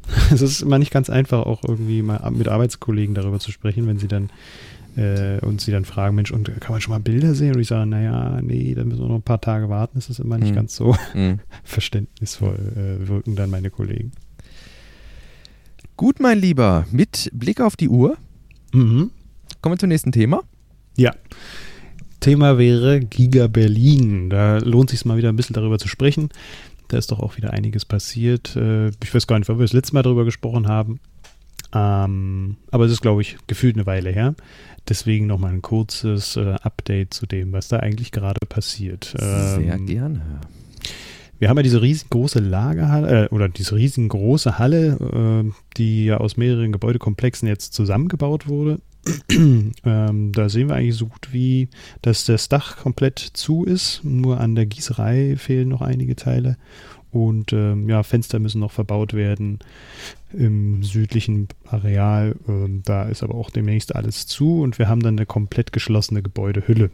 Es 0.31 0.41
ist 0.41 0.61
immer 0.61 0.79
nicht 0.79 0.91
ganz 0.91 1.09
einfach, 1.09 1.45
auch 1.45 1.63
irgendwie 1.63 2.01
mal 2.01 2.29
mit 2.31 2.47
Arbeitskollegen 2.47 3.15
darüber 3.15 3.39
zu 3.39 3.51
sprechen, 3.51 3.87
wenn 3.87 3.99
sie 3.99 4.07
dann 4.07 4.29
äh, 4.95 5.39
und 5.39 5.61
sie 5.61 5.71
dann 5.71 5.85
fragen, 5.85 6.15
Mensch, 6.15 6.31
und 6.31 6.49
kann 6.59 6.71
man 6.73 6.81
schon 6.81 6.93
mal 6.93 6.99
Bilder 6.99 7.33
sehen? 7.35 7.55
Und 7.55 7.61
ich 7.61 7.67
sage, 7.67 7.85
naja, 7.85 8.39
nee, 8.41 8.73
da 8.75 8.83
müssen 8.83 9.01
wir 9.01 9.07
noch 9.07 9.15
ein 9.15 9.23
paar 9.23 9.41
Tage 9.41 9.69
warten. 9.69 9.93
Das 9.95 10.09
ist 10.09 10.19
immer 10.19 10.37
nicht 10.37 10.51
mhm. 10.51 10.55
ganz 10.55 10.75
so 10.75 10.95
mhm. 11.13 11.39
verständnisvoll, 11.63 12.57
äh, 12.75 13.07
wirken 13.07 13.35
dann 13.35 13.49
meine 13.49 13.69
Kollegen. 13.69 14.11
Gut, 15.97 16.19
mein 16.19 16.39
Lieber, 16.39 16.85
mit 16.91 17.29
Blick 17.33 17.61
auf 17.61 17.75
die 17.75 17.89
Uhr 17.89 18.17
mhm. 18.73 19.11
kommen 19.61 19.75
wir 19.75 19.79
zum 19.79 19.89
nächsten 19.89 20.11
Thema. 20.11 20.43
Ja. 20.97 21.13
Thema 22.19 22.57
wäre 22.57 23.01
Giga 23.01 23.47
Berlin. 23.47 24.29
Da 24.29 24.57
lohnt 24.59 24.89
sich 24.89 25.03
mal 25.05 25.17
wieder 25.17 25.29
ein 25.29 25.35
bisschen 25.35 25.55
darüber 25.55 25.77
zu 25.77 25.87
sprechen. 25.87 26.29
Da 26.93 26.99
ist 26.99 27.11
doch 27.11 27.19
auch 27.19 27.37
wieder 27.37 27.53
einiges 27.53 27.85
passiert. 27.85 28.55
Äh, 28.55 28.89
ich 29.03 29.13
weiß 29.13 29.25
gar 29.25 29.39
nicht, 29.39 29.49
wann 29.49 29.57
wir 29.57 29.63
das 29.63 29.73
letzte 29.73 29.95
Mal 29.95 30.03
darüber 30.03 30.25
gesprochen 30.25 30.67
haben. 30.67 30.99
Ähm, 31.73 32.57
aber 32.69 32.85
es 32.85 32.91
ist, 32.91 33.01
glaube 33.01 33.23
ich, 33.23 33.37
gefühlt 33.47 33.75
eine 33.75 33.87
Weile 33.87 34.11
her. 34.11 34.35
Deswegen 34.87 35.25
nochmal 35.25 35.53
ein 35.53 35.63
kurzes 35.63 36.35
äh, 36.35 36.55
Update 36.61 37.15
zu 37.15 37.25
dem, 37.25 37.51
was 37.51 37.67
da 37.67 37.77
eigentlich 37.77 38.11
gerade 38.11 38.45
passiert. 38.47 39.15
Ähm, 39.19 39.63
Sehr 39.63 39.79
gerne. 39.79 40.21
Wir 41.39 41.49
haben 41.49 41.57
ja 41.57 41.63
diese 41.63 41.81
riesengroße 41.81 42.39
Lagerhalle 42.39 43.25
äh, 43.25 43.27
oder 43.29 43.49
diese 43.49 43.75
riesengroße 43.75 44.59
Halle, 44.59 45.45
äh, 45.45 45.51
die 45.77 46.05
ja 46.05 46.17
aus 46.17 46.37
mehreren 46.37 46.71
Gebäudekomplexen 46.71 47.47
jetzt 47.47 47.73
zusammengebaut 47.73 48.47
wurde. 48.47 48.81
ähm, 49.31 50.31
da 50.31 50.49
sehen 50.49 50.69
wir 50.69 50.75
eigentlich 50.75 50.95
so 50.95 51.07
gut 51.07 51.29
wie, 51.31 51.69
dass 52.01 52.25
das 52.25 52.49
Dach 52.49 52.77
komplett 52.77 53.19
zu 53.19 53.65
ist. 53.65 54.01
Nur 54.03 54.39
an 54.39 54.55
der 54.55 54.65
Gießerei 54.65 55.35
fehlen 55.37 55.69
noch 55.69 55.81
einige 55.81 56.15
Teile. 56.15 56.57
Und 57.11 57.53
ähm, 57.53 57.87
ja, 57.89 58.01
Fenster 58.01 58.39
müssen 58.39 58.59
noch 58.59 58.71
verbaut 58.71 59.13
werden 59.13 59.59
im 60.31 60.81
südlichen 60.83 61.47
Areal. 61.65 62.35
Ähm, 62.47 62.81
da 62.85 63.03
ist 63.03 63.21
aber 63.21 63.35
auch 63.35 63.51
demnächst 63.51 63.95
alles 63.95 64.25
zu 64.25 64.61
und 64.61 64.79
wir 64.79 64.87
haben 64.87 65.03
dann 65.03 65.15
eine 65.17 65.27
komplett 65.27 65.71
geschlossene 65.73 66.23
Gebäudehülle. 66.23 66.89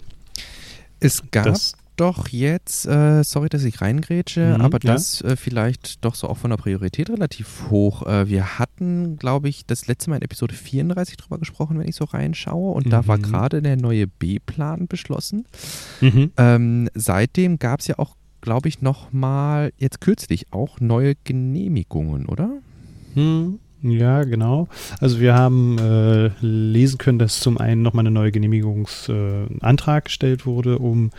Es 1.00 1.24
gab 1.32 1.46
das, 1.46 1.78
doch 2.00 2.30
jetzt, 2.30 2.86
äh, 2.86 3.24
sorry, 3.24 3.50
dass 3.50 3.64
ich 3.64 3.82
reingrätsche, 3.82 4.56
mhm, 4.56 4.62
aber 4.62 4.80
das 4.80 5.20
ja. 5.20 5.32
äh, 5.32 5.36
vielleicht 5.36 6.06
doch 6.06 6.16
so 6.16 6.28
auch 6.28 6.38
von 6.38 6.50
der 6.50 6.58
Priorität 6.58 7.10
relativ 7.10 7.70
hoch. 7.70 8.06
Äh, 8.08 8.30
wir 8.30 8.58
hatten, 8.58 9.18
glaube 9.18 9.50
ich, 9.50 9.66
das 9.66 9.88
letzte 9.88 10.10
Mal 10.10 10.18
in 10.18 10.22
Episode 10.22 10.56
34 10.56 11.18
drüber 11.18 11.38
gesprochen, 11.38 11.78
wenn 11.78 11.88
ich 11.88 11.96
so 11.96 12.06
reinschaue. 12.06 12.74
Und 12.74 12.86
mhm. 12.86 12.92
da 12.92 13.08
war 13.08 13.18
mhm. 13.18 13.24
gerade 13.24 13.62
der 13.62 13.76
neue 13.76 14.08
B-Plan 14.08 14.88
beschlossen. 14.88 15.46
Mhm. 16.02 16.32
Ähm, 16.38 16.90
seitdem 16.94 17.60
gab 17.60 17.82
es 17.82 17.88
ja 17.88 18.00
auch 18.00 18.16
glaube 18.42 18.70
ich, 18.70 18.82
nochmal 18.82 19.74
jetzt 19.78 20.00
kürzlich 20.02 20.48
auch 20.52 20.80
neue 20.80 21.16
Genehmigungen, 21.24 22.26
oder? 22.26 22.50
Hm, 23.14 23.60
ja, 23.82 24.24
genau. 24.24 24.68
Also 25.00 25.20
wir 25.20 25.36
haben 25.36 25.78
äh, 25.78 26.32
lesen 26.42 26.98
können, 26.98 27.20
dass 27.20 27.40
zum 27.40 27.58
einen 27.58 27.82
nochmal 27.82 28.04
eine 28.04 28.12
neue 28.12 28.32
Genehmigungsantrag 28.32 30.04
äh, 30.04 30.06
gestellt 30.06 30.46
wurde, 30.46 30.80
um 30.80 31.12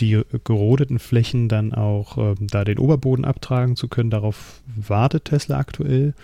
die 0.00 0.22
gerodeten 0.44 0.98
Flächen 0.98 1.48
dann 1.48 1.72
auch 1.72 2.18
äh, 2.18 2.34
da 2.38 2.64
den 2.64 2.78
Oberboden 2.78 3.24
abtragen 3.24 3.76
zu 3.76 3.88
können. 3.88 4.10
Darauf 4.10 4.62
wartet 4.76 5.26
Tesla 5.26 5.58
aktuell. 5.58 6.14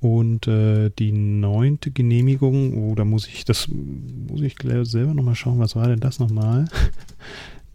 Und 0.00 0.46
äh, 0.46 0.90
die 0.98 1.12
neunte 1.12 1.90
Genehmigung, 1.90 2.76
oh, 2.76 2.94
da 2.94 3.04
muss 3.04 3.26
ich, 3.26 3.44
das 3.44 3.68
muss 3.68 4.42
ich 4.42 4.56
selber 4.82 5.14
nochmal 5.14 5.34
schauen, 5.34 5.58
was 5.58 5.74
war 5.74 5.88
denn 5.88 6.00
das 6.00 6.18
nochmal? 6.18 6.66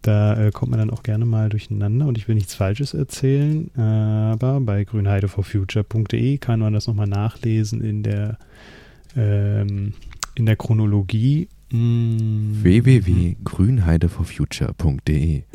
Da 0.02 0.36
äh, 0.36 0.50
kommt 0.50 0.70
man 0.70 0.80
dann 0.80 0.90
auch 0.90 1.02
gerne 1.02 1.24
mal 1.24 1.48
durcheinander 1.48 2.06
und 2.06 2.18
ich 2.18 2.28
will 2.28 2.34
nichts 2.34 2.54
Falsches 2.54 2.92
erzählen, 2.92 3.70
aber 3.76 4.60
bei 4.60 4.84
grünheideforfuture.de 4.84 6.36
kann 6.38 6.60
man 6.60 6.72
das 6.72 6.88
nochmal 6.88 7.06
nachlesen 7.06 7.80
in 7.80 8.02
der, 8.02 8.38
ähm, 9.16 9.94
in 10.34 10.46
der 10.46 10.56
Chronologie. 10.56 11.48
Mm. 11.70 12.62
www.grünheideforfuture.de 12.62 15.44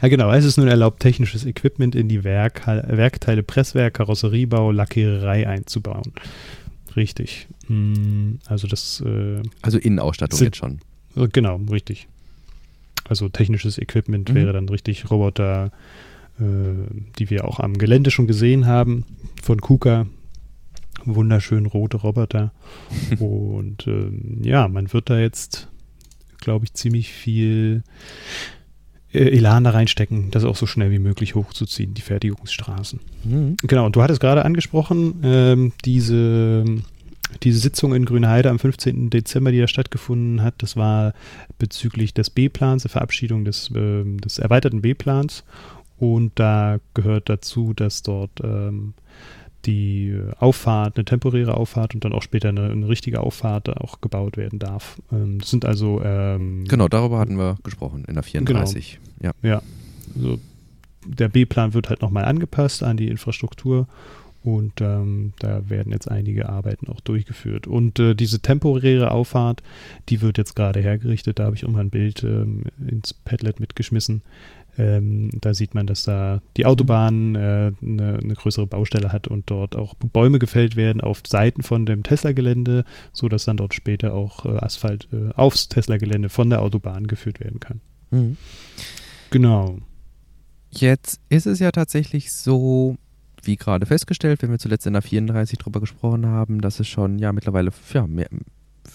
Ah, 0.00 0.08
genau, 0.08 0.32
es 0.32 0.44
ist 0.44 0.56
nun 0.56 0.68
erlaubt, 0.68 1.00
technisches 1.00 1.44
Equipment 1.44 1.94
in 1.94 2.08
die 2.08 2.24
Werk 2.24 2.66
Werkteile 2.66 3.42
Presswerk, 3.42 3.94
Karosseriebau, 3.94 4.70
Lackiererei 4.70 5.46
einzubauen. 5.46 6.12
Richtig. 6.96 7.48
Mm, 7.68 8.34
also 8.46 8.66
das. 8.66 9.02
Äh, 9.04 9.42
also 9.62 9.78
Innenausstattung 9.78 10.38
sind, 10.38 10.46
jetzt 10.46 10.56
schon. 10.56 10.80
Genau, 11.32 11.56
richtig. 11.70 12.08
Also 13.08 13.28
technisches 13.28 13.78
Equipment 13.78 14.30
mhm. 14.30 14.34
wäre 14.34 14.52
dann 14.52 14.68
richtig 14.68 15.10
Roboter, 15.10 15.70
äh, 16.38 16.44
die 17.18 17.30
wir 17.30 17.46
auch 17.46 17.60
am 17.60 17.74
Gelände 17.74 18.10
schon 18.10 18.26
gesehen 18.26 18.66
haben, 18.66 19.04
von 19.42 19.60
KUKA. 19.60 20.06
Wunderschön 21.04 21.66
rote 21.66 21.98
Roboter. 21.98 22.52
Und 23.18 23.86
ähm, 23.86 24.40
ja, 24.42 24.68
man 24.68 24.92
wird 24.92 25.10
da 25.10 25.18
jetzt, 25.18 25.68
glaube 26.38 26.64
ich, 26.64 26.72
ziemlich 26.72 27.12
viel 27.12 27.82
äh, 29.12 29.36
Elan 29.36 29.64
da 29.64 29.70
reinstecken, 29.70 30.30
das 30.30 30.44
auch 30.44 30.56
so 30.56 30.66
schnell 30.66 30.90
wie 30.90 30.98
möglich 30.98 31.34
hochzuziehen, 31.34 31.94
die 31.94 32.02
Fertigungsstraßen. 32.02 33.00
Mhm. 33.24 33.56
Genau, 33.62 33.86
und 33.86 33.96
du 33.96 34.02
hattest 34.02 34.20
gerade 34.20 34.44
angesprochen, 34.44 35.20
ähm, 35.22 35.72
diese 35.84 36.64
diese 37.42 37.58
Sitzung 37.58 37.94
in 37.94 38.04
Grünheide 38.04 38.50
am 38.50 38.58
15. 38.58 39.10
Dezember, 39.10 39.50
die 39.50 39.60
da 39.60 39.68
stattgefunden 39.68 40.42
hat, 40.42 40.54
das 40.58 40.76
war 40.76 41.14
bezüglich 41.58 42.14
des 42.14 42.30
B-Plans, 42.30 42.82
der 42.82 42.90
Verabschiedung 42.90 43.44
des, 43.44 43.70
äh, 43.70 44.04
des 44.04 44.38
erweiterten 44.38 44.82
B-Plans. 44.82 45.44
Und 45.98 46.32
da 46.34 46.78
gehört 46.94 47.28
dazu, 47.28 47.72
dass 47.72 48.02
dort 48.02 48.40
ähm, 48.42 48.94
die 49.66 50.18
Auffahrt, 50.38 50.96
eine 50.96 51.04
temporäre 51.04 51.56
Auffahrt 51.56 51.94
und 51.94 52.04
dann 52.04 52.12
auch 52.12 52.22
später 52.22 52.50
eine, 52.50 52.70
eine 52.70 52.88
richtige 52.88 53.20
Auffahrt 53.20 53.68
auch 53.80 54.00
gebaut 54.00 54.36
werden 54.36 54.58
darf. 54.58 55.00
Ähm, 55.12 55.38
das 55.38 55.50
sind 55.50 55.64
also. 55.64 56.02
Ähm, 56.02 56.64
genau, 56.66 56.88
darüber 56.88 57.18
hatten 57.18 57.38
wir 57.38 57.56
gesprochen 57.62 58.04
in 58.06 58.14
der 58.14 58.22
34. 58.22 59.00
Genau. 59.20 59.32
Ja. 59.42 59.48
ja. 59.48 59.62
Also 60.16 60.38
der 61.06 61.28
B-Plan 61.28 61.74
wird 61.74 61.88
halt 61.88 62.02
nochmal 62.02 62.24
angepasst 62.24 62.82
an 62.82 62.96
die 62.96 63.08
Infrastruktur 63.08 63.86
und 64.44 64.82
ähm, 64.82 65.32
da 65.38 65.70
werden 65.70 65.90
jetzt 65.90 66.10
einige 66.10 66.50
Arbeiten 66.50 66.88
auch 66.88 67.00
durchgeführt. 67.00 67.66
Und 67.66 67.98
äh, 67.98 68.14
diese 68.14 68.40
temporäre 68.40 69.10
Auffahrt, 69.10 69.62
die 70.10 70.20
wird 70.20 70.36
jetzt 70.36 70.54
gerade 70.54 70.80
hergerichtet. 70.80 71.38
Da 71.38 71.44
habe 71.44 71.56
ich 71.56 71.64
auch 71.64 71.70
mal 71.70 71.80
ein 71.80 71.90
Bild 71.90 72.22
ähm, 72.22 72.64
ins 72.86 73.14
Padlet 73.14 73.58
mitgeschmissen. 73.58 74.22
Ähm, 74.76 75.30
da 75.40 75.54
sieht 75.54 75.74
man, 75.74 75.86
dass 75.86 76.02
da 76.02 76.42
die 76.58 76.66
Autobahn 76.66 77.36
äh, 77.36 77.72
eine, 77.80 78.18
eine, 78.22 78.34
größere 78.34 78.66
Baustelle 78.66 79.12
hat 79.12 79.28
und 79.28 79.48
dort 79.48 79.76
auch 79.76 79.94
Bäume 79.94 80.38
gefällt 80.38 80.76
werden 80.76 81.00
auf 81.00 81.22
Seiten 81.26 81.62
von 81.62 81.86
dem 81.86 82.02
Tesla-Gelände, 82.02 82.84
sodass 83.12 83.44
dann 83.46 83.56
dort 83.56 83.72
später 83.72 84.12
auch 84.12 84.44
äh, 84.44 84.58
Asphalt 84.58 85.08
äh, 85.12 85.32
aufs 85.34 85.68
Tesla-Gelände 85.68 86.28
von 86.28 86.50
der 86.50 86.60
Autobahn 86.60 87.06
geführt 87.06 87.40
werden 87.40 87.60
kann. 87.60 87.80
Mhm. 88.10 88.36
Genau. 89.30 89.78
Jetzt 90.70 91.20
ist 91.28 91.46
es 91.46 91.60
ja 91.60 91.70
tatsächlich 91.70 92.32
so, 92.32 92.96
wie 93.46 93.56
gerade 93.56 93.86
festgestellt, 93.86 94.42
wenn 94.42 94.50
wir 94.50 94.58
zuletzt 94.58 94.86
in 94.86 94.92
der 94.92 95.02
34 95.02 95.58
drüber 95.58 95.80
gesprochen 95.80 96.26
haben, 96.26 96.60
dass 96.60 96.80
es 96.80 96.88
schon 96.88 97.18
ja 97.18 97.32
mittlerweile 97.32 97.70
ja, 97.92 98.06
mehr, 98.06 98.28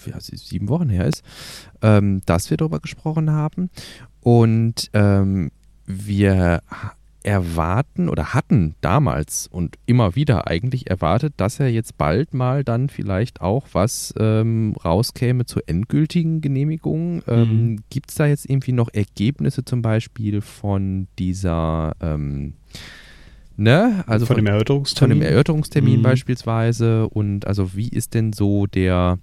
ja, 0.06 0.20
sieben 0.20 0.68
Wochen 0.68 0.88
her 0.88 1.06
ist, 1.06 1.22
ähm, 1.82 2.22
dass 2.26 2.50
wir 2.50 2.56
darüber 2.56 2.80
gesprochen 2.80 3.30
haben. 3.30 3.70
Und 4.20 4.90
ähm, 4.92 5.50
wir 5.86 6.60
erwarten 7.22 8.08
oder 8.08 8.32
hatten 8.32 8.74
damals 8.80 9.46
und 9.46 9.76
immer 9.86 10.14
wieder 10.14 10.48
eigentlich 10.48 10.88
erwartet, 10.88 11.34
dass 11.36 11.60
er 11.60 11.68
jetzt 11.68 11.98
bald 11.98 12.32
mal 12.32 12.64
dann 12.64 12.88
vielleicht 12.88 13.40
auch 13.40 13.66
was 13.72 14.14
ähm, 14.18 14.74
rauskäme 14.84 15.44
zur 15.44 15.62
endgültigen 15.68 16.40
Genehmigung. 16.40 17.22
Ähm, 17.26 17.48
mhm. 17.72 17.80
Gibt 17.90 18.10
es 18.10 18.16
da 18.16 18.26
jetzt 18.26 18.48
irgendwie 18.48 18.72
noch 18.72 18.88
Ergebnisse 18.92 19.64
zum 19.64 19.82
Beispiel 19.82 20.40
von 20.40 21.08
dieser, 21.18 21.94
ähm, 22.00 22.54
ne? 23.60 24.04
Also 24.06 24.26
von, 24.26 24.36
von, 24.36 24.44
dem 24.44 24.52
Erörterungstermin, 24.52 25.16
von 25.16 25.20
dem 25.20 25.30
Erörterungstermin 25.30 25.98
mhm. 25.98 26.02
beispielsweise 26.02 27.08
und 27.08 27.46
also 27.46 27.74
wie 27.74 27.88
ist 27.88 28.14
denn 28.14 28.32
so 28.32 28.66
der 28.66 29.18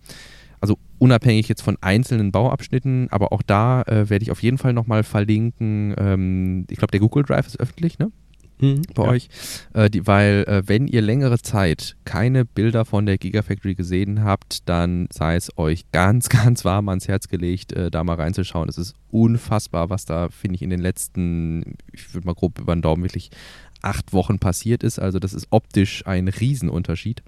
also 0.60 0.78
unabhängig 0.98 1.48
jetzt 1.48 1.62
von 1.62 1.78
einzelnen 1.82 2.32
Bauabschnitten, 2.32 3.08
aber 3.12 3.32
auch 3.32 3.44
da 3.44 3.84
äh, 3.84 4.10
werde 4.10 4.24
ich 4.24 4.32
auf 4.32 4.42
jeden 4.42 4.58
Fall 4.58 4.74
nochmal 4.74 5.04
verlinken. 5.04 5.94
Ähm, 5.98 6.66
ich 6.70 6.78
glaube, 6.78 6.92
der 6.92 7.00
Google 7.00 7.24
Drive 7.24 7.46
ist 7.46 7.60
öffentlich, 7.60 8.00
ne? 8.00 8.12
Mhm, 8.60 8.82
bei 8.96 9.04
ja. 9.04 9.10
euch, 9.10 9.30
äh, 9.74 9.90
die, 9.90 10.08
weil 10.08 10.44
äh, 10.48 10.64
wenn 10.66 10.88
ihr 10.88 11.02
längere 11.02 11.38
Zeit 11.40 11.96
keine 12.06 12.44
Bilder 12.44 12.86
von 12.86 13.06
der 13.06 13.20
Gigafactory 13.20 13.76
gesehen 13.76 14.24
habt, 14.24 14.68
dann 14.68 15.08
sei 15.12 15.36
es 15.36 15.56
euch 15.58 15.92
ganz, 15.92 16.30
ganz 16.30 16.66
warm 16.66 16.90
ans 16.90 17.08
Herz 17.08 17.28
gelegt, 17.28 17.74
äh, 17.74 17.92
da 17.92 18.04
mal 18.04 18.16
reinzuschauen. 18.16 18.68
Es 18.68 18.80
ist 18.80 18.96
unfassbar, 19.12 19.90
was 19.90 20.06
da, 20.06 20.30
finde 20.30 20.56
ich, 20.56 20.64
in 20.64 20.72
den 20.72 20.80
letzten, 20.80 21.76
ich 21.94 22.14
würde 22.14 22.26
mal 22.26 22.34
grob 22.34 22.60
über 22.60 22.76
den 22.76 22.82
Daumen 22.82 23.04
wirklich 23.04 23.30
acht 23.88 24.14
Wochen 24.14 24.40
passiert 24.40 24.84
ist. 24.84 25.00
Also 25.00 25.20
das 25.20 25.34
ist 25.34 25.48
optisch 25.50 26.06
ein 26.06 26.28
Riesenunterschied. 26.28 27.24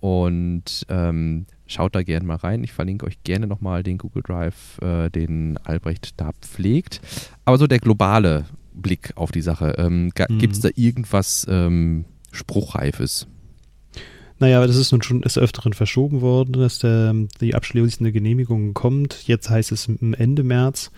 Und 0.00 0.84
ähm, 0.88 1.46
schaut 1.66 1.94
da 1.94 2.02
gerne 2.02 2.26
mal 2.26 2.36
rein. 2.36 2.62
Ich 2.64 2.72
verlinke 2.72 3.06
euch 3.06 3.22
gerne 3.24 3.46
nochmal 3.46 3.82
den 3.82 3.98
Google 3.98 4.22
Drive, 4.22 4.78
äh, 4.82 5.10
den 5.10 5.58
Albrecht 5.58 6.20
da 6.20 6.32
pflegt. 6.40 7.00
Aber 7.44 7.56
so 7.56 7.66
der 7.66 7.78
globale 7.78 8.44
Blick 8.74 9.12
auf 9.16 9.32
die 9.32 9.40
Sache. 9.40 9.74
Ähm, 9.78 10.12
mhm. 10.16 10.38
Gibt 10.38 10.54
es 10.54 10.60
da 10.60 10.68
irgendwas 10.74 11.46
ähm, 11.48 12.04
Spruchreifes? 12.30 13.26
Naja, 14.38 14.66
das 14.66 14.76
ist 14.76 14.92
nun 14.92 15.02
schon 15.02 15.22
des 15.22 15.38
Öfteren 15.38 15.72
verschoben 15.72 16.20
worden, 16.20 16.52
dass 16.52 16.80
der, 16.80 17.14
die 17.40 17.54
abschließende 17.54 18.12
Genehmigung 18.12 18.74
kommt. 18.74 19.26
Jetzt 19.26 19.48
heißt 19.48 19.72
es 19.72 19.88
Ende 19.88 20.42
März 20.42 20.90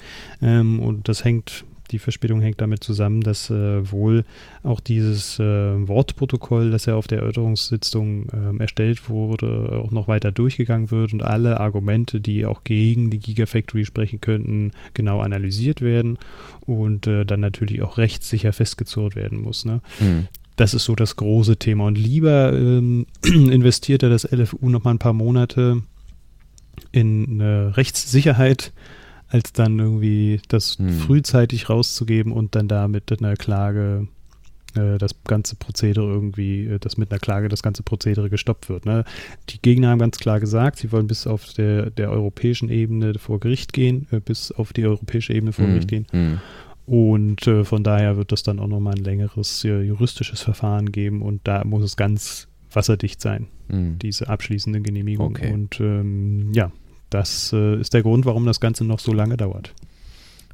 ähm, 0.42 0.80
und 0.80 1.08
das 1.08 1.24
hängt 1.24 1.64
die 1.90 1.98
Verspätung 1.98 2.40
hängt 2.40 2.60
damit 2.60 2.84
zusammen, 2.84 3.20
dass 3.22 3.50
äh, 3.50 3.90
wohl 3.90 4.24
auch 4.62 4.80
dieses 4.80 5.38
äh, 5.38 5.88
Wortprotokoll, 5.88 6.70
das 6.70 6.86
ja 6.86 6.94
auf 6.94 7.06
der 7.06 7.18
Erörterungssitzung 7.18 8.26
äh, 8.28 8.60
erstellt 8.60 9.08
wurde, 9.08 9.80
auch 9.84 9.90
noch 9.90 10.08
weiter 10.08 10.32
durchgegangen 10.32 10.90
wird 10.90 11.12
und 11.12 11.22
alle 11.22 11.60
Argumente, 11.60 12.20
die 12.20 12.46
auch 12.46 12.64
gegen 12.64 13.10
die 13.10 13.18
Gigafactory 13.18 13.84
sprechen 13.84 14.20
könnten, 14.20 14.72
genau 14.94 15.20
analysiert 15.20 15.80
werden 15.80 16.18
und 16.60 17.06
äh, 17.06 17.24
dann 17.24 17.40
natürlich 17.40 17.82
auch 17.82 17.98
rechtssicher 17.98 18.52
festgezurrt 18.52 19.16
werden 19.16 19.40
muss. 19.40 19.64
Ne? 19.64 19.80
Mhm. 20.00 20.28
Das 20.56 20.74
ist 20.74 20.84
so 20.84 20.94
das 20.94 21.16
große 21.16 21.56
Thema. 21.56 21.86
Und 21.86 21.96
lieber 21.96 22.52
ähm, 22.52 23.06
investiert 23.24 24.02
er 24.02 24.10
das 24.10 24.30
LFU 24.30 24.68
noch 24.68 24.84
mal 24.84 24.90
ein 24.90 24.98
paar 24.98 25.12
Monate 25.12 25.82
in 26.92 27.40
Rechtssicherheit, 27.40 28.72
als 29.28 29.52
dann 29.52 29.78
irgendwie 29.78 30.40
das 30.48 30.78
hm. 30.78 30.90
frühzeitig 30.90 31.68
rauszugeben 31.68 32.32
und 32.32 32.54
dann 32.54 32.68
da 32.68 32.88
mit 32.88 33.12
einer 33.20 33.36
Klage 33.36 34.08
äh, 34.74 34.98
das 34.98 35.14
ganze 35.24 35.56
Prozedere 35.56 36.06
irgendwie, 36.06 36.66
äh, 36.66 36.78
dass 36.78 36.96
mit 36.96 37.10
einer 37.10 37.18
Klage 37.18 37.48
das 37.48 37.62
ganze 37.62 37.82
Prozedere 37.82 38.30
gestoppt 38.30 38.68
wird. 38.68 38.86
Ne? 38.86 39.04
Die 39.50 39.60
Gegner 39.60 39.88
haben 39.88 39.98
ganz 39.98 40.18
klar 40.18 40.40
gesagt, 40.40 40.78
sie 40.78 40.92
wollen 40.92 41.06
bis 41.06 41.26
auf 41.26 41.52
der, 41.54 41.90
der 41.90 42.10
europäischen 42.10 42.68
Ebene 42.68 43.14
vor 43.18 43.40
Gericht 43.40 43.72
gehen, 43.72 44.06
äh, 44.10 44.20
bis 44.20 44.52
auf 44.52 44.72
die 44.72 44.86
europäische 44.86 45.32
Ebene 45.32 45.52
vor 45.52 45.64
hm. 45.64 45.72
Gericht 45.72 45.88
gehen. 45.88 46.06
Hm. 46.10 46.40
Und 46.86 47.46
äh, 47.46 47.64
von 47.64 47.84
daher 47.84 48.16
wird 48.16 48.32
es 48.32 48.42
dann 48.42 48.58
auch 48.58 48.66
nochmal 48.66 48.94
ein 48.94 49.04
längeres 49.04 49.62
juristisches 49.62 50.40
Verfahren 50.40 50.90
geben 50.90 51.20
und 51.20 51.42
da 51.44 51.62
muss 51.64 51.82
es 51.82 51.96
ganz 51.96 52.48
wasserdicht 52.72 53.20
sein, 53.20 53.46
hm. 53.68 53.98
diese 53.98 54.28
abschließende 54.28 54.80
Genehmigung. 54.80 55.28
Okay. 55.28 55.52
Und 55.52 55.80
ähm, 55.80 56.52
ja, 56.54 56.72
das 57.10 57.52
äh, 57.52 57.80
ist 57.80 57.94
der 57.94 58.02
Grund, 58.02 58.26
warum 58.26 58.46
das 58.46 58.60
Ganze 58.60 58.84
noch 58.84 59.00
so 59.00 59.12
lange 59.12 59.36
dauert. 59.36 59.74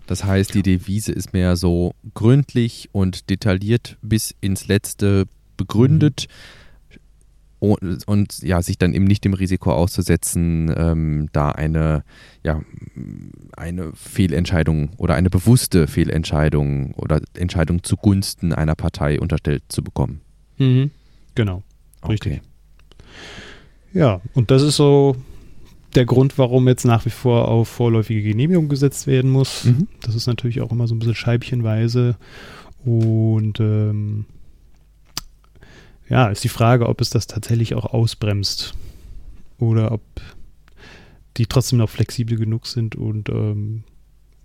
Das 0.06 0.24
heißt, 0.24 0.54
die 0.54 0.62
Devise 0.62 1.12
ist 1.12 1.32
mehr 1.32 1.56
so 1.56 1.94
gründlich 2.12 2.90
und 2.92 3.30
detailliert 3.30 3.96
bis 4.02 4.34
ins 4.40 4.66
Letzte 4.66 5.24
begründet 5.56 6.26
mhm. 7.60 7.70
und, 7.70 8.08
und, 8.08 8.42
ja, 8.42 8.60
sich 8.60 8.76
dann 8.76 8.92
eben 8.92 9.06
nicht 9.06 9.24
dem 9.24 9.32
Risiko 9.32 9.72
auszusetzen, 9.72 10.72
ähm, 10.76 11.28
da 11.32 11.50
eine, 11.50 12.04
ja, 12.42 12.60
eine 13.56 13.92
Fehlentscheidung 13.94 14.90
oder 14.98 15.14
eine 15.14 15.30
bewusste 15.30 15.86
Fehlentscheidung 15.86 16.92
oder 16.94 17.22
Entscheidung 17.34 17.82
zugunsten 17.82 18.52
einer 18.52 18.74
Partei 18.74 19.18
unterstellt 19.18 19.62
zu 19.68 19.82
bekommen. 19.82 20.20
Mhm. 20.58 20.90
Genau. 21.34 21.62
Richtig. 22.06 22.34
Okay. 22.34 22.42
Ja, 23.94 24.20
und 24.34 24.50
das 24.50 24.62
ist 24.62 24.76
so 24.76 25.16
der 25.94 26.06
Grund, 26.06 26.38
warum 26.38 26.68
jetzt 26.68 26.84
nach 26.84 27.06
wie 27.06 27.10
vor 27.10 27.48
auf 27.48 27.68
vorläufige 27.68 28.22
Genehmigung 28.22 28.68
gesetzt 28.68 29.06
werden 29.06 29.30
muss. 29.30 29.64
Mhm. 29.64 29.88
Das 30.02 30.14
ist 30.14 30.26
natürlich 30.26 30.60
auch 30.60 30.72
immer 30.72 30.86
so 30.86 30.94
ein 30.94 30.98
bisschen 30.98 31.14
scheibchenweise. 31.14 32.16
Und 32.84 33.60
ähm, 33.60 34.26
ja, 36.08 36.28
ist 36.28 36.44
die 36.44 36.48
Frage, 36.48 36.88
ob 36.88 37.00
es 37.00 37.10
das 37.10 37.26
tatsächlich 37.26 37.74
auch 37.74 37.86
ausbremst 37.86 38.74
oder 39.58 39.92
ob 39.92 40.02
die 41.36 41.46
trotzdem 41.46 41.78
noch 41.78 41.90
flexibel 41.90 42.36
genug 42.36 42.66
sind 42.66 42.94
und 42.94 43.28
ähm, 43.28 43.84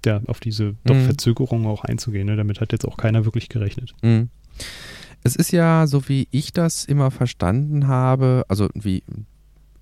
ja, 0.06 0.22
auf 0.28 0.39
diese 0.39 0.76
doch 0.86 0.95
mhm. 0.95 1.06
Verzögerung 1.06 1.68
auch 1.68 1.84
einzugehen. 1.84 2.28
Ne? 2.28 2.36
Damit 2.36 2.62
hat 2.62 2.72
jetzt 2.72 2.86
auch 2.86 2.97
keiner 2.97 3.26
wirklich 3.26 3.50
gerechnet. 3.50 3.93
Mhm. 4.02 4.30
Es 5.24 5.36
ist 5.36 5.52
ja, 5.52 5.86
so 5.86 6.08
wie 6.08 6.28
ich 6.32 6.54
das 6.54 6.86
immer 6.86 7.12
verstanden 7.12 7.88
habe, 7.88 8.45
also 8.47 8.70
wie 8.74 9.04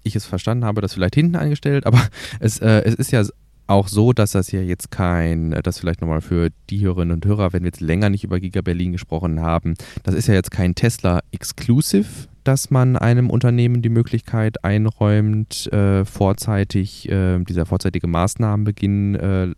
ich 0.07 0.15
es 0.15 0.25
verstanden 0.25 0.65
habe, 0.65 0.81
das 0.81 0.93
vielleicht 0.93 1.15
hinten 1.15 1.35
eingestellt, 1.35 1.85
aber 1.85 2.01
es, 2.39 2.59
äh, 2.59 2.81
es 2.85 2.95
ist 2.95 3.11
ja 3.11 3.23
auch 3.67 3.87
so, 3.87 4.13
dass 4.13 4.31
das 4.31 4.51
ja 4.51 4.61
jetzt 4.61 4.91
kein, 4.91 5.53
äh, 5.53 5.61
das 5.61 5.79
vielleicht 5.79 6.01
nochmal 6.01 6.21
für 6.21 6.49
die 6.69 6.81
Hörerinnen 6.81 7.15
und 7.15 7.25
Hörer, 7.25 7.53
wenn 7.53 7.63
wir 7.63 7.69
jetzt 7.69 7.81
länger 7.81 8.09
nicht 8.09 8.23
über 8.23 8.39
Giga 8.39 8.61
Berlin 8.61 8.91
gesprochen 8.91 9.41
haben, 9.41 9.75
das 10.03 10.15
ist 10.15 10.27
ja 10.27 10.33
jetzt 10.33 10.51
kein 10.51 10.75
Tesla 10.75 11.21
Exclusive, 11.31 12.27
dass 12.43 12.71
man 12.71 12.95
einem 12.95 13.29
Unternehmen 13.29 13.81
die 13.81 13.89
Möglichkeit 13.89 14.63
einräumt, 14.63 15.71
äh, 15.73 16.05
vorzeitig, 16.05 17.09
äh, 17.09 17.39
dieser 17.39 17.65
vorzeitige 17.65 18.07
Maßnahmenbeginn 18.07 19.15
äh, 19.15 19.53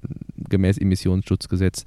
gemäß 0.50 0.80
Emissionsschutzgesetz 0.80 1.86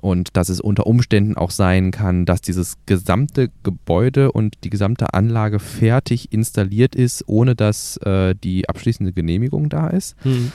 und 0.00 0.36
dass 0.36 0.48
es 0.48 0.60
unter 0.60 0.86
Umständen 0.86 1.36
auch 1.36 1.50
sein 1.50 1.90
kann, 1.90 2.24
dass 2.24 2.40
dieses 2.40 2.78
gesamte 2.86 3.50
Gebäude 3.62 4.32
und 4.32 4.56
die 4.64 4.70
gesamte 4.70 5.12
Anlage 5.14 5.58
fertig 5.58 6.32
installiert 6.32 6.94
ist, 6.94 7.24
ohne 7.26 7.54
dass 7.54 7.98
äh, 7.98 8.34
die 8.34 8.68
abschließende 8.68 9.12
Genehmigung 9.12 9.68
da 9.68 9.88
ist. 9.88 10.16
Mhm. 10.24 10.52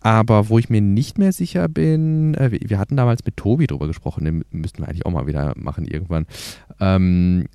Aber 0.00 0.48
wo 0.48 0.58
ich 0.58 0.70
mir 0.70 0.80
nicht 0.80 1.18
mehr 1.18 1.32
sicher 1.32 1.68
bin, 1.68 2.34
äh, 2.34 2.50
wir 2.52 2.78
hatten 2.78 2.96
damals 2.96 3.24
mit 3.24 3.36
Tobi 3.36 3.66
drüber 3.66 3.86
gesprochen, 3.86 4.24
den 4.24 4.44
müssten 4.50 4.78
wir 4.78 4.88
eigentlich 4.88 5.06
auch 5.06 5.10
mal 5.10 5.26
wieder 5.26 5.52
machen 5.56 5.84
irgendwann. 5.84 6.26
Ähm, 6.80 7.46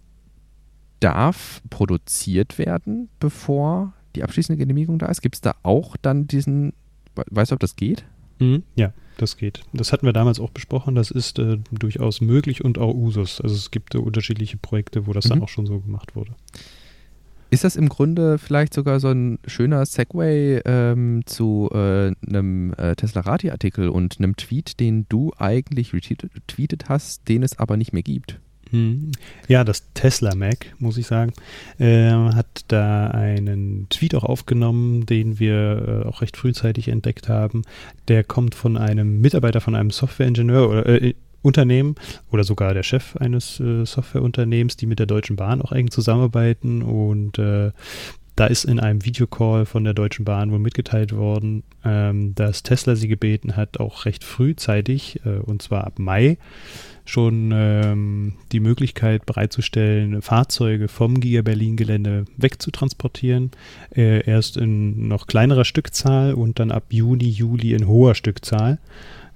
darf 1.00 1.62
produziert 1.70 2.58
werden, 2.58 3.10
bevor 3.20 3.94
die 4.16 4.24
abschließende 4.24 4.58
Genehmigung 4.58 5.00
da 5.00 5.08
ist? 5.08 5.22
Gibt 5.22 5.36
es 5.36 5.42
da 5.42 5.56
auch 5.64 5.98
dann 5.98 6.28
diesen, 6.28 6.74
weißt 7.16 7.52
du, 7.52 7.56
ob 7.56 7.60
das 7.60 7.76
geht? 7.76 8.06
Mhm, 8.40 8.64
ja, 8.76 8.94
das 9.18 9.38
geht. 9.38 9.62
Das 9.74 9.94
hatten 9.94 10.06
wir 10.06 10.14
damals 10.14 10.40
auch 10.40 10.52
besprochen. 10.52 10.96
Das 10.96 11.12
ist 11.12 11.40
äh, 11.40 11.58
durchaus 11.72 12.22
möglich 12.22 12.64
und 12.64 12.78
auch 12.78 12.94
Usus. 12.94 13.42
Also 13.42 13.56
es 13.56 13.72
gibt 13.72 13.96
äh, 13.96 13.98
unterschiedliche 13.98 14.58
Projekte, 14.58 15.08
wo 15.08 15.14
das 15.14 15.26
mhm. 15.26 15.30
dann 15.30 15.42
auch 15.44 15.50
schon 15.50 15.66
so 15.66 15.80
gemacht 15.80 16.16
wurde. 16.16 16.32
Ist 17.50 17.64
das 17.64 17.76
im 17.76 17.90
Grunde 17.90 18.38
vielleicht 18.38 18.74
sogar 18.74 19.00
so 19.00 19.10
ein 19.10 19.40
schöner 19.46 19.86
Segway 19.86 20.62
ähm, 20.66 21.22
zu 21.26 21.70
äh, 21.74 22.12
einem 22.28 22.74
äh, 22.78 22.96
Tesla 22.96 23.22
Rati-Artikel 23.22 23.90
und 23.90 24.18
einem 24.20 24.36
Tweet, 24.36 24.80
den 24.80 25.06
du 25.10 25.32
eigentlich 25.38 25.94
retweetet 25.94 26.90
hast, 26.90 27.28
den 27.28 27.44
es 27.44 27.58
aber 27.60 27.78
nicht 27.78 27.94
mehr 27.94 28.04
gibt? 28.04 28.40
Hm. 28.72 29.12
Ja, 29.48 29.64
das 29.64 29.84
Tesla 29.94 30.36
Mac, 30.36 30.74
muss 30.80 30.98
ich 30.98 31.08
sagen, 31.08 31.34
äh, 31.78 32.10
hat 32.10 32.66
da 32.68 33.08
einen 33.08 33.88
Tweet 33.90 34.16
auch 34.16 34.24
aufgenommen, 34.24 35.06
den 35.06 35.40
wir 35.40 36.04
äh, 36.04 36.08
auch 36.08 36.22
recht 36.22 36.36
frühzeitig 36.36 36.88
entdeckt 36.88 37.30
haben. 37.30 37.62
Der 38.08 38.24
kommt 38.24 38.56
von 38.56 38.76
einem 38.78 39.22
Mitarbeiter 39.22 39.62
von 39.62 39.76
einem 39.76 39.92
Softwareingenieur 39.92 40.70
oder 40.70 40.86
äh, 40.88 41.14
Unternehmen 41.46 41.96
oder 42.32 42.44
sogar 42.44 42.74
der 42.74 42.84
Chef 42.84 43.16
eines 43.18 43.60
äh, 43.60 43.86
Softwareunternehmens, 43.86 44.78
die 44.78 44.88
mit 44.88 45.00
der 45.00 45.06
Deutschen 45.06 45.36
Bahn 45.36 45.62
auch 45.62 45.72
eng 45.72 45.92
zusammenarbeiten 45.92 46.82
und 46.82 47.40
äh, 47.40 47.72
da 48.36 48.48
ist 48.48 48.66
in 48.66 48.82
einem 48.82 49.06
Videocall 49.06 49.66
von 49.66 49.86
der 49.86 49.94
Deutschen 49.94 50.26
Bahn 50.26 50.52
wohl 50.52 50.60
mitgeteilt 50.60 51.16
worden, 51.16 51.64
ähm, 51.86 52.36
dass 52.36 52.64
Tesla 52.64 52.96
sie 52.96 53.08
gebeten 53.08 53.56
hat, 53.56 53.80
auch 53.80 54.06
recht 54.06 54.26
frühzeitig, 54.26 55.22
äh, 55.26 55.38
und 55.38 55.62
zwar 55.62 55.86
ab 55.86 56.00
Mai, 56.00 56.38
schon 57.06 57.52
ähm, 57.54 58.34
die 58.52 58.60
Möglichkeit 58.60 59.26
bereitzustellen, 59.26 60.22
Fahrzeuge 60.22 60.90
vom 60.90 61.20
Giga 61.22 61.44
Berlin 61.44 61.78
Gelände 61.78 62.26
wegzutransportieren. 62.36 63.52
Äh, 63.96 64.30
erst 64.30 64.58
in 64.58 65.08
noch 65.08 65.28
kleinerer 65.28 65.66
Stückzahl 65.66 66.34
und 66.34 66.60
dann 66.60 66.72
ab 66.72 66.86
Juni, 66.90 67.30
Juli 67.30 67.74
in 67.74 67.88
hoher 67.88 68.16
Stückzahl. 68.16 68.80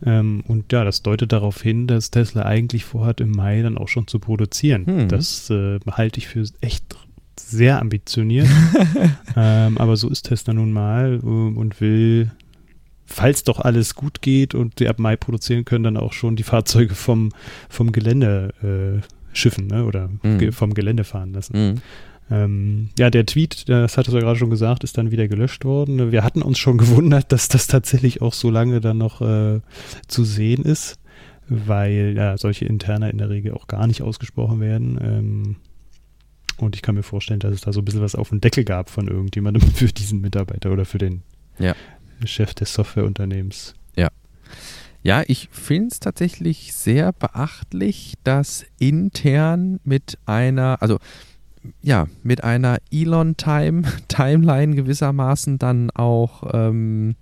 Ähm, 0.05 0.43
und 0.47 0.71
ja, 0.71 0.83
das 0.83 1.01
deutet 1.01 1.31
darauf 1.31 1.61
hin, 1.61 1.87
dass 1.87 2.11
Tesla 2.11 2.43
eigentlich 2.43 2.85
vorhat, 2.85 3.21
im 3.21 3.31
Mai 3.31 3.61
dann 3.61 3.77
auch 3.77 3.87
schon 3.87 4.07
zu 4.07 4.19
produzieren. 4.19 4.85
Hm. 4.85 5.07
Das 5.09 5.49
äh, 5.49 5.79
halte 5.91 6.19
ich 6.19 6.27
für 6.27 6.45
echt 6.61 6.95
sehr 7.37 7.79
ambitioniert. 7.79 8.47
ähm, 9.35 9.77
aber 9.77 9.97
so 9.97 10.09
ist 10.09 10.23
Tesla 10.23 10.53
nun 10.53 10.71
mal 10.71 11.19
äh, 11.21 11.25
und 11.25 11.81
will, 11.81 12.31
falls 13.05 13.43
doch 13.43 13.59
alles 13.59 13.95
gut 13.95 14.21
geht 14.21 14.55
und 14.55 14.79
sie 14.79 14.87
ab 14.87 14.99
Mai 14.99 15.15
produzieren 15.15 15.65
können, 15.65 15.83
dann 15.83 15.97
auch 15.97 16.13
schon 16.13 16.35
die 16.35 16.43
Fahrzeuge 16.43 16.95
vom, 16.95 17.31
vom 17.69 17.91
Gelände 17.91 19.01
äh, 19.03 19.35
schiffen 19.35 19.67
ne? 19.67 19.85
oder 19.85 20.09
mhm. 20.23 20.51
vom 20.51 20.73
Gelände 20.73 21.03
fahren 21.03 21.33
lassen. 21.33 21.71
Mhm. 21.71 21.81
Ähm, 22.31 22.89
ja, 22.97 23.09
der 23.09 23.25
Tweet, 23.25 23.67
das 23.69 23.97
hat 23.97 24.07
es 24.07 24.13
ja 24.13 24.19
gerade 24.19 24.37
schon 24.37 24.49
gesagt, 24.49 24.83
ist 24.83 24.97
dann 24.97 25.11
wieder 25.11 25.27
gelöscht 25.27 25.65
worden. 25.65 26.11
Wir 26.11 26.23
hatten 26.23 26.41
uns 26.41 26.59
schon 26.59 26.77
gewundert, 26.79 27.31
dass 27.31 27.47
das 27.47 27.67
tatsächlich 27.67 28.21
auch 28.21 28.33
so 28.33 28.49
lange 28.49 28.81
dann 28.81 28.97
noch 28.97 29.21
äh, 29.21 29.61
zu 30.07 30.23
sehen 30.23 30.63
ist, 30.63 30.99
weil 31.47 32.13
ja 32.15 32.37
solche 32.37 32.65
Interne 32.65 33.09
in 33.09 33.17
der 33.17 33.29
Regel 33.29 33.53
auch 33.53 33.67
gar 33.67 33.87
nicht 33.87 34.01
ausgesprochen 34.01 34.59
werden. 34.59 34.99
Ähm, 35.01 35.55
und 36.57 36.75
ich 36.75 36.81
kann 36.81 36.95
mir 36.95 37.03
vorstellen, 37.03 37.39
dass 37.39 37.53
es 37.53 37.61
da 37.61 37.73
so 37.73 37.81
ein 37.81 37.85
bisschen 37.85 38.01
was 38.01 38.15
auf 38.15 38.29
den 38.29 38.41
Deckel 38.41 38.63
gab 38.63 38.89
von 38.89 39.07
irgendjemandem 39.07 39.61
für 39.73 39.87
diesen 39.87 40.21
Mitarbeiter 40.21 40.71
oder 40.71 40.85
für 40.85 40.97
den 40.97 41.23
ja. 41.57 41.75
Chef 42.25 42.53
des 42.53 42.73
Softwareunternehmens. 42.73 43.73
Ja. 43.95 44.09
Ja, 45.01 45.23
ich 45.27 45.47
finde 45.51 45.87
es 45.87 45.99
tatsächlich 46.01 46.73
sehr 46.73 47.13
beachtlich, 47.13 48.15
dass 48.25 48.65
intern 48.79 49.79
mit 49.85 50.17
einer, 50.25 50.81
also 50.81 50.99
ja, 51.81 52.07
mit 52.23 52.43
einer 52.43 52.77
Elon-Time-Timeline 52.91 54.75
gewissermaßen 54.77 55.59
dann 55.59 55.91
auch 55.91 56.49
ähm, 56.53 57.15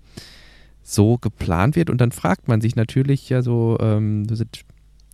so 0.84 1.18
geplant 1.18 1.76
wird. 1.76 1.90
Und 1.90 2.00
dann 2.00 2.12
fragt 2.12 2.48
man 2.48 2.62
sich 2.62 2.76
natürlich 2.76 3.30
ja 3.30 3.42
so, 3.42 3.78
ähm, 3.80 4.26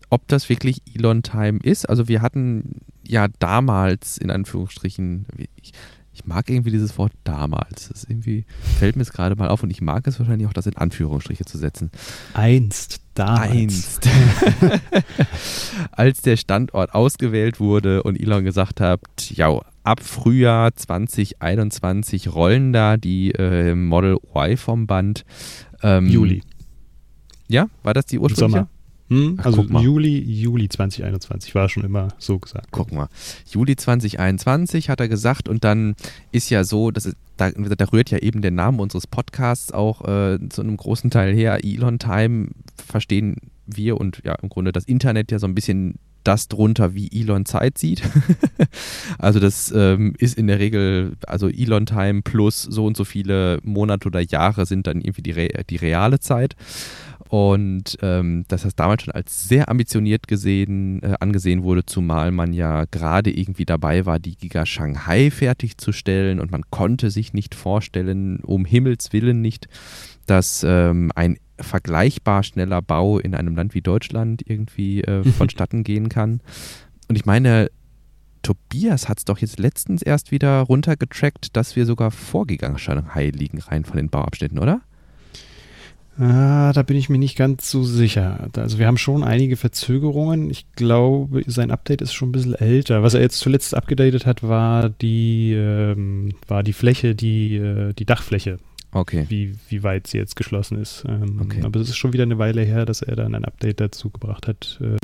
ob 0.10 0.28
das 0.28 0.50
wirklich 0.50 0.82
Elon 0.94 1.24
Time 1.24 1.60
ist. 1.64 1.90
Also 1.90 2.08
wir 2.08 2.22
hatten 2.22 2.82
ja 3.06 3.28
damals 3.40 4.18
in 4.18 4.30
Anführungsstrichen, 4.30 5.26
ich, 5.62 5.74
ich 6.14 6.26
mag 6.26 6.50
irgendwie 6.50 6.72
dieses 6.72 6.98
Wort 6.98 7.14
damals. 7.24 7.90
Das 7.90 8.04
irgendwie 8.04 8.46
fällt 8.78 8.96
mir 8.96 9.02
es 9.02 9.12
gerade 9.12 9.36
mal 9.36 9.50
auf 9.50 9.64
und 9.64 9.72
ich 9.72 9.82
mag 9.82 10.06
es 10.06 10.20
wahrscheinlich 10.20 10.48
auch, 10.48 10.54
das 10.54 10.68
in 10.68 10.78
Anführungsstriche 10.78 11.46
zu 11.46 11.58
setzen. 11.58 11.90
Einst. 12.34 13.03
Einst. 13.20 14.10
Als 15.92 16.22
der 16.22 16.38
Standort 16.38 16.94
ausgewählt 16.94 17.60
wurde 17.60 18.04
und 18.04 18.20
Elon 18.20 18.44
gesagt 18.44 18.80
hat, 18.80 19.02
ja, 19.30 19.60
ab 19.84 20.02
Frühjahr 20.02 20.76
2021 20.76 22.34
rollen 22.34 22.74
da 22.74 22.98
die 22.98 23.32
äh, 23.32 23.76
Model 23.76 24.18
Y 24.36 24.58
vom 24.58 24.88
Band. 24.88 25.26
Ähm, 25.82 26.08
Juli. 26.08 26.42
Ja, 27.48 27.68
war 27.84 27.94
das 27.94 28.06
die 28.06 28.20
ursprüngliche? 28.20 28.52
Sommer. 28.52 28.70
Hm, 29.10 29.36
Ach, 29.40 29.46
also 29.46 29.62
Juli, 29.64 30.18
Juli 30.20 30.70
2021 30.70 31.54
war 31.54 31.68
schon 31.70 31.84
immer 31.84 32.08
so 32.18 32.40
gesagt. 32.40 32.70
Guck 32.72 32.92
mal. 32.92 33.10
Juli 33.46 33.76
2021 33.76 34.90
hat 34.90 35.00
er 35.02 35.10
gesagt 35.10 35.50
und 35.50 35.64
dann 35.64 35.96
ist 36.32 36.50
ja 36.50 36.64
so, 36.64 36.90
dass 36.90 37.06
es, 37.06 37.16
da, 37.38 37.52
da 37.52 37.86
rührt 37.86 38.12
ja 38.12 38.20
eben 38.20 38.42
der 38.42 38.52
Name 38.52 38.82
unseres 38.82 39.06
Podcasts 39.06 39.72
auch 39.72 40.02
äh, 40.08 40.40
zu 40.50 40.62
einem 40.62 40.78
großen 40.78 41.12
Teil 41.12 41.36
her. 41.36 41.60
Elon 41.64 42.00
Time 42.00 42.48
verstehen 42.78 43.38
wir 43.66 44.00
und 44.00 44.22
ja 44.24 44.36
im 44.36 44.50
Grunde 44.50 44.72
das 44.72 44.86
Internet 44.86 45.32
ja 45.32 45.40
so 45.40 45.48
ein 45.48 45.56
bisschen 45.56 46.00
das 46.24 46.48
drunter, 46.48 46.94
wie 46.96 47.10
Elon 47.12 47.46
Zeit 47.46 47.78
sieht. 47.78 48.02
also 49.18 49.40
das 49.40 49.74
ähm, 49.76 50.14
ist 50.18 50.38
in 50.38 50.48
der 50.48 50.60
Regel, 50.60 51.14
also 51.28 51.50
Elon 51.50 51.86
Time 51.86 52.22
plus 52.22 52.62
so 52.62 52.86
und 52.86 52.96
so 52.96 53.04
viele 53.04 53.60
Monate 53.64 54.08
oder 54.08 54.22
Jahre 54.22 54.66
sind 54.66 54.88
dann 54.88 55.02
irgendwie 55.02 55.22
die, 55.22 55.32
Re 55.32 55.50
die 55.70 55.76
reale 55.76 56.20
Zeit. 56.20 56.56
Und 57.30 57.98
ähm, 58.04 58.46
dass 58.48 58.62
das 58.62 58.76
damals 58.76 59.04
schon 59.04 59.14
als 59.14 59.48
sehr 59.50 59.68
ambitioniert 59.68 60.28
gesehen, 60.28 61.02
äh, 61.02 61.16
angesehen 61.20 61.64
wurde, 61.64 61.84
zumal 61.84 62.32
man 62.32 62.54
ja 62.54 62.86
gerade 62.86 63.32
irgendwie 63.32 63.66
dabei 63.66 64.06
war, 64.06 64.20
die 64.20 64.36
Giga 64.36 64.68
Shanghai 64.68 65.32
fertigzustellen 65.32 66.40
und 66.40 66.52
man 66.52 66.62
konnte 66.70 67.10
sich 67.10 67.34
nicht 67.34 67.56
vorstellen, 67.56 68.40
um 68.42 68.66
Himmels 68.66 69.14
Willen 69.14 69.42
nicht, 69.42 69.68
dass 70.26 70.64
ähm, 70.68 71.12
ein 71.16 71.38
vergleichbar 71.60 72.44
schneller 72.44 72.82
Bau 72.82 73.20
in 73.20 73.36
einem 73.36 73.56
Land 73.56 73.74
wie 73.76 73.82
Deutschland 73.82 74.42
irgendwie 74.46 75.02
äh, 75.02 75.24
vonstatten 75.38 75.84
gehen 75.84 76.10
kann. 76.10 76.42
Und 77.08 77.16
ich 77.16 77.26
meine, 77.26 77.70
Tobias 78.42 79.08
hat 79.10 79.20
es 79.20 79.26
doch 79.26 79.40
jetzt 79.40 79.60
letztens 79.60 80.02
erst 80.02 80.32
wieder 80.32 80.62
runtergetrackt, 80.62 81.56
dass 81.56 81.76
wir 81.76 81.86
sogar 81.86 82.12
vor 82.12 82.46
Giga 82.46 82.78
Shanghai 82.78 83.30
liegen, 83.30 83.60
rein 83.60 83.86
von 83.86 83.98
den 83.98 84.10
Bauabschnitten, 84.10 84.60
oder? 84.60 84.82
Ah, 86.20 86.72
da 86.74 86.84
bin 86.84 86.96
ich 86.96 87.10
mir 87.10 87.18
nicht 87.18 87.36
ganz 87.36 87.72
so 87.72 87.84
sicher. 87.84 88.48
Also 88.56 88.78
wir 88.78 88.86
haben 88.86 88.98
schon 88.98 89.24
einige 89.24 89.58
Verzögerungen. 89.58 90.52
Ich 90.52 90.72
glaube, 90.74 91.42
sein 91.48 91.72
Update 91.72 92.04
ist 92.04 92.14
schon 92.14 92.30
ein 92.30 92.34
bisschen 92.34 92.54
älter. 92.54 93.02
Was 93.02 93.16
er 93.16 93.22
jetzt 93.22 93.40
zuletzt 93.40 93.74
abgedatet 93.74 94.28
hat, 94.28 94.44
war 94.44 94.90
die, 94.90 95.54
ähm, 95.54 96.36
war 96.48 96.62
die 96.62 96.74
Fläche, 96.74 97.16
die, 97.16 97.56
äh, 97.56 97.94
die 97.94 98.06
Dachfläche. 98.06 98.60
Okay. 98.94 99.26
Wie, 99.28 99.56
wie 99.70 99.84
weit 99.84 100.08
sie 100.08 100.18
jetzt 100.18 100.36
geschlossen 100.36 100.80
ist. 100.80 101.04
Ähm, 101.08 101.42
okay. 101.42 101.62
Aber 101.64 101.80
es 101.80 101.90
ist 101.90 101.98
schon 101.98 102.14
wieder 102.14 102.24
eine 102.24 102.38
Weile 102.38 102.62
her, 102.62 102.86
dass 102.86 103.02
er 103.02 103.16
dann 103.16 103.34
ein 103.34 103.44
Update 103.44 103.80
dazu 103.82 104.10
gebracht 104.10 104.48
hat, 104.48 104.80
äh, 104.82 104.98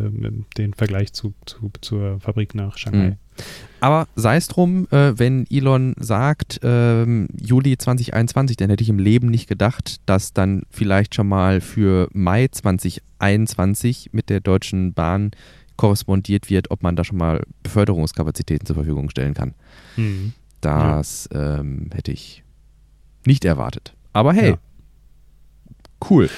den 0.57 0.73
Vergleich 0.75 1.11
zu, 1.13 1.33
zu, 1.45 1.71
zur 1.81 2.19
Fabrik 2.19 2.53
nach 2.53 2.77
Shanghai. 2.77 3.09
Mhm. 3.09 3.17
Aber 3.79 4.07
sei 4.15 4.35
es 4.35 4.47
drum, 4.47 4.87
äh, 4.91 5.17
wenn 5.17 5.45
Elon 5.49 5.95
sagt, 5.97 6.59
ähm, 6.63 7.29
Juli 7.39 7.77
2021, 7.77 8.57
dann 8.57 8.69
hätte 8.69 8.83
ich 8.83 8.89
im 8.89 8.99
Leben 8.99 9.29
nicht 9.29 9.47
gedacht, 9.47 10.01
dass 10.05 10.33
dann 10.33 10.63
vielleicht 10.69 11.15
schon 11.15 11.27
mal 11.27 11.61
für 11.61 12.09
Mai 12.13 12.47
2021 12.51 14.09
mit 14.11 14.29
der 14.29 14.41
Deutschen 14.41 14.93
Bahn 14.93 15.31
korrespondiert 15.77 16.49
wird, 16.49 16.71
ob 16.71 16.83
man 16.83 16.97
da 16.97 17.05
schon 17.05 17.17
mal 17.17 17.41
Beförderungskapazitäten 17.63 18.65
zur 18.65 18.75
Verfügung 18.75 19.09
stellen 19.09 19.33
kann. 19.33 19.53
Mhm. 19.95 20.33
Das 20.59 21.29
ja. 21.33 21.59
ähm, 21.59 21.89
hätte 21.93 22.11
ich 22.11 22.43
nicht 23.25 23.45
erwartet. 23.45 23.93
Aber 24.13 24.33
hey, 24.33 24.51
ja. 24.51 24.57
cool. 26.09 26.29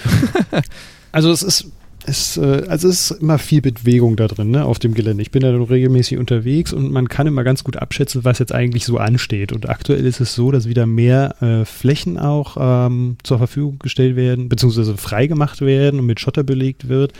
also 1.12 1.32
es 1.32 1.44
ist 1.44 1.72
es, 2.06 2.38
äh, 2.38 2.64
also 2.68 2.88
es 2.88 3.12
ist 3.12 3.22
immer 3.22 3.38
viel 3.38 3.62
Bewegung 3.62 4.16
da 4.16 4.28
drin, 4.28 4.52
ne, 4.52 4.66
auf 4.66 4.80
dem 4.80 4.94
Gelände. 4.94 5.22
Ich 5.22 5.32
bin 5.32 5.42
da 5.42 5.50
regelmäßig 5.50 6.18
unterwegs 6.18 6.74
und 6.74 6.92
man 6.92 7.08
kann 7.08 7.28
immer 7.28 7.44
ganz 7.44 7.64
gut 7.64 7.78
abschätzen, 7.78 8.24
was 8.24 8.40
jetzt 8.40 8.54
eigentlich 8.54 8.86
so 8.86 8.98
ansteht. 8.98 9.52
Und 9.52 9.70
aktuell 9.70 10.06
ist 10.06 10.20
es 10.20 10.34
so, 10.34 10.52
dass 10.52 10.68
wieder 10.68 10.86
mehr 10.86 11.42
äh, 11.42 11.66
Flächen 11.66 12.18
auch 12.18 12.58
ähm, 12.60 13.18
zur 13.24 13.38
Verfügung 13.38 13.80
gestellt 13.80 14.16
werden, 14.16 14.50
beziehungsweise 14.50 14.98
freigemacht 14.98 15.62
werden 15.62 16.00
und 16.00 16.06
mit 16.06 16.20
Schotter 16.20 16.44
belegt 16.44 16.90
wird. 16.90 17.14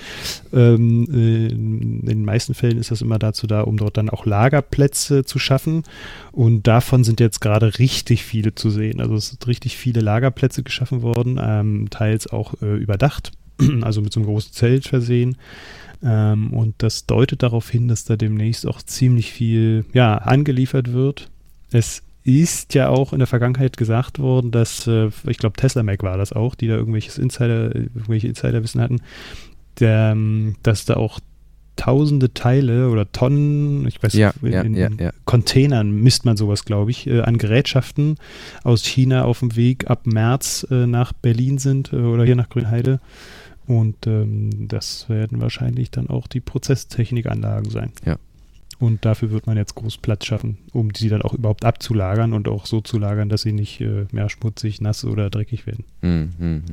Ähm, 0.54 1.08
äh, 1.14 1.48
in 1.52 2.06
den 2.06 2.26
meisten 2.26 2.54
Fällen 2.54 2.78
ist 2.78 2.92
das 2.92 3.02
immer 3.02 3.20
dazu 3.20 3.48
da, 3.48 3.62
um 3.62 3.78
dort 3.78 3.98
dann 3.98 4.10
auch 4.10 4.26
Lagerplätze 4.26 5.24
zu 5.26 5.38
schaffen. 5.38 5.84
Und 6.32 6.66
davon 6.66 7.04
sind 7.04 7.20
jetzt 7.20 7.42
gerade 7.42 7.78
richtig 7.78 8.24
viele 8.24 8.56
zu 8.56 8.70
sehen. 8.70 9.00
Also 9.00 9.16
es 9.16 9.30
sind 9.30 9.46
richtig 9.48 9.78
viele 9.78 10.02
Lagerplätze 10.02 10.64
geschaffen 10.64 11.02
worden, 11.02 11.40
ähm, 11.42 11.88
teils 11.90 12.28
auch 12.28 12.54
äh, 12.62 12.78
überdacht 12.78 13.32
also 13.82 14.02
mit 14.02 14.14
so 14.14 14.20
einem 14.20 14.28
großen 14.28 14.54
Zelt 14.54 14.88
versehen. 14.88 15.38
Ähm, 16.04 16.54
und 16.54 16.76
das 16.80 17.06
deutet 17.06 17.44
darauf 17.44 17.70
hin, 17.70 17.88
dass 17.88 18.06
da 18.06 18.16
demnächst 18.16 18.68
auch 18.68 18.82
ziemlich 18.82 19.32
viel 19.32 19.86
ja, 19.94 20.18
angeliefert 20.18 20.94
wird. 20.94 21.30
Es 21.72 22.02
ist 22.24 22.74
ja 22.74 22.90
auch 22.90 23.14
in 23.14 23.20
der 23.20 23.28
Vergangenheit 23.28 23.78
gesagt 23.78 24.20
worden, 24.20 24.52
dass, 24.52 24.88
äh, 24.88 25.10
ich 25.28 25.38
glaube, 25.38 25.58
Tesla 25.58 25.84
Mac 25.84 26.04
war 26.04 26.18
das 26.18 26.34
auch, 26.34 26.56
die 26.56 26.68
da 26.68 26.76
irgendwelches 26.76 27.18
Insider, 27.18 27.76
irgendwelche 27.76 28.28
Insiderwissen 28.28 28.82
hatten, 28.82 29.02
der, 29.80 30.12
ähm, 30.12 30.56
dass 30.64 30.86
da 30.86 30.96
auch 30.96 31.20
tausende 31.78 32.32
Teile 32.34 32.90
oder 32.90 33.12
Tonnen, 33.12 33.88
ich 33.88 34.04
weiß 34.04 34.14
ja, 34.14 34.34
in, 34.44 34.52
ja, 34.52 34.62
in 34.62 34.76
ja, 34.76 34.90
ja. 35.00 35.12
Containern 35.26 35.92
misst 35.92 36.26
man 36.26 36.38
sowas, 36.38 36.66
glaube 36.66 36.92
ich, 36.92 37.08
äh, 37.08 37.22
an 37.22 37.40
Gerätschaften 37.40 38.18
aus 38.64 38.84
China 38.84 39.24
auf 39.24 39.40
dem 39.40 39.56
Weg 39.56 39.90
ab 39.90 40.06
März 40.06 40.68
äh, 40.70 40.86
nach 40.86 41.14
Berlin 41.14 41.58
sind 41.58 41.92
äh, 41.92 41.96
oder 41.96 42.24
hier 42.24 42.36
nach 42.36 42.50
Grünheide. 42.50 43.00
Und 43.72 44.06
ähm, 44.06 44.68
das 44.68 45.08
werden 45.08 45.40
wahrscheinlich 45.40 45.92
dann 45.92 46.10
auch 46.10 46.28
die 46.28 46.42
Prozesstechnikanlagen 46.42 47.70
sein. 47.70 47.94
Ja. 48.06 48.18
Und 48.80 49.06
dafür 49.06 49.32
wird 49.32 49.48
man 49.48 49.56
jetzt 49.56 49.76
groß 49.76 50.00
Platz 50.00 50.26
schaffen, 50.26 50.58
um 50.74 50.90
sie 50.94 51.08
dann 51.08 51.22
auch 51.22 51.34
überhaupt 51.34 51.64
abzulagern 51.64 52.34
und 52.34 52.50
auch 52.50 52.66
so 52.66 52.82
zu 52.82 52.98
lagern, 52.98 53.30
dass 53.30 53.44
sie 53.44 53.54
nicht 53.54 53.80
äh, 53.80 54.08
mehr 54.12 54.28
schmutzig, 54.28 54.82
nass 54.82 55.06
oder 55.06 55.30
dreckig 55.30 55.68
werden. 55.68 55.86
Mhm. 56.02 56.64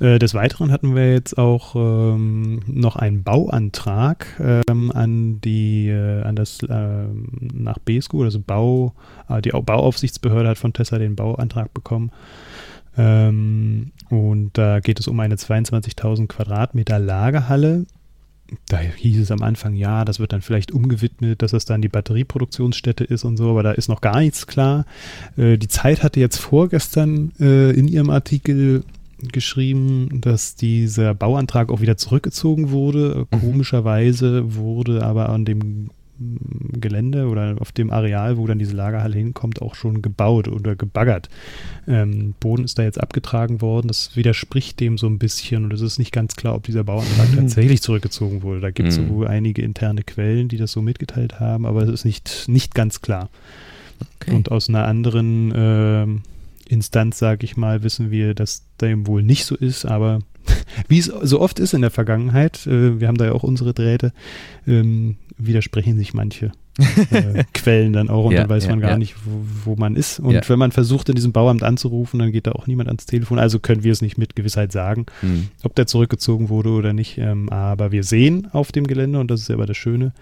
Äh, 0.00 0.18
des 0.18 0.34
Weiteren 0.34 0.72
hatten 0.72 0.96
wir 0.96 1.12
jetzt 1.12 1.38
auch 1.38 1.76
ähm, 1.76 2.62
noch 2.66 2.96
einen 2.96 3.22
Bauantrag 3.22 4.26
ähm, 4.40 4.90
an 4.90 5.40
die, 5.40 5.88
äh, 5.88 6.22
an 6.22 6.34
das 6.34 6.64
äh, 6.64 7.04
nach 7.52 7.78
BSQ, 7.78 8.14
also 8.14 8.40
Bau, 8.40 8.94
äh, 9.28 9.40
die 9.40 9.50
Bauaufsichtsbehörde 9.50 10.48
hat 10.48 10.58
von 10.58 10.72
Tessa 10.72 10.98
den 10.98 11.14
Bauantrag 11.14 11.72
bekommen. 11.72 12.10
Ähm, 12.96 13.92
und 14.10 14.50
da 14.58 14.80
geht 14.80 15.00
es 15.00 15.08
um 15.08 15.18
eine 15.20 15.36
22.000 15.36 16.26
Quadratmeter 16.26 16.98
Lagerhalle. 16.98 17.86
Da 18.68 18.78
hieß 18.78 19.18
es 19.18 19.30
am 19.30 19.42
Anfang, 19.42 19.74
ja, 19.74 20.04
das 20.04 20.18
wird 20.18 20.32
dann 20.32 20.42
vielleicht 20.42 20.72
umgewidmet, 20.72 21.40
dass 21.40 21.52
das 21.52 21.64
dann 21.64 21.80
die 21.80 21.88
Batterieproduktionsstätte 21.88 23.04
ist 23.04 23.24
und 23.24 23.38
so, 23.38 23.50
aber 23.50 23.62
da 23.62 23.72
ist 23.72 23.88
noch 23.88 24.02
gar 24.02 24.20
nichts 24.20 24.46
klar. 24.46 24.84
Äh, 25.36 25.56
die 25.56 25.68
Zeit 25.68 26.02
hatte 26.02 26.20
jetzt 26.20 26.38
vorgestern 26.38 27.32
äh, 27.40 27.70
in 27.70 27.88
ihrem 27.88 28.10
Artikel 28.10 28.84
geschrieben, 29.30 30.20
dass 30.20 30.56
dieser 30.56 31.14
Bauantrag 31.14 31.70
auch 31.70 31.80
wieder 31.80 31.96
zurückgezogen 31.96 32.70
wurde. 32.70 33.26
Mhm. 33.30 33.40
Komischerweise 33.40 34.54
wurde 34.54 35.02
aber 35.02 35.28
an 35.28 35.44
dem 35.44 35.90
Gelände 36.72 37.28
oder 37.28 37.56
auf 37.60 37.72
dem 37.72 37.90
Areal, 37.90 38.36
wo 38.36 38.46
dann 38.46 38.58
diese 38.58 38.74
Lagerhalle 38.74 39.16
hinkommt, 39.16 39.62
auch 39.62 39.74
schon 39.74 40.02
gebaut 40.02 40.48
oder 40.48 40.76
gebaggert. 40.76 41.28
Ähm, 41.86 42.34
Boden 42.40 42.64
ist 42.64 42.78
da 42.78 42.82
jetzt 42.82 43.00
abgetragen 43.00 43.60
worden. 43.60 43.88
Das 43.88 44.16
widerspricht 44.16 44.80
dem 44.80 44.98
so 44.98 45.06
ein 45.06 45.18
bisschen 45.18 45.64
und 45.64 45.72
es 45.72 45.80
ist 45.80 45.98
nicht 45.98 46.12
ganz 46.12 46.36
klar, 46.36 46.54
ob 46.54 46.64
dieser 46.64 46.84
Bauantrag 46.84 47.28
tatsächlich 47.36 47.82
zurückgezogen 47.82 48.42
wurde. 48.42 48.60
Da 48.60 48.70
gibt 48.70 48.88
es 48.88 48.98
mhm. 48.98 49.08
wohl 49.10 49.28
einige 49.28 49.62
interne 49.62 50.02
Quellen, 50.02 50.48
die 50.48 50.58
das 50.58 50.72
so 50.72 50.82
mitgeteilt 50.82 51.40
haben, 51.40 51.66
aber 51.66 51.82
es 51.82 51.90
ist 51.90 52.04
nicht, 52.04 52.44
nicht 52.48 52.74
ganz 52.74 53.00
klar. 53.00 53.28
Okay. 54.20 54.34
Und 54.34 54.50
aus 54.50 54.68
einer 54.68 54.86
anderen 54.86 55.52
äh, 55.52 56.06
Instanz, 56.72 57.18
sage 57.18 57.44
ich 57.44 57.56
mal, 57.56 57.82
wissen 57.82 58.10
wir, 58.10 58.34
dass 58.34 58.64
dem 58.80 59.06
wohl 59.06 59.22
nicht 59.22 59.44
so 59.44 59.56
ist, 59.56 59.84
aber 59.84 60.20
wie 60.88 60.98
es 60.98 61.06
so 61.06 61.40
oft 61.40 61.58
ist 61.58 61.74
in 61.74 61.82
der 61.82 61.90
Vergangenheit, 61.90 62.66
äh, 62.66 63.00
wir 63.00 63.08
haben 63.08 63.18
da 63.18 63.26
ja 63.26 63.32
auch 63.32 63.42
unsere 63.42 63.74
Drähte, 63.74 64.12
ähm, 64.66 65.16
widersprechen 65.36 65.96
sich 65.96 66.14
manche 66.14 66.52
äh, 66.78 67.44
Quellen 67.52 67.92
dann 67.92 68.08
auch 68.08 68.26
und 68.26 68.32
ja, 68.32 68.40
dann 68.40 68.50
weiß 68.50 68.64
ja, 68.64 68.70
man 68.70 68.80
gar 68.80 68.92
ja. 68.92 68.98
nicht, 68.98 69.14
wo, 69.24 69.72
wo, 69.72 69.76
man 69.76 69.94
ist. 69.96 70.20
Und 70.20 70.48
wenn 70.48 70.58
man 70.58 70.72
versucht, 70.72 71.08
in 71.08 71.14
diesem 71.14 71.32
Bauamt 71.32 71.62
anzurufen, 71.62 72.18
dann 72.18 72.32
geht 72.32 72.46
da 72.46 72.52
auch 72.52 72.66
niemand 72.66 72.88
ans 72.88 73.06
Telefon. 73.06 73.38
Also 73.38 73.58
können 73.58 73.84
wir 73.84 73.92
es 73.92 74.00
nicht 74.00 74.16
mit 74.16 74.36
Gewissheit 74.36 74.72
sagen, 74.72 75.06
mhm. 75.20 75.48
ob 75.64 75.74
der 75.74 75.86
zurückgezogen 75.86 76.48
wurde 76.48 76.70
oder 76.70 76.92
nicht. 76.92 77.18
Ähm, 77.18 77.50
aber 77.50 77.92
wir 77.92 78.04
sehen 78.04 78.48
auf 78.52 78.72
dem 78.72 78.86
Gelände, 78.86 79.18
und 79.20 79.30
das 79.30 79.42
ist 79.42 79.50
aber 79.50 79.66
das 79.66 79.76
Schöne, 79.76 80.12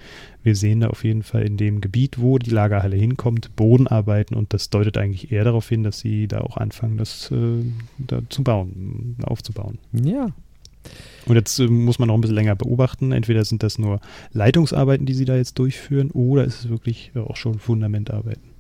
wir 0.42 0.57
sehen 0.57 0.80
da 0.80 0.88
auf 0.88 1.05
jeden 1.05 1.22
Fall 1.22 1.42
in 1.42 1.57
dem 1.57 1.80
Gebiet, 1.80 2.18
wo 2.18 2.38
die 2.38 2.51
Lagerhalle 2.51 2.96
hinkommt, 2.96 3.55
Bodenarbeiten 3.57 4.36
und 4.36 4.53
das 4.55 4.70
deutet 4.70 4.96
eigentlich 4.96 5.30
eher 5.30 5.44
darauf 5.44 5.68
hin, 5.68 5.82
dass 5.82 6.01
sie 6.01 6.28
da 6.28 6.40
auch 6.40 6.57
anfangen, 6.57 6.96
das 6.96 7.30
äh, 7.30 7.64
da 7.98 8.22
zu 8.28 8.42
bauen, 8.42 9.16
aufzubauen. 9.22 9.78
Ja, 9.92 10.30
und 11.26 11.36
jetzt 11.36 11.59
äh, 11.59 11.66
muss 11.66 11.99
man 11.99 12.09
noch 12.09 12.14
ein 12.14 12.20
bisschen 12.20 12.36
länger 12.36 12.57
beobachten. 12.57 13.12
Entweder 13.12 13.45
sind 13.45 13.62
das 13.62 13.78
nur 13.78 14.01
Leitungsarbeiten, 14.32 15.07
die 15.07 15.14
sie 15.14 15.24
da 15.24 15.36
jetzt 15.36 15.59
durchführen, 15.59 16.11
oder 16.11 16.45
ist 16.45 16.64
es 16.64 16.68
wirklich 16.68 17.12
auch 17.14 17.36
schon 17.36 17.59
Fundamentarbeiten. 17.59 18.51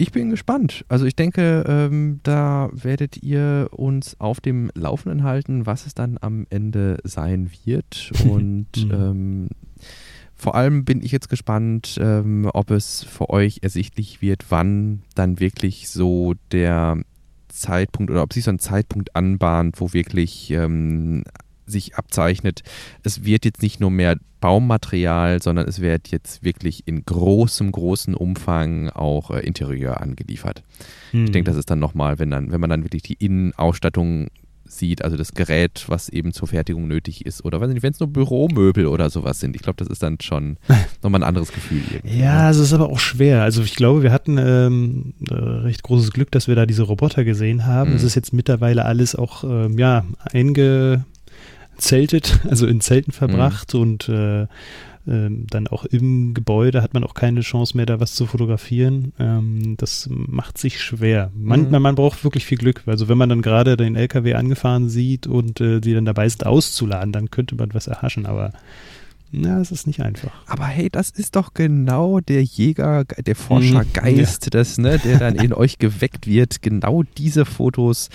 Ich 0.00 0.12
bin 0.12 0.30
gespannt. 0.30 0.84
Also 0.88 1.06
ich 1.06 1.16
denke, 1.16 1.64
ähm, 1.66 2.20
da 2.22 2.70
werdet 2.72 3.20
ihr 3.20 3.68
uns 3.72 4.18
auf 4.20 4.40
dem 4.40 4.70
Laufenden 4.74 5.24
halten, 5.24 5.66
was 5.66 5.86
es 5.86 5.94
dann 5.94 6.18
am 6.20 6.46
Ende 6.50 6.98
sein 7.02 7.50
wird. 7.64 8.12
Und 8.24 8.68
mhm. 8.76 8.92
ähm, 8.92 9.48
vor 10.36 10.54
allem 10.54 10.84
bin 10.84 11.02
ich 11.02 11.10
jetzt 11.10 11.28
gespannt, 11.28 11.98
ähm, 12.00 12.48
ob 12.54 12.70
es 12.70 13.02
für 13.02 13.28
euch 13.28 13.58
ersichtlich 13.62 14.22
wird, 14.22 14.44
wann 14.50 15.02
dann 15.16 15.40
wirklich 15.40 15.88
so 15.88 16.34
der 16.52 17.02
Zeitpunkt 17.60 18.10
oder 18.10 18.22
ob 18.22 18.32
sich 18.32 18.44
so 18.44 18.50
ein 18.50 18.58
Zeitpunkt 18.58 19.14
anbahnt, 19.16 19.80
wo 19.80 19.92
wirklich 19.92 20.50
ähm, 20.50 21.24
sich 21.66 21.96
abzeichnet, 21.96 22.62
es 23.02 23.24
wird 23.24 23.44
jetzt 23.44 23.62
nicht 23.62 23.80
nur 23.80 23.90
mehr 23.90 24.16
Baumaterial, 24.40 25.42
sondern 25.42 25.66
es 25.66 25.80
wird 25.80 26.08
jetzt 26.08 26.44
wirklich 26.44 26.86
in 26.86 27.04
großem, 27.04 27.72
großem 27.72 28.14
Umfang 28.14 28.88
auch 28.88 29.30
äh, 29.30 29.40
Interieur 29.40 30.00
angeliefert. 30.00 30.62
Hm. 31.10 31.24
Ich 31.24 31.30
denke, 31.32 31.50
das 31.50 31.58
ist 31.58 31.70
dann 31.70 31.80
nochmal, 31.80 32.18
wenn 32.18 32.30
dann, 32.30 32.52
wenn 32.52 32.60
man 32.60 32.70
dann 32.70 32.84
wirklich 32.84 33.02
die 33.02 33.14
Innenausstattung 33.14 34.28
sieht, 34.68 35.02
also 35.02 35.16
das 35.16 35.32
Gerät, 35.32 35.84
was 35.88 36.08
eben 36.08 36.32
zur 36.32 36.48
Fertigung 36.48 36.86
nötig 36.86 37.26
ist. 37.26 37.44
Oder 37.44 37.60
wenn 37.60 37.76
es 37.76 38.00
nur 38.00 38.08
Büromöbel 38.08 38.86
oder 38.86 39.10
sowas 39.10 39.40
sind. 39.40 39.56
Ich 39.56 39.62
glaube, 39.62 39.76
das 39.76 39.88
ist 39.88 40.02
dann 40.02 40.20
schon 40.20 40.58
nochmal 41.02 41.22
ein 41.22 41.28
anderes 41.28 41.52
Gefühl. 41.52 41.82
Irgendwie. 41.90 42.18
Ja, 42.18 42.44
ne? 42.44 42.50
es 42.50 42.58
ist 42.58 42.72
aber 42.72 42.90
auch 42.90 42.98
schwer. 42.98 43.42
Also 43.42 43.62
ich 43.62 43.74
glaube, 43.74 44.02
wir 44.02 44.12
hatten 44.12 44.38
ähm, 44.38 45.14
äh, 45.30 45.34
recht 45.34 45.82
großes 45.82 46.12
Glück, 46.12 46.30
dass 46.30 46.48
wir 46.48 46.54
da 46.54 46.66
diese 46.66 46.82
Roboter 46.82 47.24
gesehen 47.24 47.66
haben. 47.66 47.90
Mhm. 47.90 47.96
Es 47.96 48.02
ist 48.02 48.14
jetzt 48.14 48.32
mittlerweile 48.32 48.84
alles 48.84 49.16
auch 49.16 49.44
ähm, 49.44 49.78
ja, 49.78 50.04
eingezeltet, 50.32 51.04
also 52.48 52.66
in 52.66 52.80
Zelten 52.80 53.12
verbracht 53.12 53.74
mhm. 53.74 53.80
und 53.80 54.08
äh, 54.08 54.46
ähm, 55.08 55.46
dann 55.48 55.66
auch 55.66 55.84
im 55.84 56.34
Gebäude 56.34 56.82
hat 56.82 56.94
man 56.94 57.04
auch 57.04 57.14
keine 57.14 57.40
Chance 57.40 57.76
mehr, 57.76 57.86
da 57.86 58.00
was 58.00 58.14
zu 58.14 58.26
fotografieren. 58.26 59.12
Ähm, 59.18 59.76
das 59.78 60.08
macht 60.10 60.58
sich 60.58 60.80
schwer. 60.80 61.30
Man, 61.34 61.70
mhm. 61.70 61.82
man, 61.82 61.94
braucht 61.94 62.24
wirklich 62.24 62.44
viel 62.44 62.58
Glück. 62.58 62.82
Also 62.86 63.08
wenn 63.08 63.18
man 63.18 63.28
dann 63.28 63.42
gerade 63.42 63.76
den 63.76 63.96
LKW 63.96 64.34
angefahren 64.34 64.88
sieht 64.88 65.26
und 65.26 65.60
äh, 65.60 65.80
die 65.80 65.94
dann 65.94 66.04
dabei 66.04 66.28
sind 66.28 66.46
auszuladen, 66.46 67.12
dann 67.12 67.30
könnte 67.30 67.54
man 67.54 67.74
was 67.74 67.86
erhaschen, 67.86 68.26
aber 68.26 68.52
ja, 69.30 69.60
es 69.60 69.70
ist 69.70 69.86
nicht 69.86 70.00
einfach. 70.00 70.32
Aber 70.46 70.64
hey, 70.64 70.88
das 70.90 71.10
ist 71.10 71.36
doch 71.36 71.52
genau 71.52 72.20
der 72.20 72.42
Jäger, 72.42 73.04
der 73.04 73.36
Forschergeist, 73.36 74.46
ja. 74.46 74.50
das, 74.50 74.78
ne, 74.78 74.98
der 74.98 75.18
dann 75.18 75.34
in 75.36 75.52
euch 75.52 75.78
geweckt 75.78 76.26
wird, 76.26 76.62
genau 76.62 77.02
diese 77.02 77.44
Fotos 77.44 78.08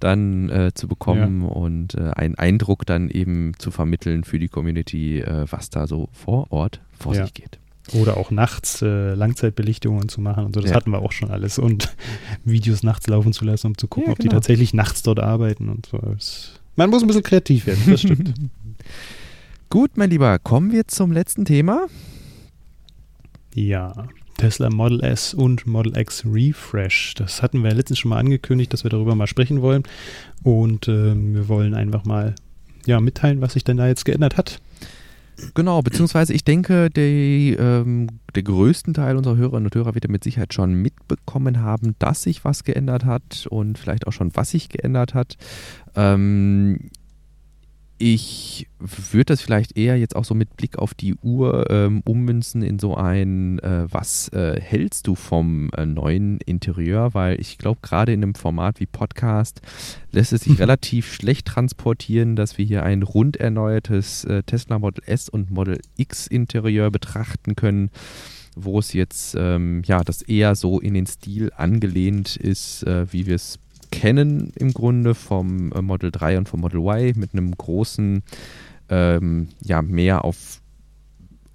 dann 0.00 0.50
äh, 0.50 0.72
zu 0.74 0.88
bekommen 0.88 1.42
ja. 1.42 1.48
und 1.48 1.94
äh, 1.94 2.10
einen 2.16 2.34
Eindruck 2.34 2.84
dann 2.84 3.10
eben 3.10 3.52
zu 3.58 3.70
vermitteln 3.70 4.24
für 4.24 4.38
die 4.38 4.48
Community, 4.48 5.20
äh, 5.20 5.46
was 5.48 5.70
da 5.70 5.86
so 5.86 6.08
vor 6.12 6.50
Ort 6.50 6.80
vor 6.98 7.14
ja. 7.14 7.22
sich 7.22 7.34
geht. 7.34 7.58
Oder 7.92 8.16
auch 8.16 8.32
nachts 8.32 8.82
äh, 8.82 9.14
Langzeitbelichtungen 9.14 10.08
zu 10.08 10.20
machen 10.20 10.44
und 10.44 10.54
so, 10.54 10.60
das 10.60 10.74
hatten 10.74 10.90
wir 10.90 10.98
auch 10.98 11.12
schon 11.12 11.30
alles. 11.30 11.60
Und 11.60 11.94
Videos 12.44 12.82
nachts 12.82 13.06
laufen 13.06 13.32
zu 13.32 13.44
lassen, 13.44 13.68
um 13.68 13.78
zu 13.78 13.86
gucken, 13.86 14.10
ob 14.10 14.18
die 14.18 14.24
genau. 14.24 14.34
tatsächlich 14.38 14.74
nachts 14.74 15.02
dort 15.02 15.20
arbeiten 15.20 15.68
und 15.68 15.86
so. 15.86 16.00
Man 16.74 16.90
muss 16.90 17.02
ein 17.02 17.06
bisschen 17.06 17.22
kreativ 17.22 17.66
werden, 17.66 17.82
das 17.86 18.00
stimmt. 18.00 18.34
Gut, 19.68 19.96
mein 19.96 20.10
Lieber, 20.10 20.38
kommen 20.38 20.70
wir 20.70 20.86
zum 20.86 21.10
letzten 21.10 21.44
Thema. 21.44 21.86
Ja, 23.52 24.06
Tesla 24.36 24.70
Model 24.70 25.02
S 25.02 25.34
und 25.34 25.66
Model 25.66 25.96
X 25.96 26.24
Refresh. 26.24 27.14
Das 27.14 27.42
hatten 27.42 27.64
wir 27.64 27.74
letztens 27.74 27.98
schon 27.98 28.10
mal 28.10 28.18
angekündigt, 28.18 28.72
dass 28.72 28.84
wir 28.84 28.90
darüber 28.90 29.16
mal 29.16 29.26
sprechen 29.26 29.62
wollen. 29.62 29.82
Und 30.44 30.86
äh, 30.86 31.14
wir 31.16 31.48
wollen 31.48 31.74
einfach 31.74 32.04
mal 32.04 32.36
ja, 32.86 33.00
mitteilen, 33.00 33.40
was 33.40 33.54
sich 33.54 33.64
denn 33.64 33.76
da 33.76 33.88
jetzt 33.88 34.04
geändert 34.04 34.36
hat. 34.36 34.60
Genau, 35.54 35.82
beziehungsweise 35.82 36.32
ich 36.32 36.44
denke, 36.44 36.88
die, 36.88 37.54
ähm, 37.58 38.06
der 38.34 38.42
größten 38.42 38.94
Teil 38.94 39.16
unserer 39.16 39.36
Hörerinnen 39.36 39.66
und 39.66 39.74
Hörer 39.74 39.94
wird 39.94 40.04
ja 40.04 40.10
mit 40.10 40.24
Sicherheit 40.24 40.54
schon 40.54 40.74
mitbekommen 40.74 41.60
haben, 41.60 41.94
dass 41.98 42.22
sich 42.22 42.44
was 42.44 42.64
geändert 42.64 43.04
hat 43.04 43.46
und 43.50 43.78
vielleicht 43.78 44.06
auch 44.06 44.12
schon, 44.12 44.34
was 44.34 44.50
sich 44.50 44.68
geändert 44.70 45.12
hat. 45.12 45.36
Ähm, 45.94 46.90
ich 47.98 48.68
würde 48.78 49.26
das 49.26 49.40
vielleicht 49.40 49.76
eher 49.76 49.96
jetzt 49.96 50.14
auch 50.14 50.24
so 50.24 50.34
mit 50.34 50.56
Blick 50.56 50.78
auf 50.78 50.92
die 50.92 51.14
Uhr 51.14 51.70
ähm, 51.70 52.02
ummünzen 52.04 52.60
in 52.62 52.78
so 52.78 52.94
ein, 52.94 53.58
äh, 53.60 53.86
was 53.90 54.28
äh, 54.28 54.60
hältst 54.60 55.06
du 55.06 55.14
vom 55.14 55.70
äh, 55.70 55.86
neuen 55.86 56.38
Interieur? 56.40 57.14
Weil 57.14 57.40
ich 57.40 57.56
glaube, 57.56 57.80
gerade 57.80 58.12
in 58.12 58.22
einem 58.22 58.34
Format 58.34 58.80
wie 58.80 58.86
Podcast 58.86 59.62
lässt 60.12 60.34
es 60.34 60.42
sich 60.42 60.58
relativ 60.58 61.12
schlecht 61.12 61.46
transportieren, 61.46 62.36
dass 62.36 62.58
wir 62.58 62.66
hier 62.66 62.82
ein 62.82 63.02
rund 63.02 63.38
erneuertes 63.38 64.24
äh, 64.24 64.42
Tesla 64.42 64.78
Model 64.78 65.02
S 65.06 65.30
und 65.30 65.50
Model 65.50 65.80
X 65.96 66.26
Interieur 66.26 66.90
betrachten 66.90 67.56
können 67.56 67.90
wo 68.58 68.78
es 68.78 68.94
jetzt 68.94 69.36
ähm, 69.38 69.82
ja 69.84 70.02
das 70.02 70.22
eher 70.22 70.54
so 70.54 70.80
in 70.80 70.94
den 70.94 71.06
Stil 71.06 71.52
angelehnt 71.54 72.36
ist, 72.36 72.84
äh, 72.84 73.12
wie 73.12 73.26
wir 73.26 73.34
es 73.34 73.58
kennen 73.90 74.52
im 74.56 74.72
Grunde 74.72 75.14
vom 75.14 75.72
äh, 75.72 75.82
Model 75.82 76.10
3 76.10 76.38
und 76.38 76.48
vom 76.48 76.60
Model 76.60 76.80
Y 76.80 77.18
mit 77.18 77.32
einem 77.32 77.56
großen, 77.56 78.22
ähm, 78.88 79.48
ja, 79.62 79.82
mehr 79.82 80.24
auf 80.24 80.60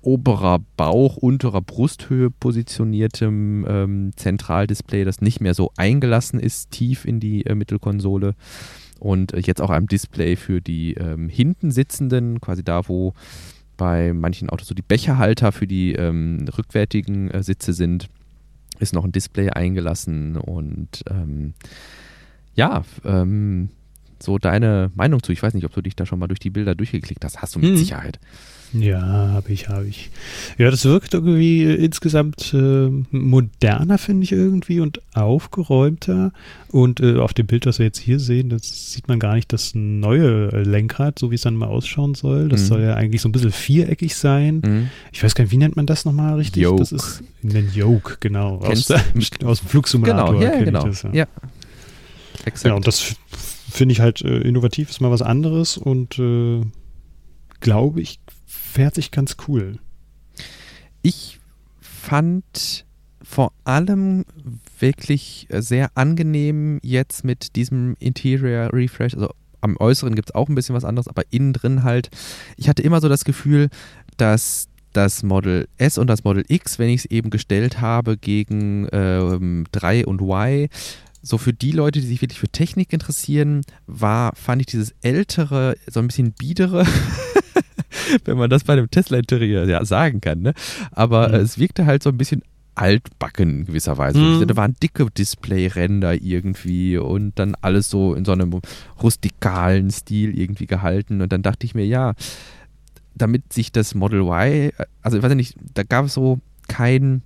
oberer 0.02 0.60
Bauch, 0.78 1.18
unterer 1.18 1.62
Brusthöhe 1.62 2.32
positioniertem 2.32 3.66
ähm, 3.68 4.12
Zentraldisplay, 4.16 5.04
das 5.04 5.22
nicht 5.22 5.42
mehr 5.42 5.54
so 5.54 5.72
eingelassen 5.78 6.40
ist, 6.40 6.72
tief 6.72 7.06
in 7.06 7.20
die 7.20 7.46
äh, 7.46 7.56
Mittelkonsole. 7.56 8.36
Und 9.00 9.34
äh, 9.34 9.40
jetzt 9.40 9.62
auch 9.62 9.70
einem 9.70 9.88
Display 9.88 10.36
für 10.36 10.62
die 10.62 10.94
ähm, 10.96 11.30
hinten 11.30 11.72
sitzenden, 11.72 12.42
quasi 12.42 12.64
da, 12.64 12.88
wo 12.88 13.14
bei 13.78 14.14
manchen 14.14 14.50
Autos 14.50 14.68
so 14.68 14.76
die 14.76 14.84
Becherhalter 14.84 15.52
für 15.52 15.68
die 15.68 15.94
ähm, 15.94 16.46
rückwärtigen 16.58 17.32
äh, 17.32 17.44
Sitze 17.44 17.74
sind, 17.74 18.10
ist 18.80 18.94
noch 18.94 19.06
ein 19.06 19.12
Display 19.12 19.50
eingelassen 19.50 20.38
und 20.38 21.04
ähm, 21.10 21.54
ja, 22.56 22.84
ähm, 23.06 23.70
so 24.20 24.38
deine 24.38 24.92
Meinung 24.96 25.24
zu. 25.24 25.32
Ich 25.32 25.42
weiß 25.42 25.54
nicht, 25.54 25.66
ob 25.66 25.74
du 25.74 25.82
dich 25.82 25.96
da 25.96 26.06
schon 26.06 26.20
mal 26.20 26.28
durch 26.28 26.40
die 26.40 26.50
Bilder 26.50 26.76
durchgeklickt 26.76 27.24
hast. 27.26 27.42
Hast 27.42 27.56
du 27.56 27.60
mit 27.60 27.70
hm. 27.70 27.78
Sicherheit. 27.78 28.20
Ja, 28.74 29.02
habe 29.02 29.52
ich, 29.52 29.68
habe 29.68 29.86
ich. 29.86 30.12
Ja, 30.58 30.72
das 30.72 30.86
wirkt 30.86 31.14
irgendwie 31.14 31.64
äh, 31.64 31.76
insgesamt 31.76 32.54
äh, 32.54 32.90
moderner, 33.12 33.98
finde 33.98 34.24
ich 34.24 34.32
irgendwie, 34.32 34.80
und 34.80 35.02
aufgeräumter. 35.14 36.32
Und 36.70 37.02
äh, 37.02 37.18
auf 37.18 37.34
dem 37.34 37.48
Bild, 37.48 37.66
das 37.66 37.80
wir 37.80 37.88
jetzt 37.88 38.00
hier 38.00 38.20
sehen, 38.20 38.50
das 38.50 38.94
sieht 38.94 39.10
man 39.10 39.20
gar 39.20 39.36
nicht 39.36 39.52
das 39.52 39.76
neue 39.76 40.48
Lenkrad, 40.64 41.20
so 41.20 41.32
wie 41.32 41.36
es 41.36 41.42
dann 41.42 41.56
mal 41.56 41.68
ausschauen 41.68 42.16
soll. 42.16 42.48
Das 42.48 42.62
mhm. 42.62 42.66
soll 42.66 42.82
ja 42.82 42.96
eigentlich 42.96 43.22
so 43.22 43.28
ein 43.28 43.34
bisschen 43.34 43.52
viereckig 43.52 44.16
sein. 44.16 44.62
Mhm. 44.66 44.90
Ich 45.12 45.22
weiß 45.22 45.36
gar 45.36 45.44
nicht, 45.44 45.52
wie 45.52 45.58
nennt 45.58 45.76
man 45.76 45.86
das 45.86 46.06
nochmal 46.06 46.36
richtig? 46.36 46.64
Yoke. 46.64 46.80
Das 46.80 46.94
ist 46.94 47.24
ein 47.44 47.72
Yoke, 47.74 48.18
genau. 48.22 48.60
Aus, 48.60 48.90
aus, 49.44 49.60
dem 49.60 49.68
Flugsimulator. 49.68 50.40
Genau, 50.40 50.42
ja, 50.42 50.64
genau. 50.64 50.86
Das, 50.86 51.04
ja. 51.04 51.12
ja. 51.14 51.28
Exakt. 52.46 52.66
Ja, 52.66 52.74
und 52.74 52.88
das 52.88 53.16
finde 53.72 53.94
ich 53.94 54.02
halt 54.02 54.22
äh, 54.22 54.40
innovativ, 54.40 54.90
ist 54.90 55.02
mal 55.02 55.12
was 55.12 55.22
anderes 55.22 55.78
und 55.78 56.20
äh, 56.20 56.62
glaube 57.60 58.02
ich, 58.02 58.20
fährt 58.46 58.96
sich 58.96 59.12
ganz 59.12 59.38
cool. 59.48 59.80
Ich 61.02 61.40
fand 61.80 62.86
vor 63.22 63.54
allem 63.64 64.26
wirklich 64.80 65.48
sehr 65.52 65.92
angenehm 65.96 66.80
jetzt 66.84 67.24
mit 67.24 67.56
diesem 67.56 67.96
Interior 68.00 68.74
Refresh. 68.74 69.14
Also 69.14 69.30
am 69.62 69.78
Äußeren 69.78 70.16
gibt 70.16 70.30
es 70.30 70.36
auch 70.36 70.50
ein 70.50 70.56
bisschen 70.56 70.76
was 70.76 70.84
anderes, 70.84 71.08
aber 71.08 71.24
innen 71.30 71.54
drin 71.54 71.84
halt. 71.84 72.10
Ich 72.58 72.68
hatte 72.68 72.82
immer 72.82 73.00
so 73.00 73.08
das 73.08 73.24
Gefühl, 73.24 73.70
dass 74.18 74.68
das 74.94 75.24
Model 75.24 75.68
S 75.78 75.98
und 75.98 76.08
das 76.08 76.24
Model 76.24 76.44
X, 76.48 76.78
wenn 76.78 76.90
ich 76.90 77.02
es 77.02 77.06
eben 77.06 77.30
gestellt 77.30 77.80
habe 77.80 78.18
gegen 78.18 78.88
ähm, 78.92 79.66
3 79.72 80.06
und 80.06 80.22
Y, 80.22 80.68
so 81.22 81.38
für 81.38 81.54
die 81.54 81.72
Leute, 81.72 82.02
die 82.02 82.08
sich 82.08 82.22
wirklich 82.22 82.40
für 82.40 82.50
Technik 82.50 82.94
interessieren, 82.94 83.62
war, 83.88 84.36
fand 84.36 84.62
ich 84.62 84.68
dieses 84.68 84.94
ältere, 85.02 85.76
so 85.88 86.00
ein 86.00 86.08
bisschen 86.08 86.34
biedere, 86.34 86.86
wenn 88.26 88.38
man 88.38 88.50
das 88.50 88.64
bei 88.64 88.74
einem 88.74 88.90
Tesla-Interieur 88.90 89.68
ja 89.68 89.86
sagen 89.86 90.22
kann, 90.22 90.42
ne? 90.42 90.54
Aber 90.92 91.30
mhm. 91.30 91.36
es 91.36 91.58
wirkte 91.58 91.86
halt 91.86 92.04
so 92.04 92.10
ein 92.10 92.18
bisschen 92.18 92.44
altbacken 92.76 93.60
in 93.60 93.66
gewisser 93.66 93.98
Weise. 93.98 94.18
Mhm. 94.18 94.48
Da 94.48 94.56
waren 94.56 94.76
dicke 94.82 95.06
Display-Ränder 95.12 96.22
irgendwie 96.22 96.98
und 96.98 97.38
dann 97.38 97.56
alles 97.62 97.90
so 97.90 98.14
in 98.16 98.26
so 98.26 98.32
einem 98.32 98.60
rustikalen 99.02 99.92
Stil 99.92 100.38
irgendwie 100.38 100.68
gehalten. 100.68 101.22
Und 101.22 101.32
dann 101.32 101.42
dachte 101.42 101.66
ich 101.66 101.76
mir, 101.76 101.86
ja, 101.86 102.14
damit 103.14 103.52
sich 103.52 103.72
das 103.72 103.94
Model 103.94 104.22
Y, 104.22 104.72
also 105.02 105.18
ich 105.18 105.24
weiß 105.24 105.34
nicht, 105.36 105.56
da 105.74 105.84
gab 105.84 106.06
es 106.06 106.14
so 106.14 106.40
kein, 106.68 107.24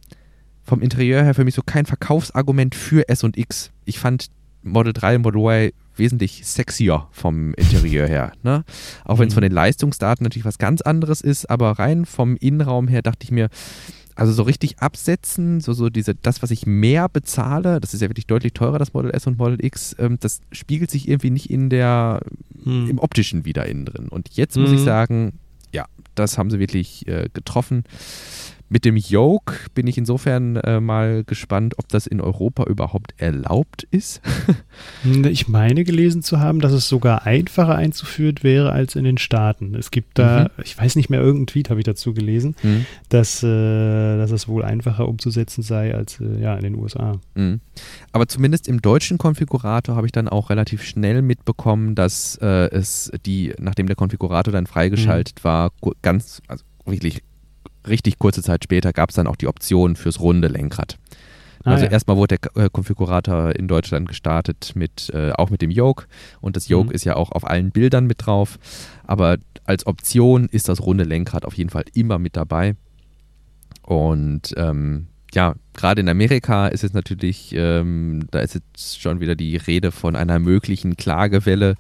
vom 0.66 0.82
Interieur 0.82 1.24
her 1.24 1.34
für 1.34 1.46
mich 1.46 1.56
so 1.56 1.62
kein 1.66 1.86
Verkaufsargument 1.86 2.76
für 2.76 3.08
S 3.08 3.24
und 3.24 3.38
X. 3.38 3.72
Ich 3.86 4.00
fand 4.00 4.28
Model 4.64 4.94
3 4.94 5.18
und 5.18 5.22
Model 5.22 5.42
Y 5.42 5.72
wesentlich 5.96 6.46
sexier 6.46 7.08
vom 7.12 7.54
Interieur 7.54 8.08
her. 8.08 8.34
Ne? 8.44 8.66
Auch 9.06 9.20
wenn 9.20 9.28
es 9.28 9.34
mhm. 9.34 9.36
von 9.36 9.44
den 9.44 9.52
Leistungsdaten 9.52 10.24
natürlich 10.24 10.46
was 10.46 10.58
ganz 10.58 10.82
anderes 10.82 11.22
ist, 11.22 11.50
aber 11.50 11.72
rein 11.72 12.06
vom 12.06 12.36
Innenraum 12.36 12.88
her 12.88 13.02
dachte 13.02 13.24
ich 13.24 13.32
mir, 13.32 13.50
also 14.16 14.32
so 14.32 14.44
richtig 14.44 14.80
absetzen, 14.80 15.60
so, 15.60 15.74
so 15.74 15.90
diese, 15.90 16.16
das, 16.16 16.42
was 16.42 16.50
ich 16.50 16.66
mehr 16.66 17.10
bezahle, 17.10 17.82
das 17.82 17.94
ist 17.94 18.02
ja 18.02 18.10
wirklich 18.10 18.28
deutlich 18.28 18.54
teurer, 18.54 18.80
das 18.80 18.94
Model 18.94 19.12
S 19.12 19.28
und 19.28 19.38
Model 19.38 19.64
X, 19.64 19.96
ähm, 20.00 20.18
das 20.20 20.42
spiegelt 20.52 20.90
sich 20.90 21.08
irgendwie 21.08 21.32
nicht 21.32 21.50
in 21.50 21.70
der, 21.70 22.22
hm. 22.64 22.90
im 22.90 23.00
optischen 23.00 23.44
wieder 23.46 23.66
innen 23.66 23.86
drin. 23.86 24.08
Und 24.08 24.30
jetzt 24.32 24.58
muss 24.58 24.72
ich 24.72 24.80
mhm. 24.80 24.86
sagen, 24.86 25.40
ja, 25.74 25.86
das 26.16 26.38
haben 26.38 26.50
sie 26.50 26.60
wirklich 26.60 27.06
äh, 27.08 27.30
getroffen. 27.34 27.84
Mit 28.68 28.84
dem 28.84 28.98
Yoke 28.98 29.56
bin 29.76 29.86
ich 29.86 29.98
insofern 29.98 30.56
äh, 30.56 30.80
mal 30.80 31.24
gespannt, 31.24 31.78
ob 31.78 31.88
das 31.90 32.08
in 32.08 32.20
Europa 32.20 32.64
überhaupt 32.64 33.14
erlaubt 33.18 33.84
ist. 33.92 34.22
ich 35.30 35.48
meine 35.48 35.84
gelesen 35.84 36.24
zu 36.24 36.40
haben, 36.40 36.62
dass 36.62 36.72
es 36.72 36.90
sogar 36.90 37.28
einfacher 37.28 37.76
einzuführt 37.76 38.44
wäre 38.44 38.72
als 38.72 38.96
in 38.96 39.04
den 39.04 39.20
Staaten. 39.20 39.76
Es 39.76 39.92
gibt 39.92 40.18
da, 40.18 40.46
mhm. 40.46 40.64
ich 40.64 40.76
weiß 40.78 40.96
nicht 40.96 41.12
mehr, 41.12 41.22
irgendein 41.22 41.48
Tweet 41.48 41.70
habe 41.70 41.80
ich 41.80 41.86
dazu 41.86 42.14
gelesen, 42.14 42.56
mhm. 42.64 42.88
dass, 43.10 43.44
äh, 43.44 44.18
dass 44.18 44.32
es 44.32 44.48
wohl 44.48 44.64
einfacher 44.64 45.08
umzusetzen 45.08 45.62
sei 45.62 45.94
als 45.94 46.20
äh, 46.20 46.42
ja, 46.42 46.56
in 46.56 46.64
den 46.64 46.76
USA. 46.76 47.20
Mhm. 47.36 47.60
Aber 48.14 48.28
zumindest 48.28 48.68
im 48.68 48.82
deutschen 48.82 49.20
Konfigurator 49.20 49.96
habe 49.96 50.08
ich 50.08 50.12
dann 50.12 50.28
auch 50.28 50.50
relativ 50.50 50.84
schnell 50.84 51.22
mitbekommen, 51.22 51.94
dass 51.94 52.38
äh, 52.42 52.70
es 52.72 53.12
die, 53.28 53.54
nachdem 53.60 53.86
der 53.86 53.96
Konfigurator 53.96 54.52
dann 54.52 54.66
freigeschaltet 54.66 55.40
mhm. 55.40 55.44
war, 55.44 55.72
ganz, 56.02 56.42
also 56.48 56.64
wirklich 56.86 57.22
richtig 57.88 58.20
kurze 58.20 58.42
Zeit 58.42 58.64
später 58.64 58.94
gab 58.94 59.10
es 59.10 59.16
dann 59.16 59.28
auch 59.28 59.36
die 59.36 59.48
Option 59.48 59.96
fürs 59.96 60.20
runde 60.20 60.48
Lenkrad. 60.48 60.98
Ah, 61.64 61.72
also 61.72 61.86
ja. 61.86 61.92
erstmal 61.92 62.18
wurde 62.18 62.38
der 62.38 62.66
äh, 62.66 62.70
Konfigurator 62.70 63.56
in 63.56 63.68
Deutschland 63.68 64.08
gestartet 64.08 64.74
mit 64.76 65.10
äh, 65.14 65.32
auch 65.32 65.50
mit 65.50 65.62
dem 65.62 65.72
Yoke 65.72 66.06
und 66.40 66.56
das 66.56 66.68
Yoke 66.68 66.90
mhm. 66.90 66.96
ist 66.96 67.06
ja 67.06 67.16
auch 67.16 67.32
auf 67.32 67.48
allen 67.48 67.72
Bildern 67.72 68.06
mit 68.06 68.26
drauf, 68.26 68.60
aber 69.04 69.38
als 69.66 69.88
Option 69.88 70.46
ist 70.46 70.70
das 70.70 70.82
runde 70.82 71.04
Lenkrad 71.04 71.44
auf 71.44 71.56
jeden 71.56 71.72
Fall 71.72 71.86
immer 71.94 72.20
mit 72.20 72.36
dabei. 72.36 72.76
Und 73.82 74.54
ähm, 74.58 75.08
ja, 75.36 75.54
gerade 75.74 76.00
in 76.00 76.08
Amerika 76.08 76.68
ist 76.68 76.86
es 76.86 76.94
natürlich, 76.94 77.54
ähm, 77.54 78.26
da 78.32 78.40
ist 78.40 78.56
jetzt 78.56 79.02
schon 79.02 79.20
wieder 79.20 79.36
die 79.36 79.58
Rede 79.58 79.92
von 79.92 80.16
einer 80.16 80.40
möglichen 80.40 80.96
Klagewelle, 80.96 81.76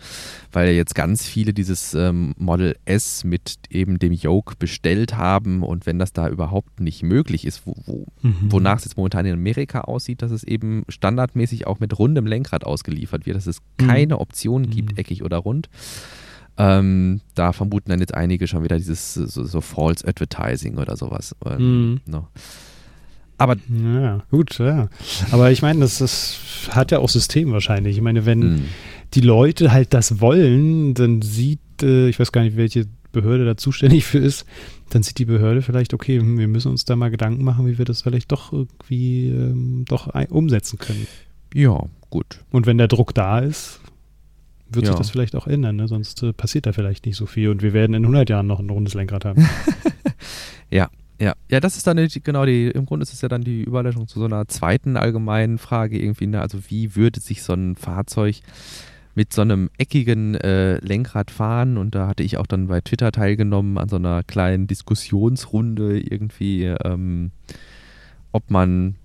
weil 0.51 0.73
jetzt 0.73 0.93
ganz 0.93 1.25
viele 1.25 1.53
dieses 1.53 1.93
ähm, 1.93 2.35
Model 2.37 2.75
S 2.83 3.23
mit 3.23 3.55
eben 3.69 3.97
dem 3.97 4.11
Yoke 4.11 4.55
bestellt 4.59 5.15
haben 5.15 5.63
und 5.63 5.85
wenn 5.85 5.97
das 5.97 6.11
da 6.11 6.27
überhaupt 6.27 6.81
nicht 6.81 7.01
möglich 7.01 7.45
ist, 7.45 7.65
wo, 7.65 7.75
wo, 7.85 8.05
mhm. 8.21 8.51
wonach 8.51 8.79
es 8.79 8.85
jetzt 8.85 8.97
momentan 8.97 9.25
in 9.25 9.33
Amerika 9.33 9.81
aussieht, 9.81 10.21
dass 10.21 10.31
es 10.31 10.43
eben 10.43 10.83
standardmäßig 10.89 11.65
auch 11.65 11.79
mit 11.79 11.97
rundem 11.97 12.27
Lenkrad 12.27 12.65
ausgeliefert 12.65 13.25
wird, 13.25 13.37
dass 13.37 13.47
es 13.47 13.61
mhm. 13.79 13.87
keine 13.87 14.19
Option 14.19 14.69
gibt, 14.69 14.91
mhm. 14.91 14.97
eckig 14.97 15.23
oder 15.23 15.37
rund. 15.37 15.69
Ähm, 16.57 17.21
da 17.35 17.53
vermuten 17.53 17.89
dann 17.89 18.01
jetzt 18.01 18.13
einige 18.13 18.47
schon 18.47 18.63
wieder 18.63 18.77
dieses 18.77 19.13
so, 19.13 19.43
so 19.45 19.61
False 19.61 20.05
Advertising 20.05 20.77
oder 20.77 20.97
sowas. 20.97 21.33
Ähm, 21.45 21.91
mhm. 21.91 22.01
no. 22.05 22.27
Aber 23.37 23.57
ja, 23.83 24.23
gut, 24.31 24.57
ja. 24.59 24.89
Aber 25.31 25.51
ich 25.51 25.61
meine, 25.61 25.81
das, 25.81 25.97
das 25.97 26.39
hat 26.69 26.91
ja 26.91 26.99
auch 26.99 27.09
System 27.09 27.51
wahrscheinlich. 27.51 27.97
Ich 27.97 28.01
meine, 28.01 28.25
wenn 28.25 28.39
mhm. 28.39 28.65
die 29.13 29.21
Leute 29.21 29.71
halt 29.71 29.93
das 29.93 30.21
wollen, 30.21 30.93
dann 30.93 31.21
sieht, 31.21 31.59
äh, 31.81 32.07
ich 32.07 32.19
weiß 32.19 32.31
gar 32.31 32.43
nicht, 32.43 32.55
welche 32.55 32.85
Behörde 33.11 33.45
da 33.45 33.57
zuständig 33.57 34.05
für 34.05 34.19
ist, 34.19 34.45
dann 34.89 35.03
sieht 35.03 35.17
die 35.17 35.25
Behörde 35.25 35.61
vielleicht, 35.61 35.93
okay, 35.93 36.21
wir 36.21 36.47
müssen 36.47 36.69
uns 36.69 36.85
da 36.85 36.95
mal 36.95 37.09
Gedanken 37.09 37.43
machen, 37.43 37.67
wie 37.67 37.77
wir 37.77 37.85
das 37.85 38.01
vielleicht 38.01 38.31
doch 38.31 38.53
irgendwie 38.53 39.29
ähm, 39.29 39.85
doch 39.87 40.13
umsetzen 40.29 40.77
können. 40.77 41.07
Ja, 41.53 41.81
gut. 42.09 42.41
Und 42.51 42.65
wenn 42.65 42.77
der 42.77 42.87
Druck 42.87 43.13
da 43.13 43.39
ist, 43.39 43.79
wird 44.69 44.85
ja. 44.85 44.91
sich 44.91 44.97
das 44.97 45.09
vielleicht 45.09 45.35
auch 45.35 45.47
ändern, 45.47 45.77
ne? 45.77 45.87
sonst 45.87 46.23
äh, 46.23 46.33
passiert 46.33 46.65
da 46.65 46.73
vielleicht 46.73 47.05
nicht 47.05 47.15
so 47.15 47.25
viel 47.25 47.49
und 47.49 47.61
wir 47.61 47.73
werden 47.73 47.93
in 47.93 48.03
100 48.03 48.29
Jahren 48.29 48.47
noch 48.47 48.59
ein 48.59 48.69
rundes 48.69 48.93
Lenkrad 48.93 49.25
haben. 49.25 49.47
ja, 50.69 50.89
ja, 51.19 51.33
ja, 51.49 51.59
das 51.59 51.77
ist 51.77 51.87
dann 51.87 51.97
die, 51.97 52.23
genau 52.23 52.45
die, 52.45 52.67
im 52.67 52.85
Grunde 52.85 53.03
ist 53.03 53.13
es 53.13 53.21
ja 53.21 53.29
dann 53.29 53.43
die 53.43 53.63
Überleitung 53.63 54.07
zu 54.07 54.19
so 54.19 54.25
einer 54.25 54.47
zweiten 54.47 54.97
allgemeinen 54.97 55.57
Frage 55.57 55.97
irgendwie, 55.97 56.27
ne? 56.27 56.41
also 56.41 56.59
wie 56.69 56.95
würde 56.95 57.19
sich 57.19 57.43
so 57.43 57.53
ein 57.53 57.75
Fahrzeug 57.75 58.41
mit 59.15 59.31
so 59.31 59.41
einem 59.41 59.69
eckigen 59.77 60.35
äh, 60.35 60.77
Lenkrad 60.79 61.31
fahren 61.31 61.77
und 61.77 61.95
da 61.95 62.07
hatte 62.07 62.23
ich 62.23 62.37
auch 62.37 62.47
dann 62.47 62.67
bei 62.67 62.81
Twitter 62.81 63.13
teilgenommen 63.13 63.77
an 63.77 63.87
so 63.87 63.95
einer 63.95 64.23
kleinen 64.23 64.67
Diskussionsrunde 64.67 65.99
irgendwie, 65.99 66.65
ähm, 66.65 67.31
ob 68.33 68.51
man 68.51 68.95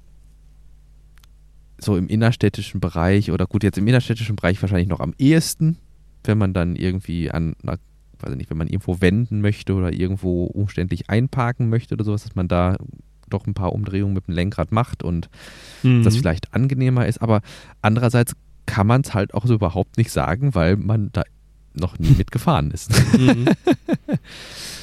so 1.79 1.97
im 1.97 2.09
innerstädtischen 2.09 2.81
Bereich 2.81 3.31
oder 3.31 3.47
gut, 3.47 3.63
jetzt 3.63 3.79
im 3.79 3.87
innerstädtischen 3.87 4.35
Bereich 4.35 4.61
wahrscheinlich 4.61 4.89
noch 4.89 5.01
am 5.01 5.15
ehesten, 5.17 5.79
wenn 6.25 6.39
man 6.39 6.53
dann 6.53 6.75
irgendwie 6.75 7.31
an 7.31 7.55
einer 7.63 7.79
weiß 8.23 8.33
ich 8.33 8.37
nicht, 8.37 8.51
wenn 8.51 8.59
man 8.59 8.69
irgendwo 8.69 9.01
wenden 9.01 9.41
möchte 9.41 9.75
oder 9.75 9.93
irgendwo 9.93 10.45
umständlich 10.45 11.11
einparken 11.11 11.69
möchte 11.69 11.95
oder 11.95 12.05
sowas, 12.05 12.25
dass 12.25 12.35
man 12.35 12.49
da 12.49 12.77
doch 13.29 13.47
ein 13.47 13.55
paar 13.55 13.73
Umdrehungen 13.73 14.15
mit 14.15 14.27
dem 14.27 14.35
Lenkrad 14.35 14.73
macht 14.73 15.03
und 15.03 15.31
mhm. 15.83 16.03
das 16.03 16.17
vielleicht 16.17 16.53
angenehmer 16.53 17.07
ist. 17.07 17.23
Aber 17.23 17.43
andererseits 17.81 18.35
kann 18.67 18.87
man 18.87 19.03
es 19.03 19.15
halt 19.15 19.35
auch 19.35 19.47
so 19.47 19.55
überhaupt 19.55 19.97
nicht 19.99 20.11
sagen, 20.11 20.55
weil 20.55 20.77
man 20.77 21.11
da 21.13 21.23
noch 21.75 21.99
nie 21.99 22.11
mitgefahren 22.19 22.71
ist. 22.71 22.91
Mhm. 23.19 23.47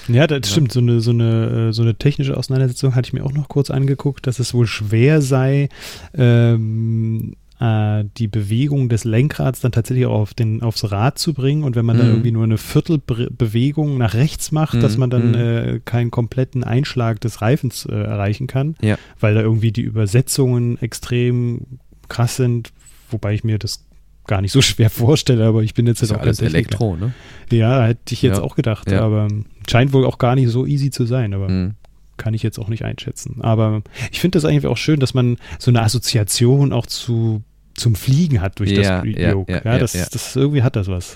Ja, 0.10 0.26
das 0.26 0.40
ja. 0.44 0.52
stimmt. 0.52 0.72
So 0.72 0.80
eine, 0.80 1.02
so, 1.02 1.12
eine, 1.12 1.70
äh, 1.70 1.74
so 1.74 1.82
eine 1.82 1.96
technische 1.96 2.38
Auseinandersetzung 2.38 2.96
hatte 2.96 3.08
ich 3.08 3.14
mir 3.14 3.26
auch 3.26 3.34
noch 3.34 3.50
kurz 3.50 3.70
angeguckt, 3.70 4.28
dass 4.28 4.40
es 4.40 4.54
wohl 4.54 4.68
schwer 4.68 5.22
sei, 5.22 5.70
ähm, 6.14 7.34
äh, 7.34 7.47
die 7.60 8.28
Bewegung 8.28 8.88
des 8.88 9.04
Lenkrads 9.04 9.62
dann 9.62 9.72
tatsächlich 9.72 10.06
auch 10.06 10.20
auf 10.20 10.34
den, 10.36 10.62
aufs 10.62 10.92
Rad 10.92 11.18
zu 11.18 11.34
bringen. 11.34 11.64
Und 11.64 11.76
wenn 11.76 11.86
man 11.86 11.96
mhm. 11.96 12.02
dann 12.02 12.10
irgendwie 12.10 12.32
nur 12.32 12.44
eine 12.44 12.60
Viertelbewegung 12.60 13.98
nach 13.98 14.14
rechts 14.14 14.52
macht, 14.52 14.76
mhm. 14.76 14.82
dass 14.82 14.98
man 14.98 15.10
dann 15.10 15.30
mhm. 15.30 15.36
äh, 15.36 15.80
keinen 15.84 16.12
kompletten 16.12 16.64
Einschlag 16.64 17.20
des 17.20 17.42
Reifens 17.42 17.86
äh, 17.86 17.96
erreichen 17.96 18.46
kann, 18.46 18.76
ja. 18.82 18.98
weil 19.20 19.34
da 19.34 19.42
irgendwie 19.42 19.72
die 19.72 19.82
Übersetzungen 19.82 20.80
extrem 20.82 21.80
krass 22.10 22.36
sind, 22.36 22.74
wobei 23.10 23.34
ich 23.34 23.44
mir 23.44 23.58
das 23.58 23.86
gar 24.28 24.42
nicht 24.42 24.52
so 24.52 24.62
schwer 24.62 24.92
vorstelle, 24.92 25.46
aber 25.46 25.64
ich 25.64 25.74
bin 25.74 25.88
jetzt, 25.88 26.02
jetzt 26.02 26.14
auch 26.14 26.20
alles 26.20 26.42
Elektro, 26.42 26.96
ne? 26.96 27.14
Ja, 27.52 27.86
hätte 27.86 28.14
ich 28.14 28.22
jetzt 28.22 28.38
ja. 28.38 28.44
auch 28.44 28.56
gedacht, 28.56 28.92
ja. 28.92 29.02
aber 29.02 29.30
scheint 29.68 29.94
wohl 29.94 30.06
auch 30.06 30.20
gar 30.20 30.36
nicht 30.36 30.50
so 30.50 30.68
easy 30.68 30.92
zu 30.92 31.06
sein, 31.06 31.34
aber 31.34 31.50
mhm 31.50 31.74
kann 32.18 32.34
ich 32.34 32.44
jetzt 32.44 32.60
auch 32.60 32.70
nicht 32.70 32.84
einschätzen. 32.84 33.42
Aber 33.42 33.82
ich 34.12 34.20
finde 34.20 34.38
das 34.38 34.46
eigentlich 34.46 34.68
auch 34.68 34.78
schön, 34.78 35.00
dass 35.00 35.14
man 35.14 35.38
so 35.60 35.72
eine 35.72 35.82
Assoziation 35.82 36.74
auch 36.74 36.86
zu 36.86 37.44
zum 37.78 37.96
Fliegen 37.96 38.42
hat 38.42 38.60
durch 38.60 38.72
ja, 38.72 39.04
das 39.04 39.06
Yoke. 39.06 39.54
Ja, 39.54 39.74
ja, 39.74 39.78
das, 39.78 39.94
das, 39.94 40.36
irgendwie 40.36 40.64
hat 40.64 40.76
das 40.76 40.88
was. 40.88 41.16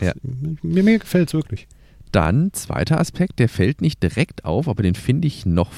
Mir, 0.62 0.84
mir 0.84 0.99
gefällt 0.99 1.30
es 1.30 1.34
wirklich. 1.34 1.68
Dann, 2.12 2.54
zweiter 2.54 2.99
Aspekt, 2.99 3.39
der 3.39 3.49
fällt 3.49 3.82
nicht 3.82 4.04
direkt 4.04 4.45
auf, 4.45 4.68
aber 4.68 4.84
den 4.84 4.95
finde 4.95 5.28
ich 5.28 5.45
noch 5.45 5.72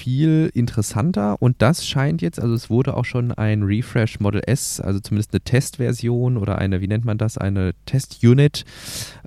viel 0.00 0.50
interessanter 0.54 1.42
und 1.42 1.60
das 1.60 1.86
scheint 1.86 2.22
jetzt, 2.22 2.40
also 2.40 2.54
es 2.54 2.70
wurde 2.70 2.96
auch 2.96 3.04
schon 3.04 3.32
ein 3.32 3.62
Refresh 3.62 4.18
Model 4.18 4.40
S, 4.46 4.80
also 4.80 4.98
zumindest 4.98 5.34
eine 5.34 5.42
Testversion 5.42 6.38
oder 6.38 6.56
eine, 6.56 6.80
wie 6.80 6.88
nennt 6.88 7.04
man 7.04 7.18
das, 7.18 7.36
eine 7.36 7.72
Test-Unit 7.84 8.64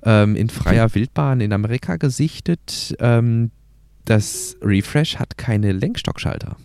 ähm, 0.02 0.34
in 0.34 0.48
freier 0.48 0.92
Wildbahn 0.92 1.40
in 1.40 1.52
Amerika 1.52 1.94
gesichtet. 1.96 2.96
Ähm, 2.98 3.52
das 4.04 4.56
Refresh 4.60 5.16
hat 5.16 5.36
keine 5.38 5.72
Lenkstockschalter. 5.72 6.56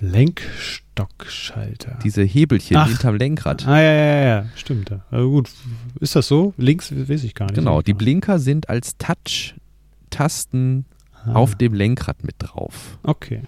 Lenkstockschalter. 0.00 1.98
Diese 2.04 2.22
Hebelchen 2.22 2.76
Ach. 2.76 2.88
hinterm 2.88 3.16
Lenkrad. 3.16 3.66
Ah, 3.66 3.80
ja, 3.80 3.92
ja, 3.92 4.24
ja, 4.24 4.46
stimmt. 4.54 4.92
Also 5.10 5.30
gut, 5.30 5.50
ist 6.00 6.14
das 6.14 6.28
so? 6.28 6.54
Links 6.56 6.92
weiß 6.92 7.24
ich 7.24 7.34
gar 7.34 7.46
nicht. 7.46 7.56
Genau, 7.56 7.82
die 7.82 7.94
Blinker 7.94 8.38
sind 8.38 8.68
als 8.68 8.96
Touch-Tasten 8.98 10.84
ah. 11.24 11.32
auf 11.34 11.56
dem 11.56 11.74
Lenkrad 11.74 12.22
mit 12.24 12.36
drauf. 12.38 12.98
Okay. 13.02 13.42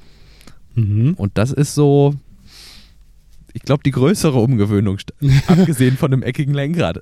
Mhm. 0.74 1.14
Und 1.14 1.38
das 1.38 1.52
ist 1.52 1.74
so, 1.74 2.14
ich 3.52 3.62
glaube, 3.62 3.82
die 3.84 3.90
größere 3.90 4.38
Umgewöhnung, 4.38 4.98
abgesehen 5.46 5.96
von 5.96 6.12
einem 6.12 6.22
eckigen 6.22 6.54
Lenkrad. 6.54 7.00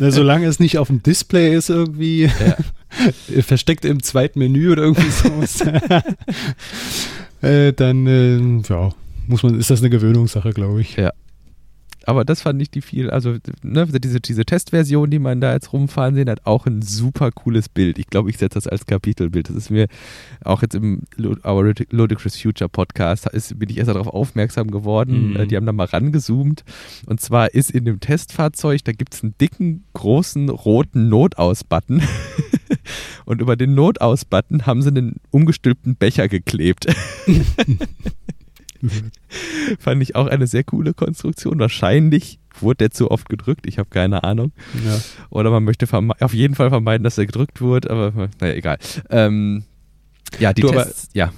Na, 0.00 0.10
solange 0.10 0.46
es 0.46 0.60
nicht 0.60 0.78
auf 0.78 0.88
dem 0.88 1.02
Display 1.02 1.54
ist, 1.54 1.70
irgendwie 1.70 2.24
ja. 2.24 3.42
versteckt 3.42 3.84
im 3.84 4.02
zweiten 4.02 4.38
Menü 4.38 4.72
oder 4.72 4.82
irgendwie 4.82 5.10
so, 5.10 5.68
äh, 7.46 7.72
dann 7.72 8.06
äh, 8.06 8.38
ja, 8.68 8.92
muss 9.26 9.42
man, 9.42 9.58
ist 9.58 9.70
das 9.70 9.80
eine 9.80 9.90
Gewöhnungssache, 9.90 10.52
glaube 10.52 10.80
ich. 10.80 10.96
Ja. 10.96 11.12
Aber 12.08 12.24
das 12.24 12.40
fand 12.40 12.62
ich 12.62 12.70
die 12.70 12.80
viel, 12.80 13.10
also 13.10 13.36
ne, 13.62 13.86
diese, 13.86 14.18
diese 14.18 14.46
Testversion, 14.46 15.10
die 15.10 15.18
man 15.18 15.42
da 15.42 15.52
jetzt 15.52 15.74
rumfahren 15.74 16.14
sehen, 16.14 16.30
hat 16.30 16.46
auch 16.46 16.64
ein 16.64 16.80
super 16.80 17.30
cooles 17.30 17.68
Bild. 17.68 17.98
Ich 17.98 18.06
glaube, 18.06 18.30
ich 18.30 18.38
setze 18.38 18.54
das 18.54 18.66
als 18.66 18.86
Kapitelbild. 18.86 19.50
Das 19.50 19.56
ist 19.56 19.68
mir 19.68 19.88
auch 20.42 20.62
jetzt 20.62 20.74
im 20.74 21.02
Our 21.44 21.74
Ludicrous 21.90 22.40
Future 22.40 22.70
Podcast, 22.70 23.26
ist, 23.28 23.58
bin 23.58 23.68
ich 23.68 23.76
erst 23.76 23.90
darauf 23.90 24.06
aufmerksam 24.06 24.70
geworden. 24.70 25.34
Mhm. 25.34 25.48
Die 25.48 25.56
haben 25.56 25.66
da 25.66 25.72
mal 25.72 25.84
rangezoomt. 25.84 26.64
Und 27.04 27.20
zwar 27.20 27.52
ist 27.52 27.72
in 27.72 27.84
dem 27.84 28.00
Testfahrzeug, 28.00 28.84
da 28.84 28.92
gibt 28.92 29.12
es 29.12 29.22
einen 29.22 29.34
dicken, 29.38 29.84
großen, 29.92 30.48
roten 30.48 31.10
Notaus-Button. 31.10 32.00
Und 33.26 33.42
über 33.42 33.54
den 33.54 33.74
Notaus-Button 33.74 34.64
haben 34.64 34.80
sie 34.80 34.88
einen 34.88 35.16
umgestülpten 35.30 35.94
Becher 35.94 36.26
geklebt. 36.28 36.86
Fand 39.78 40.02
ich 40.02 40.16
auch 40.16 40.26
eine 40.26 40.46
sehr 40.46 40.64
coole 40.64 40.94
Konstruktion. 40.94 41.58
Wahrscheinlich 41.58 42.38
wurde 42.60 42.78
der 42.78 42.90
zu 42.90 43.10
oft 43.10 43.28
gedrückt, 43.28 43.66
ich 43.66 43.78
habe 43.78 43.88
keine 43.88 44.24
Ahnung. 44.24 44.52
Ja. 44.84 45.00
Oder 45.30 45.50
man 45.50 45.64
möchte 45.64 45.86
auf 45.92 46.34
jeden 46.34 46.54
Fall 46.54 46.70
vermeiden, 46.70 47.04
dass 47.04 47.18
er 47.18 47.26
gedrückt 47.26 47.60
wird, 47.60 47.88
aber 47.88 48.30
naja, 48.40 48.54
egal. 48.54 48.78
Ähm, 49.10 49.64
ja, 50.38 50.52
die 50.52 50.62
du, 50.62 50.68
Tests, 50.68 51.08
aber, 51.10 51.18
ja. 51.18 51.32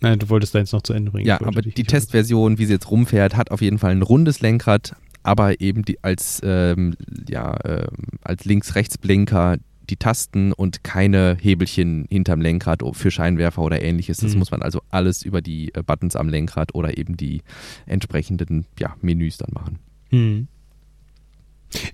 Nein, 0.00 0.18
du 0.18 0.28
wolltest 0.28 0.54
da 0.54 0.60
jetzt 0.60 0.72
noch 0.72 0.82
zu 0.82 0.92
Ende 0.92 1.10
bringen. 1.10 1.26
Ja, 1.26 1.40
aber 1.40 1.60
die 1.60 1.84
Testversion, 1.84 2.58
wie 2.58 2.66
sie 2.66 2.74
jetzt 2.74 2.90
rumfährt, 2.90 3.36
hat 3.36 3.50
auf 3.50 3.60
jeden 3.60 3.78
Fall 3.78 3.90
ein 3.90 4.02
rundes 4.02 4.40
Lenkrad, 4.40 4.94
aber 5.22 5.60
eben 5.60 5.84
die 5.84 6.02
als, 6.02 6.40
ähm, 6.44 6.94
ja, 7.28 7.54
äh, 7.64 7.86
als 8.22 8.44
Links-Rechts-Blinker 8.44 9.58
die 9.90 9.96
Tasten 9.96 10.52
und 10.52 10.84
keine 10.84 11.36
Hebelchen 11.40 12.06
hinterm 12.10 12.40
Lenkrad 12.40 12.82
für 12.92 13.10
Scheinwerfer 13.10 13.62
oder 13.62 13.82
ähnliches. 13.82 14.18
Das 14.18 14.32
mhm. 14.32 14.40
muss 14.40 14.50
man 14.50 14.62
also 14.62 14.82
alles 14.90 15.22
über 15.22 15.40
die 15.42 15.74
äh, 15.74 15.82
Buttons 15.82 16.16
am 16.16 16.28
Lenkrad 16.28 16.74
oder 16.74 16.96
eben 16.98 17.16
die 17.16 17.42
entsprechenden 17.86 18.66
ja, 18.78 18.96
Menüs 19.00 19.38
dann 19.38 19.50
machen. 19.52 19.78
Mhm. 20.10 20.48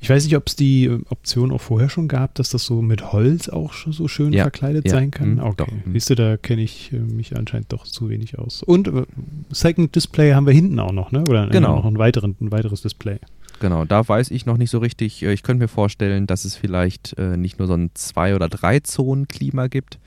Ich 0.00 0.08
weiß 0.08 0.24
nicht, 0.24 0.36
ob 0.36 0.46
es 0.46 0.54
die 0.56 0.84
äh, 0.84 1.00
Option 1.08 1.50
auch 1.50 1.60
vorher 1.60 1.88
schon 1.88 2.06
gab, 2.06 2.34
dass 2.34 2.50
das 2.50 2.64
so 2.64 2.80
mit 2.80 3.12
Holz 3.12 3.48
auch 3.48 3.72
schon 3.72 3.92
so 3.92 4.06
schön 4.06 4.32
ja, 4.32 4.44
verkleidet 4.44 4.86
ja, 4.86 4.92
sein 4.92 5.10
kann. 5.10 5.34
Mhm, 5.34 5.40
okay. 5.40 5.54
Doch. 5.56 5.72
Mhm. 5.72 5.92
Siehst 5.92 6.10
du, 6.10 6.14
da 6.14 6.36
kenne 6.36 6.62
ich 6.62 6.92
äh, 6.92 6.98
mich 6.98 7.36
anscheinend 7.36 7.72
doch 7.72 7.84
zu 7.84 8.08
wenig 8.08 8.38
aus. 8.38 8.62
Und 8.62 8.88
äh, 8.88 9.04
Second 9.50 9.94
Display 9.94 10.32
haben 10.32 10.46
wir 10.46 10.52
hinten 10.52 10.78
auch 10.78 10.92
noch, 10.92 11.10
ne? 11.10 11.24
Oder 11.28 11.48
genau. 11.48 11.76
noch 11.76 11.86
ein, 11.86 11.98
weiteren, 11.98 12.36
ein 12.40 12.52
weiteres 12.52 12.82
Display. 12.82 13.18
Genau, 13.60 13.84
da 13.84 14.06
weiß 14.06 14.30
ich 14.30 14.46
noch 14.46 14.56
nicht 14.56 14.70
so 14.70 14.78
richtig. 14.78 15.22
Äh, 15.22 15.32
ich 15.32 15.42
könnte 15.42 15.62
mir 15.64 15.68
vorstellen, 15.68 16.26
dass 16.26 16.44
es 16.44 16.56
vielleicht 16.56 17.16
äh, 17.18 17.36
nicht 17.36 17.58
nur 17.58 17.68
so 17.68 17.74
ein 17.74 17.90
Zwei- 17.94 18.34
oder 18.34 18.48
Drei-Zonen-Klima 18.48 19.68
gibt, 19.68 19.98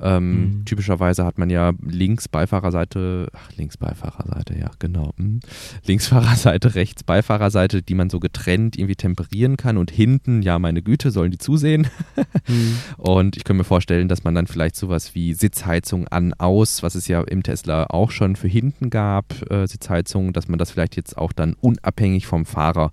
ähm, 0.00 0.40
mhm. 0.40 0.64
Typischerweise 0.64 1.24
hat 1.24 1.38
man 1.38 1.50
ja 1.50 1.72
links 1.82 2.28
Beifahrerseite, 2.28 3.28
ach, 3.32 3.56
links 3.56 3.76
Beifahrerseite, 3.76 4.58
ja, 4.58 4.70
genau. 4.78 5.12
Hm. 5.16 5.40
Links 5.86 6.08
Fahrerseite, 6.08 6.74
rechts 6.74 7.04
Beifahrerseite, 7.04 7.82
die 7.82 7.94
man 7.94 8.10
so 8.10 8.18
getrennt 8.18 8.76
irgendwie 8.76 8.96
temperieren 8.96 9.56
kann 9.56 9.76
und 9.76 9.90
hinten, 9.90 10.42
ja, 10.42 10.58
meine 10.58 10.82
Güte, 10.82 11.10
sollen 11.10 11.30
die 11.30 11.38
zusehen. 11.38 11.86
mhm. 12.48 12.76
Und 12.96 13.36
ich 13.36 13.44
könnte 13.44 13.58
mir 13.58 13.64
vorstellen, 13.64 14.08
dass 14.08 14.24
man 14.24 14.34
dann 14.34 14.46
vielleicht 14.46 14.76
sowas 14.76 15.14
wie 15.14 15.34
Sitzheizung 15.34 16.08
an, 16.08 16.34
aus, 16.34 16.82
was 16.82 16.94
es 16.94 17.06
ja 17.06 17.22
im 17.22 17.42
Tesla 17.42 17.86
auch 17.88 18.10
schon 18.10 18.36
für 18.36 18.48
hinten 18.48 18.90
gab, 18.90 19.50
äh, 19.50 19.66
Sitzheizung, 19.66 20.32
dass 20.32 20.48
man 20.48 20.58
das 20.58 20.72
vielleicht 20.72 20.96
jetzt 20.96 21.16
auch 21.16 21.32
dann 21.32 21.54
unabhängig 21.60 22.26
vom 22.26 22.46
Fahrer 22.46 22.92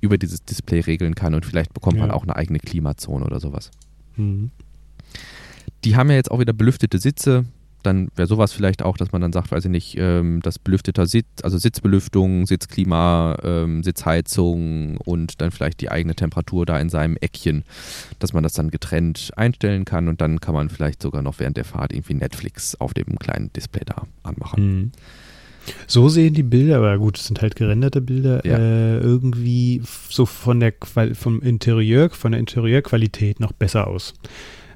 über 0.00 0.18
dieses 0.18 0.44
Display 0.44 0.80
regeln 0.80 1.14
kann 1.14 1.34
und 1.34 1.44
vielleicht 1.44 1.74
bekommt 1.74 1.96
ja. 1.96 2.02
man 2.02 2.10
auch 2.10 2.22
eine 2.22 2.34
eigene 2.34 2.58
Klimazone 2.58 3.24
oder 3.24 3.38
sowas. 3.38 3.70
Mhm. 4.16 4.50
Die 5.84 5.96
haben 5.96 6.10
ja 6.10 6.16
jetzt 6.16 6.30
auch 6.30 6.40
wieder 6.40 6.52
belüftete 6.52 6.98
Sitze. 6.98 7.44
Dann 7.82 8.08
wäre 8.14 8.28
sowas 8.28 8.52
vielleicht 8.52 8.82
auch, 8.82 8.98
dass 8.98 9.12
man 9.12 9.22
dann 9.22 9.32
sagt, 9.32 9.50
weiß 9.50 9.64
ich 9.64 9.70
nicht, 9.70 9.96
ähm, 9.96 10.40
das 10.42 10.58
belüfteter 10.58 11.06
Sitz, 11.06 11.26
also 11.42 11.56
Sitzbelüftung, 11.56 12.46
Sitzklima, 12.46 13.38
ähm, 13.42 13.82
Sitzheizung 13.82 14.98
und 14.98 15.40
dann 15.40 15.50
vielleicht 15.50 15.80
die 15.80 15.90
eigene 15.90 16.14
Temperatur 16.14 16.66
da 16.66 16.78
in 16.78 16.90
seinem 16.90 17.16
Eckchen, 17.16 17.64
dass 18.18 18.34
man 18.34 18.42
das 18.42 18.52
dann 18.52 18.70
getrennt 18.70 19.30
einstellen 19.36 19.86
kann 19.86 20.08
und 20.08 20.20
dann 20.20 20.40
kann 20.40 20.54
man 20.54 20.68
vielleicht 20.68 21.00
sogar 21.00 21.22
noch 21.22 21.38
während 21.38 21.56
der 21.56 21.64
Fahrt 21.64 21.94
irgendwie 21.94 22.14
Netflix 22.14 22.74
auf 22.74 22.92
dem 22.92 23.18
kleinen 23.18 23.50
Display 23.54 23.82
da 23.86 24.06
anmachen. 24.24 24.62
Mhm. 24.62 24.92
So 25.86 26.08
sehen 26.08 26.34
die 26.34 26.42
Bilder, 26.42 26.78
aber 26.78 26.98
gut, 26.98 27.18
es 27.18 27.26
sind 27.26 27.42
halt 27.42 27.56
gerenderte 27.56 28.00
Bilder, 28.00 28.44
ja. 28.44 28.58
äh, 28.58 28.98
irgendwie 28.98 29.82
so 30.08 30.26
von 30.26 30.60
der 30.60 30.72
Qual 30.72 31.14
vom 31.14 31.40
Interieur, 31.40 32.10
von 32.10 32.32
der 32.32 32.40
Interieurqualität 32.40 33.40
noch 33.40 33.52
besser 33.52 33.86
aus. 33.86 34.14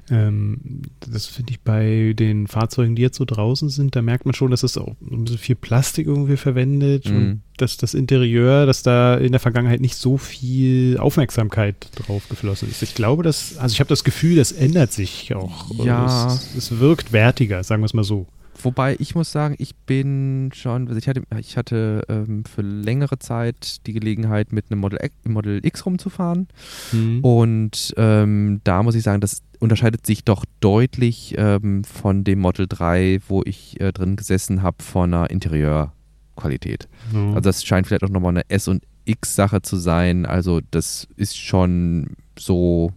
Ähm, 0.09 0.83
das 0.99 1.25
finde 1.25 1.51
ich 1.51 1.61
bei 1.61 2.13
den 2.17 2.47
Fahrzeugen, 2.47 2.95
die 2.95 3.01
jetzt 3.01 3.17
so 3.17 3.25
draußen 3.25 3.69
sind, 3.69 3.95
da 3.95 4.01
merkt 4.01 4.25
man 4.25 4.35
schon, 4.35 4.51
dass 4.51 4.61
es 4.61 4.77
auch 4.77 4.95
ein 5.01 5.23
bisschen 5.23 5.39
viel 5.39 5.55
Plastik 5.55 6.05
irgendwie 6.05 6.37
verwendet 6.37 7.09
mhm. 7.09 7.15
und 7.15 7.41
dass 7.57 7.77
das 7.77 7.93
Interieur, 7.93 8.65
dass 8.65 8.83
da 8.83 9.15
in 9.15 9.31
der 9.31 9.39
Vergangenheit 9.39 9.81
nicht 9.81 9.95
so 9.95 10.17
viel 10.17 10.97
Aufmerksamkeit 10.99 11.75
drauf 11.95 12.29
geflossen 12.29 12.69
ist. 12.69 12.83
Ich 12.83 12.93
glaube, 12.93 13.23
dass, 13.23 13.57
also 13.57 13.73
ich 13.73 13.79
habe 13.79 13.87
das 13.87 14.03
Gefühl, 14.03 14.35
das 14.35 14.51
ändert 14.51 14.91
sich 14.91 15.33
auch. 15.33 15.71
Ja. 15.83 16.27
Es, 16.27 16.55
es 16.55 16.79
wirkt 16.79 17.11
wertiger, 17.11 17.63
sagen 17.63 17.81
wir 17.81 17.87
es 17.87 17.93
mal 17.93 18.03
so. 18.03 18.27
Wobei 18.65 18.95
ich 18.99 19.15
muss 19.15 19.31
sagen, 19.31 19.55
ich 19.59 19.75
bin 19.75 20.49
schon, 20.53 20.87
also 20.87 20.97
ich 20.97 21.07
hatte, 21.07 21.21
ich 21.39 21.55
hatte 21.55 22.03
ähm, 22.09 22.43
für 22.45 22.61
längere 22.61 23.19
Zeit 23.19 23.85
die 23.85 23.93
Gelegenheit, 23.93 24.51
mit 24.51 24.71
einem 24.71 24.81
Model 24.81 24.99
X, 25.01 25.15
Model 25.25 25.65
X 25.65 25.85
rumzufahren. 25.85 26.47
Mhm. 26.91 27.19
Und 27.21 27.93
ähm, 27.97 28.61
da 28.63 28.83
muss 28.83 28.95
ich 28.95 29.03
sagen, 29.03 29.21
das 29.21 29.43
unterscheidet 29.59 30.05
sich 30.05 30.23
doch 30.23 30.45
deutlich 30.59 31.35
ähm, 31.37 31.83
von 31.83 32.23
dem 32.23 32.39
Model 32.39 32.67
3, 32.67 33.19
wo 33.27 33.43
ich 33.45 33.79
äh, 33.79 33.91
drin 33.93 34.15
gesessen 34.15 34.61
habe, 34.61 34.83
von 34.83 35.13
einer 35.13 35.29
Interieurqualität. 35.29 36.87
Mhm. 37.13 37.29
Also 37.29 37.41
das 37.41 37.63
scheint 37.63 37.87
vielleicht 37.87 38.03
auch 38.03 38.09
nochmal 38.09 38.31
eine 38.31 38.49
S- 38.49 38.67
und 38.67 38.83
X-Sache 39.05 39.61
zu 39.61 39.77
sein. 39.77 40.25
Also 40.25 40.59
das 40.71 41.07
ist 41.15 41.37
schon 41.37 42.15
so 42.37 42.91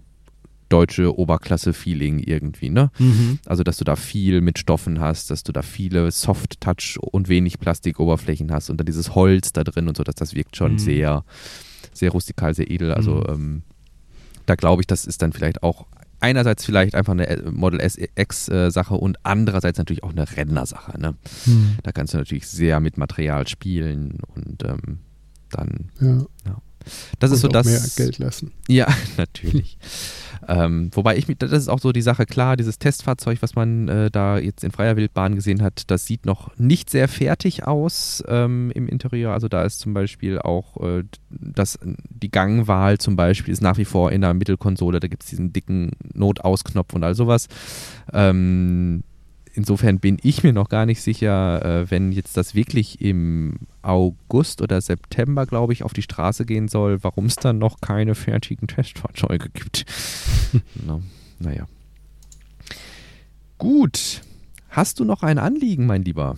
deutsche 0.69 1.19
Oberklasse-Feeling 1.19 2.19
irgendwie, 2.21 2.71
ne? 2.71 2.91
Mhm. 2.99 3.39
Also, 3.47 3.63
dass 3.63 3.77
du 3.77 3.85
da 3.85 3.97
viel 3.97 4.41
mit 4.41 4.59
Stoffen 4.59 5.01
hast, 5.01 5.31
dass 5.31 5.43
du 5.43 5.53
da 5.53 5.63
viele 5.63 6.11
Soft-Touch 6.11 6.99
und 7.01 7.29
wenig 7.29 7.59
Plastikoberflächen 7.59 8.53
hast 8.53 8.71
und 8.71 8.79
dann 8.79 8.87
dieses 8.87 9.15
Holz 9.15 9.53
da 9.53 9.65
drin 9.65 9.89
und 9.89 9.97
so, 9.97 10.05
dass 10.05 10.15
das 10.15 10.35
wirkt 10.35 10.57
schon 10.57 10.73
mhm. 10.73 10.79
sehr, 10.79 11.25
sehr 11.93 12.11
rustikal, 12.11 12.55
sehr 12.55 12.71
edel. 12.71 12.93
Also, 12.93 13.17
mhm. 13.17 13.25
ähm, 13.29 13.63
da 14.47 14.55
glaube 14.55 14.83
ich, 14.83 14.87
das 14.87 15.05
ist 15.05 15.23
dann 15.23 15.33
vielleicht 15.33 15.63
auch 15.63 15.87
einerseits 16.21 16.65
vielleicht 16.65 16.95
einfach 16.95 17.13
eine 17.13 17.29
äh, 17.29 17.51
Model 17.51 17.81
S 17.81 17.97
X-Sache 17.97 18.95
und 18.95 19.19
andererseits 19.23 19.79
natürlich 19.79 20.03
auch 20.03 20.11
eine 20.11 20.37
Renner-Sache. 20.37 21.01
Ne? 21.01 21.15
Mhm. 21.47 21.77
Da 21.83 21.93
kannst 21.93 22.15
du 22.15 22.19
natürlich 22.19 22.47
sehr 22.49 22.81
mit 22.81 22.99
Material 22.99 23.47
spielen 23.47 24.19
und 24.35 24.65
ähm, 24.65 25.01
dann. 25.51 25.91
Ja. 26.01 26.19
ja. 26.47 26.63
Das 27.19 27.31
und 27.31 27.37
ist 27.37 27.41
so 27.43 27.49
das. 27.49 27.67
Mehr 27.67 27.83
Geld 27.97 28.19
lassen. 28.19 28.53
Ja, 28.69 28.87
natürlich. 29.17 29.79
Ähm, 30.49 30.91
wobei 30.95 31.17
ich, 31.17 31.27
das 31.39 31.53
ist 31.53 31.69
auch 31.69 31.79
so 31.79 31.93
die 31.93 32.03
Sache, 32.03 32.25
klar, 32.25 32.57
dieses 32.57 32.79
Testfahrzeug, 32.79 33.43
was 33.43 33.55
man 33.55 33.89
äh, 33.89 34.11
da 34.11 34.39
jetzt 34.39 34.65
in 34.65 34.71
freier 34.71 34.97
Wildbahn 34.97 35.35
gesehen 35.35 35.63
hat, 35.63 35.91
das 35.91 36.07
sieht 36.07 36.25
noch 36.25 36.57
nicht 36.57 36.89
sehr 36.89 37.07
fertig 37.07 37.67
aus 37.67 38.25
ähm, 38.27 38.73
im 38.75 38.89
Interieur. 38.89 39.33
Also 39.35 39.49
da 39.49 39.63
ist 39.63 39.81
zum 39.81 39.93
Beispiel 39.93 40.39
auch 40.39 40.79
äh, 40.83 41.05
das, 41.29 41.79
die 42.09 42.31
Gangwahl 42.31 42.97
zum 42.97 43.15
Beispiel 43.15 43.53
ist 43.53 43.61
nach 43.61 43.77
wie 43.77 43.85
vor 43.85 44.11
in 44.11 44.23
der 44.23 44.33
Mittelkonsole, 44.33 45.01
da 45.01 45.09
gibt 45.09 45.23
es 45.23 45.29
diesen 45.29 45.53
dicken 45.53 45.91
Notausknopf 46.15 46.95
und 46.95 47.05
all 47.05 47.15
sowas. 47.15 47.49
Ähm, 48.15 49.05
insofern 49.59 49.99
bin 49.99 50.19
ich 50.23 50.45
mir 50.45 50.53
noch 50.53 50.69
gar 50.69 50.87
nicht 50.87 51.03
sicher, 51.03 51.65
äh, 51.65 51.91
wenn 51.91 52.13
jetzt 52.13 52.37
das 52.37 52.55
wirklich 52.55 53.01
im 53.01 53.59
August 53.83 54.63
oder 54.63 54.81
September, 54.81 55.47
glaube 55.47 55.73
ich, 55.73 55.83
auf 55.83 55.93
die 55.93 56.03
Straße 56.03 56.47
gehen 56.47 56.69
soll, 56.69 57.03
warum 57.03 57.27
es 57.27 57.35
dann 57.35 57.59
noch 57.59 57.81
keine 57.81 58.15
fertigen 58.15 58.69
Testfahrzeuge 58.69 59.51
gibt. 59.51 59.85
Na, 60.87 61.01
naja. 61.41 61.67
Gut. 63.59 64.23
Hast 64.71 65.01
du 65.01 65.05
noch 65.05 65.25
ein 65.25 65.39
Anliegen, 65.39 65.87
mein 65.87 66.05
Lieber? 66.05 66.37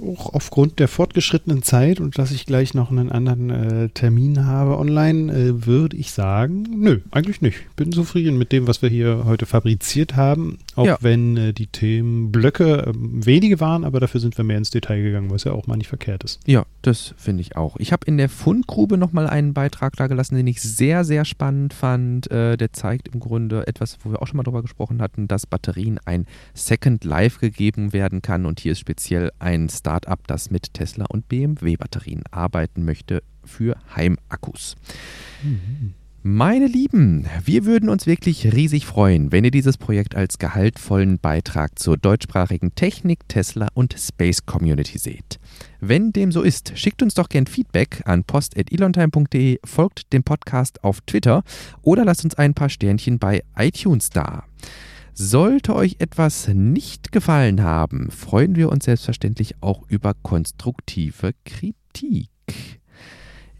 Auch 0.00 0.34
aufgrund 0.34 0.78
der 0.78 0.88
fortgeschrittenen 0.88 1.62
Zeit 1.62 2.00
und 2.00 2.18
dass 2.18 2.30
ich 2.30 2.46
gleich 2.46 2.74
noch 2.74 2.90
einen 2.90 3.10
anderen 3.10 3.50
äh, 3.50 3.88
Termin 3.90 4.46
habe 4.46 4.78
online, 4.78 5.32
äh, 5.32 5.66
würde 5.66 5.96
ich 5.96 6.12
sagen, 6.12 6.66
nö, 6.70 7.00
eigentlich 7.10 7.40
nicht. 7.40 7.58
Bin 7.76 7.92
zufrieden 7.92 8.38
mit 8.38 8.52
dem, 8.52 8.66
was 8.66 8.82
wir 8.82 8.88
hier 8.88 9.22
heute 9.24 9.46
fabriziert 9.46 10.16
haben, 10.16 10.58
auch 10.76 10.86
ja. 10.86 10.98
wenn 11.00 11.36
äh, 11.36 11.52
die 11.52 11.66
Themenblöcke 11.66 12.84
ähm, 12.88 13.24
wenige 13.24 13.60
waren, 13.60 13.84
aber 13.84 14.00
dafür 14.00 14.20
sind 14.20 14.36
wir 14.36 14.44
mehr 14.44 14.58
ins 14.58 14.70
Detail 14.70 15.02
gegangen, 15.02 15.30
was 15.30 15.44
ja 15.44 15.52
auch 15.52 15.66
mal 15.66 15.76
nicht 15.76 15.88
verkehrt 15.88 16.24
ist. 16.24 16.40
Ja, 16.46 16.64
das 16.82 17.14
finde 17.16 17.42
ich 17.42 17.56
auch. 17.56 17.76
Ich 17.78 17.92
habe 17.92 18.06
in 18.06 18.16
der 18.16 18.28
Fundgrube 18.28 18.96
nochmal 18.96 19.26
einen 19.26 19.54
Beitrag 19.54 19.96
da 19.96 20.06
gelassen, 20.06 20.34
den 20.34 20.46
ich 20.46 20.60
sehr, 20.60 21.04
sehr 21.04 21.24
spannend 21.24 21.74
fand. 21.74 22.30
Äh, 22.30 22.56
der 22.56 22.72
zeigt 22.72 23.08
im 23.08 23.20
Grunde 23.20 23.66
etwas, 23.66 23.98
wo 24.02 24.10
wir 24.10 24.22
auch 24.22 24.26
schon 24.26 24.36
mal 24.36 24.42
drüber 24.42 24.62
gesprochen 24.62 25.00
hatten, 25.02 25.28
dass 25.28 25.46
Batterien 25.46 25.98
ein 26.04 26.26
Second 26.54 27.04
Life 27.04 27.40
gegeben 27.40 27.92
werden 27.92 28.22
kann 28.22 28.46
und 28.46 28.60
hier 28.60 28.72
ist 28.72 28.80
speziell 28.80 29.32
ein 29.38 29.68
Startup, 29.82 30.24
das 30.28 30.52
mit 30.52 30.74
Tesla 30.74 31.06
und 31.08 31.28
BMW-Batterien 31.28 32.22
arbeiten 32.30 32.84
möchte 32.84 33.24
für 33.44 33.76
Heimakkus. 33.96 34.76
Mhm. 35.42 35.94
Meine 36.24 36.68
Lieben, 36.68 37.26
wir 37.44 37.64
würden 37.64 37.88
uns 37.88 38.06
wirklich 38.06 38.52
riesig 38.52 38.86
freuen, 38.86 39.32
wenn 39.32 39.42
ihr 39.42 39.50
dieses 39.50 39.76
Projekt 39.76 40.14
als 40.14 40.38
gehaltvollen 40.38 41.18
Beitrag 41.18 41.80
zur 41.80 41.96
deutschsprachigen 41.96 42.76
Technik, 42.76 43.26
Tesla 43.26 43.66
und 43.74 43.96
Space 43.98 44.46
Community 44.46 44.98
seht. 44.98 45.40
Wenn 45.80 46.12
dem 46.12 46.30
so 46.30 46.42
ist, 46.42 46.78
schickt 46.78 47.02
uns 47.02 47.14
doch 47.14 47.28
gern 47.28 47.48
Feedback 47.48 48.02
an 48.04 48.22
post.elontime.de, 48.22 49.58
folgt 49.64 50.12
dem 50.12 50.22
Podcast 50.22 50.84
auf 50.84 51.00
Twitter 51.00 51.42
oder 51.82 52.04
lasst 52.04 52.22
uns 52.22 52.36
ein 52.36 52.54
paar 52.54 52.68
Sternchen 52.68 53.18
bei 53.18 53.42
iTunes 53.56 54.10
da. 54.10 54.44
Sollte 55.14 55.74
euch 55.74 55.96
etwas 55.98 56.48
nicht 56.48 57.12
gefallen 57.12 57.62
haben, 57.62 58.10
freuen 58.10 58.56
wir 58.56 58.70
uns 58.72 58.86
selbstverständlich 58.86 59.56
auch 59.60 59.82
über 59.88 60.14
konstruktive 60.14 61.32
Kritik. 61.44 62.30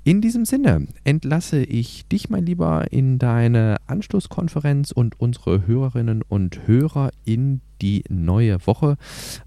In 0.02 0.20
diesem 0.22 0.46
Sinne 0.46 0.88
entlasse 1.04 1.62
ich 1.62 2.08
dich, 2.08 2.30
mein 2.30 2.46
Lieber, 2.46 2.90
in 2.90 3.18
deine 3.18 3.76
Anschlusskonferenz 3.86 4.92
und 4.92 5.20
unsere 5.20 5.66
Hörerinnen 5.66 6.22
und 6.22 6.66
Hörer 6.66 7.10
in 7.24 7.60
die 7.82 8.02
neue 8.08 8.66
Woche. 8.66 8.96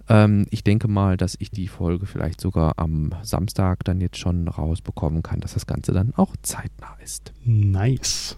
Ähm, 0.07 0.45
ich 0.51 0.63
denke 0.63 0.87
mal, 0.87 1.17
dass 1.17 1.35
ich 1.39 1.49
die 1.49 1.67
Folge 1.67 2.05
vielleicht 2.05 2.39
sogar 2.39 2.77
am 2.77 3.13
Samstag 3.23 3.83
dann 3.83 3.99
jetzt 3.99 4.17
schon 4.17 4.47
rausbekommen 4.47 5.23
kann, 5.23 5.39
dass 5.39 5.55
das 5.55 5.65
Ganze 5.65 5.91
dann 5.91 6.13
auch 6.15 6.35
zeitnah 6.43 6.95
ist. 7.03 7.33
Nice. 7.43 8.37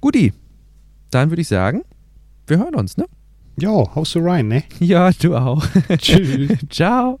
Guti, 0.00 0.32
dann 1.10 1.30
würde 1.30 1.42
ich 1.42 1.48
sagen, 1.48 1.82
wir 2.50 2.58
hören 2.58 2.74
uns, 2.74 2.96
ne? 2.96 3.06
Ja, 3.58 3.94
haust 3.94 4.14
du 4.14 4.20
rein, 4.20 4.48
ne? 4.48 4.64
Ja, 4.78 5.10
du 5.12 5.36
auch. 5.36 5.64
Tschüss. 5.98 6.58
Ciao. 6.70 7.18